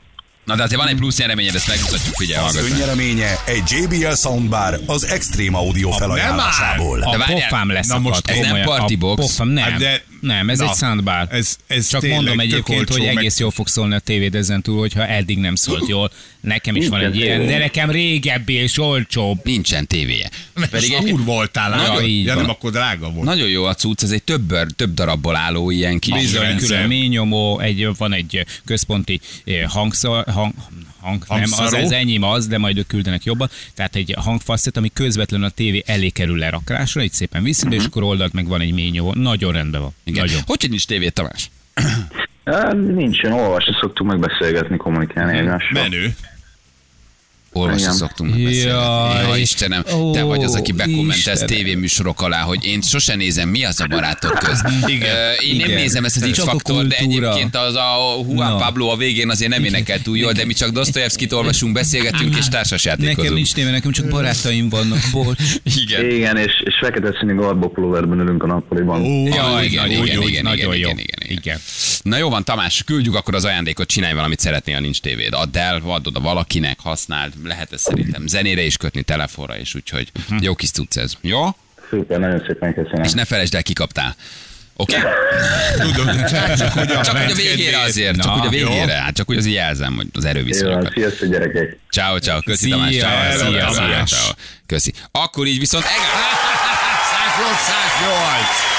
Na 0.46 0.56
de 0.56 0.64
azért 0.64 0.80
van 0.82 0.90
egy 0.90 0.96
plusz 0.96 1.18
nyereményed, 1.18 1.56
ezt 1.56 1.68
megmutatjuk, 1.68 2.16
figyelj, 2.16 2.46
Az 2.46 2.56
önnyereménye 2.72 3.36
egy 3.46 3.64
JBL 3.70 4.14
Soundbar 4.14 4.80
az 4.86 5.04
Extreme 5.06 5.58
Audio 5.58 5.92
felajánlásából. 5.92 7.02
A 7.02 7.12
De 7.12 7.18
várjál, 7.18 7.40
pofám 7.50 7.72
lesz 7.72 7.88
na 7.88 8.00
most 8.00 8.28
ez 8.30 8.38
nem 8.40 8.62
party 8.64 8.94
A 8.94 8.98
box. 8.98 9.22
Pofám, 9.22 9.48
nem. 9.48 9.64
Hát 9.64 9.80
de- 9.80 10.04
nem, 10.22 10.50
ez 10.50 10.58
na, 10.60 10.70
egy 10.70 10.76
soundbar. 10.76 11.28
ez- 11.32 11.58
ez 11.68 11.90
Csak 11.90 12.08
mondom 12.08 12.40
egyébként, 12.40 12.90
hogy 12.90 13.02
meg- 13.06 13.18
egész 13.18 13.40
jól 13.40 13.52
fog 13.52 13.68
szólni 13.68 13.96
a 13.96 14.00
tévéd 14.00 14.36
ezen 14.36 14.62
túl, 14.62 14.80
hogyha 14.80 15.08
eddig 15.08 15.38
nem 15.38 15.56
szólt 15.56 15.88
jól. 15.88 16.12
Nekem 16.42 16.76
is 16.76 16.88
van 16.88 17.00
egy 17.02 17.16
ilyen, 17.16 17.46
de 17.46 17.58
nekem 17.58 17.90
régebbi 17.90 18.54
és 18.54 18.78
olcsóbb. 18.80 19.40
Nincsen 19.44 19.88
tévéje. 19.88 20.30
Pedig 20.70 20.92
egy, 20.92 21.12
Úr 21.12 21.24
voltál, 21.24 21.70
Ja, 21.70 21.88
nagyon, 21.88 22.04
így 22.10 22.26
ja, 22.26 22.36
nem, 22.36 22.50
akkor 22.50 22.72
drága 22.72 23.10
volt. 23.12 23.26
nagyon 23.26 23.50
jó 23.50 23.64
a 23.64 23.74
cucc, 23.74 24.04
ez 24.04 24.12
egy 24.12 24.24
több, 24.24 24.54
több 24.76 24.94
darabból 24.94 25.36
álló 25.36 25.70
ilyen 25.72 26.00
kis 26.00 26.14
Bizony, 26.14 26.58
külön 26.58 26.88
ményomó, 26.88 27.60
egy, 27.60 27.88
van 27.98 28.14
egy 28.14 28.46
központi 28.66 29.20
eh, 29.46 29.64
hangszor, 29.64 30.24
hang, 30.28 30.54
hang, 31.02 31.24
nem, 31.28 31.42
az, 31.42 31.54
Hangszaró? 31.54 31.84
ez 31.84 31.92
enyém 31.92 32.24
az, 32.24 32.48
de 32.48 32.58
majd 32.58 32.78
ők 32.78 32.88
küldenek 32.88 33.24
jobban. 33.24 33.50
Tehát 33.74 33.96
egy 33.96 34.16
hangfaszet, 34.18 34.78
ami 34.78 34.90
közvetlenül 34.94 35.46
a 35.46 35.50
tévé 35.50 35.84
elé 35.86 36.10
kerül 36.10 36.38
lerakásra, 36.38 37.04
így 37.04 37.12
szépen 37.12 37.44
viszed, 37.44 37.74
és 37.74 37.86
akkor 37.86 38.04
oldalt 38.04 38.34
meg 38.34 38.48
van 38.48 38.62
egy 38.62 38.74
ményomó. 38.74 39.14
Nagyon 39.14 39.54
rendben 39.54 39.82
van. 39.82 39.92
Igen. 40.04 40.26
Nagyon. 40.26 40.42
Hogy 40.46 40.66
nincs 40.70 40.88
tévét, 40.88 41.14
Tamás? 41.14 41.50
Nincsen, 42.74 43.32
olvasni 43.32 43.74
szoktuk 43.82 44.08
megbeszélgetni, 44.08 44.78
kommunikálni 44.78 45.38
egymással. 45.38 45.82
Menő. 45.82 46.16
Olvasni 47.54 47.82
Igen. 47.82 47.94
szoktunk 47.94 48.30
megbeszélgetni. 48.30 48.80
Jaj. 48.80 49.28
Ja, 49.30 49.36
Istenem, 49.38 49.84
te 49.84 49.96
Ó, 49.96 50.28
vagy 50.28 50.44
az, 50.44 50.56
aki 50.56 50.72
bekommentelsz 50.72 51.44
tévéműsorok 51.46 52.22
alá, 52.22 52.42
hogy 52.42 52.66
én 52.66 52.82
sose 52.82 53.16
nézem, 53.16 53.50
mi 53.50 53.66
az 53.66 53.80
a 53.80 53.88
barátok 53.88 54.32
közt. 54.40 54.66
Igen. 54.86 55.16
Ö, 55.16 55.32
Én 55.44 55.56
nem 55.56 55.66
Igen. 55.70 55.80
nézem 55.82 56.06
ezt 56.06 56.16
az 56.16 56.22
Csak 56.32 56.46
a 56.48 56.56
X-faktor, 56.56 56.88
de 56.88 56.96
egyébként 56.98 57.56
az 57.56 57.76
a 57.76 57.96
Juan 58.30 58.52
Na. 58.52 58.58
Pablo 58.58 58.88
a 58.88 58.96
végén 58.98 59.30
azért 59.30 59.52
nem 59.52 59.64
énekel 59.64 60.02
túl 60.02 60.18
jól, 60.18 60.32
de 60.32 60.46
mi 60.46 60.54
csak 60.54 60.70
Dostoyevskit 60.70 61.32
olvasunk, 61.34 61.74
beszélgetünk 61.74 62.38
és 62.38 62.48
társasjátékozunk. 62.48 63.18
Nekem 63.18 63.34
nincs 63.34 63.54
téve, 63.54 63.72
nekem 63.72 63.92
csak 63.92 64.08
barátaim 64.08 64.70
vannak, 64.70 65.00
bocs. 65.12 65.42
Igen. 65.84 66.10
Igen, 66.10 66.38
és, 66.38 66.62
és 66.66 66.76
fekete 66.82 67.18
színű 67.20 67.36
garbópulóverben 67.36 68.20
ülünk 68.20 68.44
a 68.44 68.48
nappaliban. 68.48 69.02
Ó, 69.02 69.28
Ja, 69.28 69.60
igen, 69.64 69.92
igen, 69.92 70.22
igen, 70.22 70.44
nagyon 70.44 70.76
igen, 70.76 70.98
jó. 70.98 71.54
Na 72.02 72.18
jó 72.18 72.30
van, 72.30 72.44
Tamás, 72.44 72.84
küldjük 72.84 73.16
akkor 73.16 73.36
az 73.36 73.46
ajándékot, 73.46 73.88
csinálj 73.88 74.14
valamit 74.14 74.40
szeretnél, 74.40 74.80
nincs 74.80 75.00
tévéd. 75.00 75.34
Add 75.34 75.58
el, 75.58 75.82
add 75.86 76.08
oda 76.08 76.20
valakinek, 76.20 76.80
használd, 76.80 77.34
lehet 77.46 77.74
ez 77.74 77.82
szerintem 77.82 78.28
zenére 78.28 78.62
is 78.62 78.78
kötni, 78.78 79.02
telefonra 79.02 79.58
is, 79.58 79.76
úgyhogy 79.76 80.12
jó 80.40 80.56
kis 80.56 80.72
cucc 80.72 80.98
ez. 80.98 81.14
Jó? 81.22 81.48
Szuper, 81.90 82.20
nagyon 82.20 82.44
szépen 82.48 82.74
köszönöm. 82.74 83.04
És 83.04 83.12
ne 83.12 83.26
felejtsd 83.26 83.56
el, 83.56 83.64
kikaptál. 83.64 84.16
Oké? 84.76 84.96
Tudom, 85.82 86.06
csak, 86.18 86.54
csak 86.56 86.72
hogy 86.72 86.92
a, 86.92 87.02
Csak 87.04 87.18
hogy 87.18 87.32
a 87.32 87.36
végére 87.36 87.80
azért, 87.80 88.16
csak 88.16 88.26
Na, 88.26 88.32
hogy 88.32 88.56
a 88.56 88.60
jó. 88.60 88.68
végére, 88.70 88.94
hát 88.94 89.16
csak 89.16 89.28
hogy 89.28 89.38
azért 89.38 89.56
jelzem, 89.56 89.96
hogy 89.96 90.08
az 90.14 90.26
erőviszonyokat. 90.26 90.92
sziasztok 90.94 91.30
gyerekek. 91.30 91.78
Ciao, 91.92 92.18
ciao, 92.20 92.42
köszi 92.42 92.64
Szia, 92.66 92.76
Tamás, 92.76 92.96
ciao, 92.96 93.50
szia, 93.50 93.60
ciao, 93.62 93.74
szia. 93.74 94.04
ciao. 94.06 94.32
Köszi. 94.66 94.94
Akkor 95.12 95.48
így 95.48 95.60
viszont 95.60 95.84
egál. 95.84 95.96
108. 97.68 98.71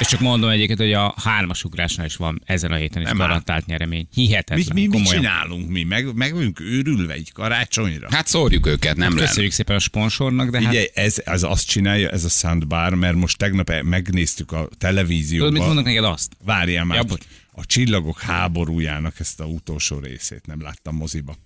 És 0.00 0.06
csak 0.06 0.20
mondom 0.20 0.50
egyébként, 0.50 0.78
hogy 0.78 0.92
a 0.92 1.14
hármas 1.22 1.64
ugrásnál 1.64 2.06
is 2.06 2.16
van 2.16 2.42
ezen 2.44 2.72
a 2.72 2.74
héten 2.74 3.02
is 3.02 3.08
Nem 3.08 3.16
garantált 3.16 3.66
nyeremény. 3.66 4.08
Hihetetlen. 4.12 4.58
Mi, 4.74 4.80
mi, 4.80 4.86
mit 4.86 4.90
komolyan. 4.90 5.22
csinálunk 5.22 5.68
mi? 5.68 5.82
Meg, 5.82 6.14
meg 6.14 6.34
vagyunk 6.34 6.60
őrülve 6.60 7.12
egy 7.12 7.32
karácsonyra? 7.32 8.08
Hát 8.10 8.26
szórjuk 8.26 8.66
őket, 8.66 8.96
nem 8.96 9.14
lehet. 9.14 9.28
Köszönjük 9.28 9.52
szépen 9.52 9.76
a 9.76 9.78
sponsornak, 9.78 10.50
de 10.50 10.60
hát 10.60 10.68
Ugye 10.68 10.88
ez, 10.94 11.22
ez 11.24 11.42
azt 11.42 11.66
csinálja, 11.66 12.08
ez 12.08 12.24
a 12.24 12.28
soundbar, 12.28 12.94
mert 12.94 13.14
most 13.14 13.38
tegnap 13.38 13.70
e- 13.70 13.82
megnéztük 13.82 14.52
a 14.52 14.56
tudod, 14.56 14.70
mit 14.70 14.78
televízióban. 14.78 15.52
mondok 15.52 15.84
neked 15.84 16.04
azt? 16.04 16.32
Várjál 16.44 16.84
már, 16.84 17.04
Ja, 17.08 17.16
a 17.52 17.66
csillagok 17.66 18.20
háborújának 18.20 19.20
ezt 19.20 19.40
a 19.40 19.44
utolsó 19.44 19.98
részét 19.98 20.46
nem 20.46 20.62
láttam 20.62 20.96
moziba. 20.96 21.36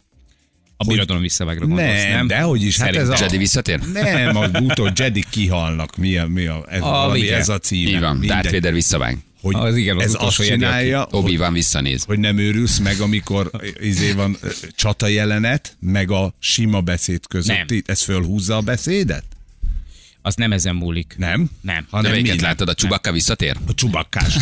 A 0.84 0.90
birodalom 0.90 1.22
visszavágra 1.22 1.66
gondolsz, 1.66 2.02
Nem, 2.02 2.10
nem? 2.10 2.26
de 2.26 2.40
hogy 2.40 2.62
is, 2.62 2.78
hát 2.78 2.96
ez 2.96 3.08
a... 3.08 3.16
Jedi 3.20 3.36
visszatér? 3.36 3.80
Nem, 3.92 4.36
az 4.36 4.50
utol 4.60 4.92
Jedi 4.96 5.24
kihalnak, 5.30 5.96
mi 5.96 6.16
a, 6.16 6.26
mi 6.26 6.46
a, 6.46 6.64
ez, 6.68 6.80
A 6.80 6.84
valami, 6.84 7.20
vége. 7.20 7.36
ez 7.36 7.48
a 7.48 7.58
címe. 7.58 7.90
Így 7.90 8.00
van. 8.00 8.20
Darth 8.26 8.52
Vader 8.52 8.72
visszavág. 8.72 9.18
hogy 9.40 9.54
Az 9.58 9.76
igen, 9.76 9.96
az 9.96 10.04
ez 10.04 10.14
azt 10.18 10.42
csinálja, 10.46 11.06
obi 11.10 11.36
van 11.36 11.52
visszanéz. 11.52 12.04
hogy 12.04 12.18
nem 12.18 12.38
őrülsz 12.38 12.78
meg, 12.78 13.00
amikor 13.00 13.50
izé 13.80 14.12
van 14.12 14.36
csata 14.74 15.06
jelenet, 15.06 15.76
meg 15.80 16.10
a 16.10 16.34
sima 16.38 16.80
beszéd 16.80 17.26
között. 17.28 17.56
Nem. 17.68 17.82
Ez 17.86 18.02
fölhúzza 18.02 18.56
a 18.56 18.60
beszédet? 18.60 19.24
Az 20.26 20.34
nem 20.34 20.52
ezen 20.52 20.74
múlik. 20.74 21.14
Nem? 21.18 21.50
Nem. 21.60 21.80
De 21.80 21.86
Hanem 21.90 22.12
minden. 22.12 22.36
látod, 22.40 22.68
a 22.68 22.74
csubakka 22.74 23.12
visszatér? 23.12 23.56
A 23.66 23.74
csubakkás. 23.74 24.36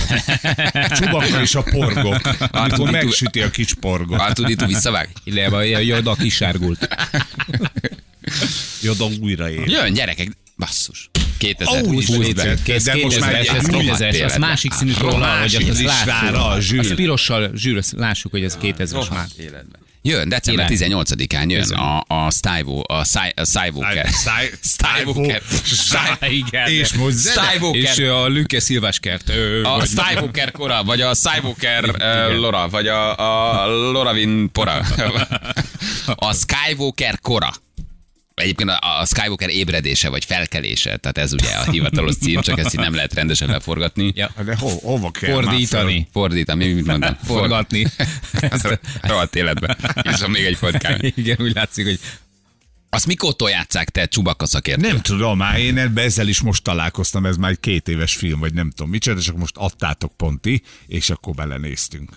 A 0.72 0.88
csubakka 0.96 1.40
és 1.40 1.54
a 1.54 1.62
porgok. 1.62 2.20
Amikor 2.50 2.88
R2D2 2.88 2.90
megsüti 2.90 3.40
a 3.40 3.50
kis 3.50 3.74
porgot. 3.74 4.20
Artuditu 4.20 4.66
visszavág? 4.66 5.08
Illetve 5.24 5.56
a 5.56 5.60
Yoda 5.80 6.14
kisárgult. 6.14 6.88
Joda 8.82 9.04
újra 9.20 9.50
él. 9.50 9.62
Jön, 9.66 9.92
gyerekek, 9.92 10.28
basszus. 10.56 11.10
2020 11.38 11.86
Úristen, 11.86 12.18
létezett. 12.20 12.64
de- 12.64 12.78
de 12.78 12.96
most 13.04 13.20
már 13.20 13.32
2000-es, 13.42 13.54
ez 13.54 13.66
2000-es, 13.66 13.92
az 14.08 14.14
életben. 14.14 14.40
másik 14.40 14.72
színű 14.72 14.92
róla, 14.98 15.40
hogy 15.40 15.54
az 15.70 15.82
lássuk. 15.82 16.60
zsűr. 16.60 16.78
Az 16.80 16.94
pirossal, 16.94 17.50
zsűr, 17.54 17.76
azt 17.76 17.92
lássuk, 17.96 18.30
hogy 18.30 18.44
ez 18.44 18.58
2000-es 18.62 19.10
már. 19.10 19.26
Jön, 20.04 20.28
december 20.28 20.66
Király. 20.66 21.04
18-án 21.04 21.48
jön 21.50 21.70
a, 21.70 22.04
a 22.06 22.30
Stivo, 22.30 22.80
a, 22.86 23.04
Sci- 23.04 23.32
a 23.40 23.44
Skywalker. 23.44 24.08
Igen. 26.30 26.68
És 26.68 26.92
most. 26.92 27.16
Skywalker. 27.18 27.80
És 27.80 27.98
a 27.98 28.26
Lüke 28.26 28.60
Szilváskert. 28.60 29.32
A 29.62 29.84
Skywalker 29.84 30.50
kora, 30.50 30.84
vagy 30.84 31.00
a 31.00 31.14
Skywalker 31.14 31.84
uh, 31.84 32.36
Lora, 32.38 32.68
vagy 32.68 32.86
a, 32.86 33.16
a 33.62 33.66
Loravin 33.66 34.50
pora. 34.52 34.80
A 36.14 36.32
Skywalker 36.34 37.18
kora. 37.20 37.50
Egyébként 38.34 38.70
a, 38.70 39.00
a 39.00 39.06
Skywalker 39.06 39.48
ébredése, 39.48 40.08
vagy 40.08 40.24
felkelése, 40.24 40.96
tehát 40.96 41.18
ez 41.18 41.32
ugye 41.32 41.50
a 41.50 41.70
hivatalos 41.70 42.16
cím, 42.16 42.40
csak 42.40 42.58
ezt 42.58 42.74
így 42.74 42.80
nem 42.80 42.94
lehet 42.94 43.14
rendesen 43.14 43.48
leforgatni. 43.48 44.12
Ja. 44.14 44.30
De 44.44 44.56
ho, 44.56 44.68
hova 44.68 45.10
kell 45.10 45.32
Fordítani. 45.32 46.08
mi 46.54 46.72
mit 46.72 46.86
mondtam? 46.86 47.16
Forgatni. 47.24 47.86
Rohadt 49.02 49.36
életben. 49.36 49.76
Iszom 50.02 50.30
még 50.30 50.44
egy 50.44 50.56
fordkát. 50.56 51.02
Igen, 51.16 51.36
úgy 51.40 51.54
látszik, 51.54 51.84
hogy 51.84 51.98
Azt 52.90 53.06
mikor 53.06 53.34
játszák 53.38 53.90
te 53.90 54.06
Csubakka 54.06 54.46
szakértő? 54.46 54.86
Nem 54.86 55.00
tudom, 55.00 55.38
már 55.38 55.58
én 55.58 55.78
ebbe 55.78 56.02
ezzel 56.02 56.28
is 56.28 56.40
most 56.40 56.62
találkoztam, 56.62 57.26
ez 57.26 57.36
már 57.36 57.50
egy 57.50 57.60
két 57.60 57.88
éves 57.88 58.14
film, 58.14 58.38
vagy 58.40 58.54
nem 58.54 58.70
tudom 58.70 58.90
micsoda, 58.90 59.20
csak 59.20 59.36
most 59.36 59.56
adtátok 59.56 60.16
ponti, 60.16 60.62
és 60.86 61.10
akkor 61.10 61.34
belenéztünk. 61.34 62.10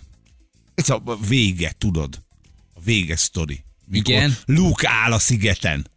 Ez 0.76 0.90
a 0.90 1.02
vége, 1.28 1.74
tudod? 1.78 2.22
A 2.74 2.80
vége 2.84 3.16
sztori. 3.16 3.64
Mikor 3.88 4.14
Igen. 4.14 4.38
Luke 4.46 4.90
áll 4.90 5.12
a 5.12 5.20
szigeten. 5.20 5.88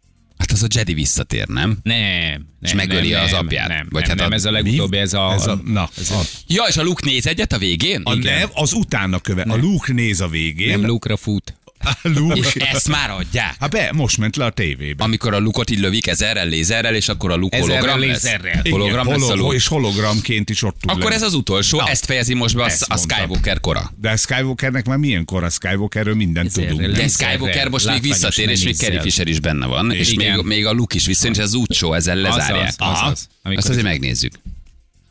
Hát 0.49 0.57
az 0.57 0.63
a 0.63 0.67
Jedi 0.77 0.93
visszatér, 0.93 1.47
nem? 1.47 1.77
nem. 1.83 1.97
nem 1.99 2.45
És 2.61 2.73
megöli 2.73 3.09
nem, 3.09 3.23
az 3.23 3.33
apját. 3.33 3.67
Nem, 3.67 3.87
Vagy 3.89 4.01
nem, 4.01 4.09
hát 4.09 4.17
nem, 4.19 4.31
a- 4.31 4.33
ez 4.33 4.45
a 4.45 4.51
legutóbbi, 4.51 4.97
ez 4.97 5.13
a... 5.13 5.33
Ez 5.33 5.47
a, 5.47 5.61
na, 5.65 5.89
ez 5.97 6.11
a, 6.11 6.19
Ja, 6.47 6.63
és 6.67 6.77
a 6.77 6.83
Luke 6.83 7.05
néz 7.05 7.27
egyet 7.27 7.53
a 7.53 7.57
végén? 7.57 8.01
a 8.03 8.15
nem, 8.15 8.49
az 8.53 8.73
utána 8.73 9.19
köve. 9.19 9.41
A 9.41 9.55
Luke 9.55 9.93
néz 9.93 10.21
a 10.21 10.27
végén. 10.27 10.79
Nem 10.79 10.85
Luke-ra 10.89 11.17
fut. 11.17 11.53
Luke. 12.15 12.35
És 12.35 12.53
ezt 12.55 12.87
már 12.87 13.09
adják? 13.11 13.55
Hát 13.59 13.69
be, 13.69 13.89
most 13.93 14.17
ment 14.17 14.35
le 14.35 14.45
a 14.45 14.49
tévébe. 14.49 15.03
Amikor 15.03 15.33
a 15.33 15.39
Lukot 15.39 15.69
így 15.69 15.79
lövik 15.79 16.07
ezerrel, 16.07 16.47
lézerrel, 16.47 16.95
és 16.95 17.07
akkor 17.07 17.31
a 17.31 17.33
Ezerrel, 17.49 17.59
hologram 17.59 17.99
lesz? 17.99 18.07
lézerrel. 18.23 18.61
Hologram 18.69 19.05
Igen, 19.07 19.19
lesz 19.19 19.27
a 19.27 19.31
holo- 19.31 19.37
Luke. 19.39 19.55
És 19.55 19.67
hologramként 19.67 20.49
is 20.49 20.63
ott 20.63 20.79
tud 20.79 20.89
Akkor 20.89 21.03
lenni. 21.03 21.15
ez 21.15 21.21
az 21.21 21.33
utolsó, 21.33 21.77
Na, 21.77 21.89
ezt 21.89 22.05
fejezi 22.05 22.33
most 22.33 22.55
be 22.55 22.63
a, 22.63 22.65
ezt 22.65 22.85
a. 22.87 22.97
Skywalker 22.97 23.59
kora. 23.59 23.91
De 24.01 24.09
a 24.09 24.17
Skywalkernek 24.17 24.85
már 24.85 24.97
milyen 24.97 25.25
kor 25.25 25.43
a 25.43 25.49
Skywalkerről 25.49 26.15
mindent 26.15 26.47
Ezerrel 26.47 26.69
tudunk. 26.71 26.95
De 26.95 27.07
Skywalker 27.07 27.69
most 27.69 27.85
még 27.85 28.01
visszatér, 28.01 28.49
és 28.49 28.63
még. 28.63 28.75
Carrie 28.75 29.01
Fisher 29.01 29.27
is 29.27 29.39
benne 29.39 29.65
van, 29.65 29.91
és 29.91 30.13
még, 30.13 30.41
még 30.43 30.65
a 30.65 30.71
Luke 30.71 30.95
is 30.95 31.05
visszajön, 31.05 31.35
és 31.35 31.41
ez 31.41 31.53
úgy 31.53 31.73
show, 31.73 31.93
ezzel 31.93 32.15
lezárják. 32.15 32.73
Azaz, 32.77 32.77
azaz. 32.77 32.99
Aha. 33.01 33.13
Amikor 33.43 33.57
Azt 33.63 33.69
azért 33.69 33.83
megnézzük. 33.85 34.33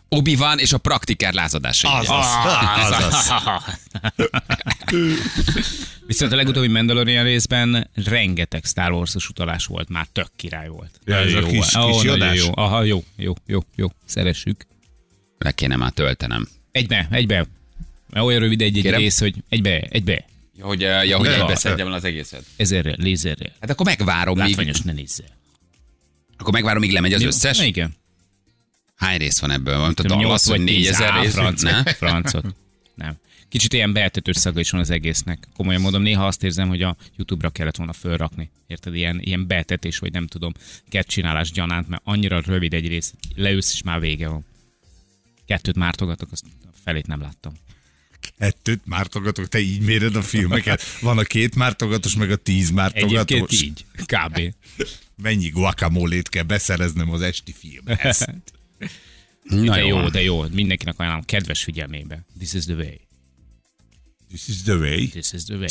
Obi 0.08 0.36
van 0.36 0.58
és 0.58 0.72
a 0.72 0.78
praktikár 0.78 1.32
lázadásai. 1.34 1.90
Azaz. 2.00 2.26
Azaz. 2.76 3.32
Viszont 6.06 6.32
a 6.32 6.36
legutóbbi 6.36 6.68
Mandalorian 6.68 7.24
részben 7.24 7.90
rengeteg 7.94 8.64
Star 8.64 8.92
Wars-os 8.92 9.28
utalás 9.28 9.66
volt, 9.66 9.88
már 9.88 10.06
tök 10.12 10.28
király 10.36 10.68
volt. 10.68 10.90
Ja, 11.04 11.16
ez 11.16 11.24
Nagyon 11.32 11.44
a 11.44 11.46
jó 11.46 11.60
kis- 11.60 11.78
kis 11.92 12.02
jodás? 12.02 12.36
jó. 12.38 12.50
Aha, 12.54 12.82
jó, 12.82 13.04
jó, 13.16 13.34
jó, 13.46 13.60
jó. 13.76 13.88
Szeressük. 14.04 14.66
Le 15.38 15.52
kéne 15.52 15.76
már 15.76 15.90
töltenem. 15.90 16.48
Egybe, 16.72 17.08
egybe. 17.10 17.46
Mert 18.10 18.24
olyan 18.26 18.40
rövid 18.40 18.60
egy, 18.62 18.78
egy 18.86 18.90
rész, 18.94 19.18
hogy 19.18 19.34
egybe, 19.48 19.80
egybe. 19.80 20.24
Hogy, 20.60 20.82
eh, 20.84 21.06
ja, 21.06 21.16
hogy 21.16 21.26
Ja. 21.26 21.34
egybeszedjem 21.40 21.86
el 21.86 21.92
az 21.92 22.04
egészet. 22.04 22.44
Ezerrel, 22.56 22.94
lézerrel. 22.98 23.52
Hát 23.60 23.70
akkor 23.70 23.86
megvárom, 23.86 24.38
míg, 24.38 24.46
Látványos, 24.46 24.80
ne 24.80 24.92
nézzel. 24.92 25.26
akkor 26.38 26.52
megvárom, 26.52 26.80
míg 26.80 26.92
lemegy 26.92 27.12
az 27.12 27.22
összes. 27.22 27.58
Na, 27.58 27.64
igen. 27.64 27.96
Hány 28.98 29.18
rész 29.18 29.38
van 29.38 29.50
ebből? 29.50 29.78
Van, 29.78 29.94
tehát 29.94 30.12
hogy 30.12 30.24
vagy 30.44 30.64
tíz. 30.64 30.74
négyezer 30.74 31.11
Á, 31.11 31.20
rész? 31.20 31.32
francot. 31.32 31.70
Ne? 31.70 31.82
Francot. 32.02 32.54
Nem. 32.94 33.16
Kicsit 33.48 33.72
ilyen 33.72 33.92
beeltetős 33.92 34.37
szaga 34.37 34.61
is 34.61 34.70
van 34.70 34.80
az 34.80 34.90
egésznek. 34.90 35.48
Komolyan 35.56 35.80
mondom, 35.80 36.02
néha 36.02 36.26
azt 36.26 36.42
érzem, 36.42 36.68
hogy 36.68 36.82
a 36.82 36.96
YouTube-ra 37.16 37.50
kellett 37.50 37.76
volna 37.76 37.92
fölrakni. 37.92 38.50
Érted? 38.66 38.94
Ilyen, 38.94 39.20
ilyen 39.20 39.46
beeltetés, 39.46 39.98
vagy 39.98 40.12
nem 40.12 40.26
tudom, 40.26 40.52
kettcsinálás 40.88 41.50
gyanánt, 41.50 41.88
mert 41.88 42.02
annyira 42.04 42.40
rövid 42.40 42.74
egy 42.74 42.88
rész, 42.88 43.14
leülsz, 43.34 43.72
és 43.72 43.82
már 43.82 44.00
vége 44.00 44.28
van. 44.28 44.44
Kettőt 45.46 45.76
mártogatok, 45.76 46.32
azt 46.32 46.44
a 46.64 46.68
felét 46.84 47.06
nem 47.06 47.20
láttam. 47.20 47.52
Kettőt 48.38 48.80
mártogatok, 48.84 49.48
te 49.48 49.58
így 49.58 49.80
méred 49.80 50.16
a 50.16 50.22
filmeket. 50.22 50.82
Van 51.00 51.18
a 51.18 51.22
két 51.22 51.54
mártogatós, 51.54 52.16
meg 52.16 52.30
a 52.30 52.37
tíz 52.37 52.68
Egyébként 52.68 53.11
mártogatós. 53.12 53.62
így. 53.62 53.84
Kb. 54.06 54.54
Mennyi 55.22 55.48
guacamole-t 55.48 56.28
kell 56.28 56.42
beszereznem 56.42 57.11
az 57.11 57.20
esti 57.20 57.52
filmhez. 57.58 58.24
Na 59.42 59.74
De 59.74 59.84
jó, 59.84 60.08
de 60.08 60.22
jó. 60.22 60.44
Mindenkinek 60.52 60.98
ajánlom 60.98 61.24
kedves 61.24 61.62
figyelmébe. 61.62 62.24
This 62.38 62.52
is 62.52 62.64
the 62.64 62.74
way. 62.74 63.00
This 64.28 64.48
is 64.48 64.62
the 64.62 64.74
way. 64.74 65.08
This 65.08 65.32
is 65.32 65.44
the 65.44 65.54
way. 65.56 65.68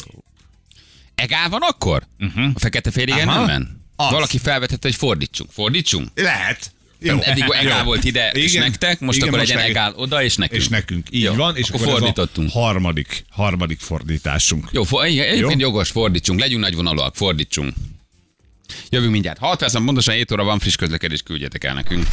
Egál 1.15 1.49
van 1.49 1.61
akkor? 1.61 2.07
Uh-huh. 2.19 2.49
A 2.53 2.59
fekete 2.59 2.91
félig 2.91 3.13
Aha. 3.13 3.35
nemben? 3.37 3.85
Az. 3.95 4.11
Valaki 4.11 4.37
felvetette, 4.37 4.87
hogy 4.87 4.95
fordítsunk. 4.97 5.51
Fordítsunk? 5.51 6.09
Lehet. 6.15 6.71
Jó. 6.99 7.19
Eddig 7.21 7.43
egál 7.49 7.83
volt 7.83 8.03
ide, 8.03 8.29
és 8.31 8.51
Igen. 8.53 8.63
nektek, 8.67 8.99
most 8.99 9.17
Igen, 9.17 9.27
akkor 9.29 9.39
most 9.39 9.51
legyen 9.53 9.67
meg- 9.67 9.75
egál 9.77 9.93
oda, 9.95 10.23
és 10.23 10.35
nekünk. 10.35 10.61
És 10.61 10.67
nekünk. 10.67 11.07
Így 11.11 11.21
Jó, 11.21 11.33
van, 11.33 11.55
és 11.55 11.69
akkor 11.69 11.81
akkor, 11.81 11.93
fordítottunk. 11.99 12.49
a 12.53 12.59
harmadik, 12.59 13.25
harmadik 13.29 13.79
fordításunk. 13.79 14.69
Jó, 14.71 14.83
for, 14.83 15.05
igen, 15.05 15.27
egyébként 15.27 15.61
Jó. 15.61 15.67
jogos, 15.67 15.89
fordítsunk, 15.89 16.39
legyünk 16.39 16.61
nagyvonalúak, 16.61 17.15
fordítsunk. 17.15 17.73
Jövünk 18.89 19.11
mindjárt. 19.11 19.37
6 19.37 19.59
perc, 19.59 19.73
pontosan 19.73 20.13
7 20.15 20.31
óra 20.31 20.43
van 20.43 20.59
friss 20.59 20.75
közlekedés, 20.75 21.21
küldjetek 21.21 21.63
el 21.63 21.73
nekünk. 21.73 22.07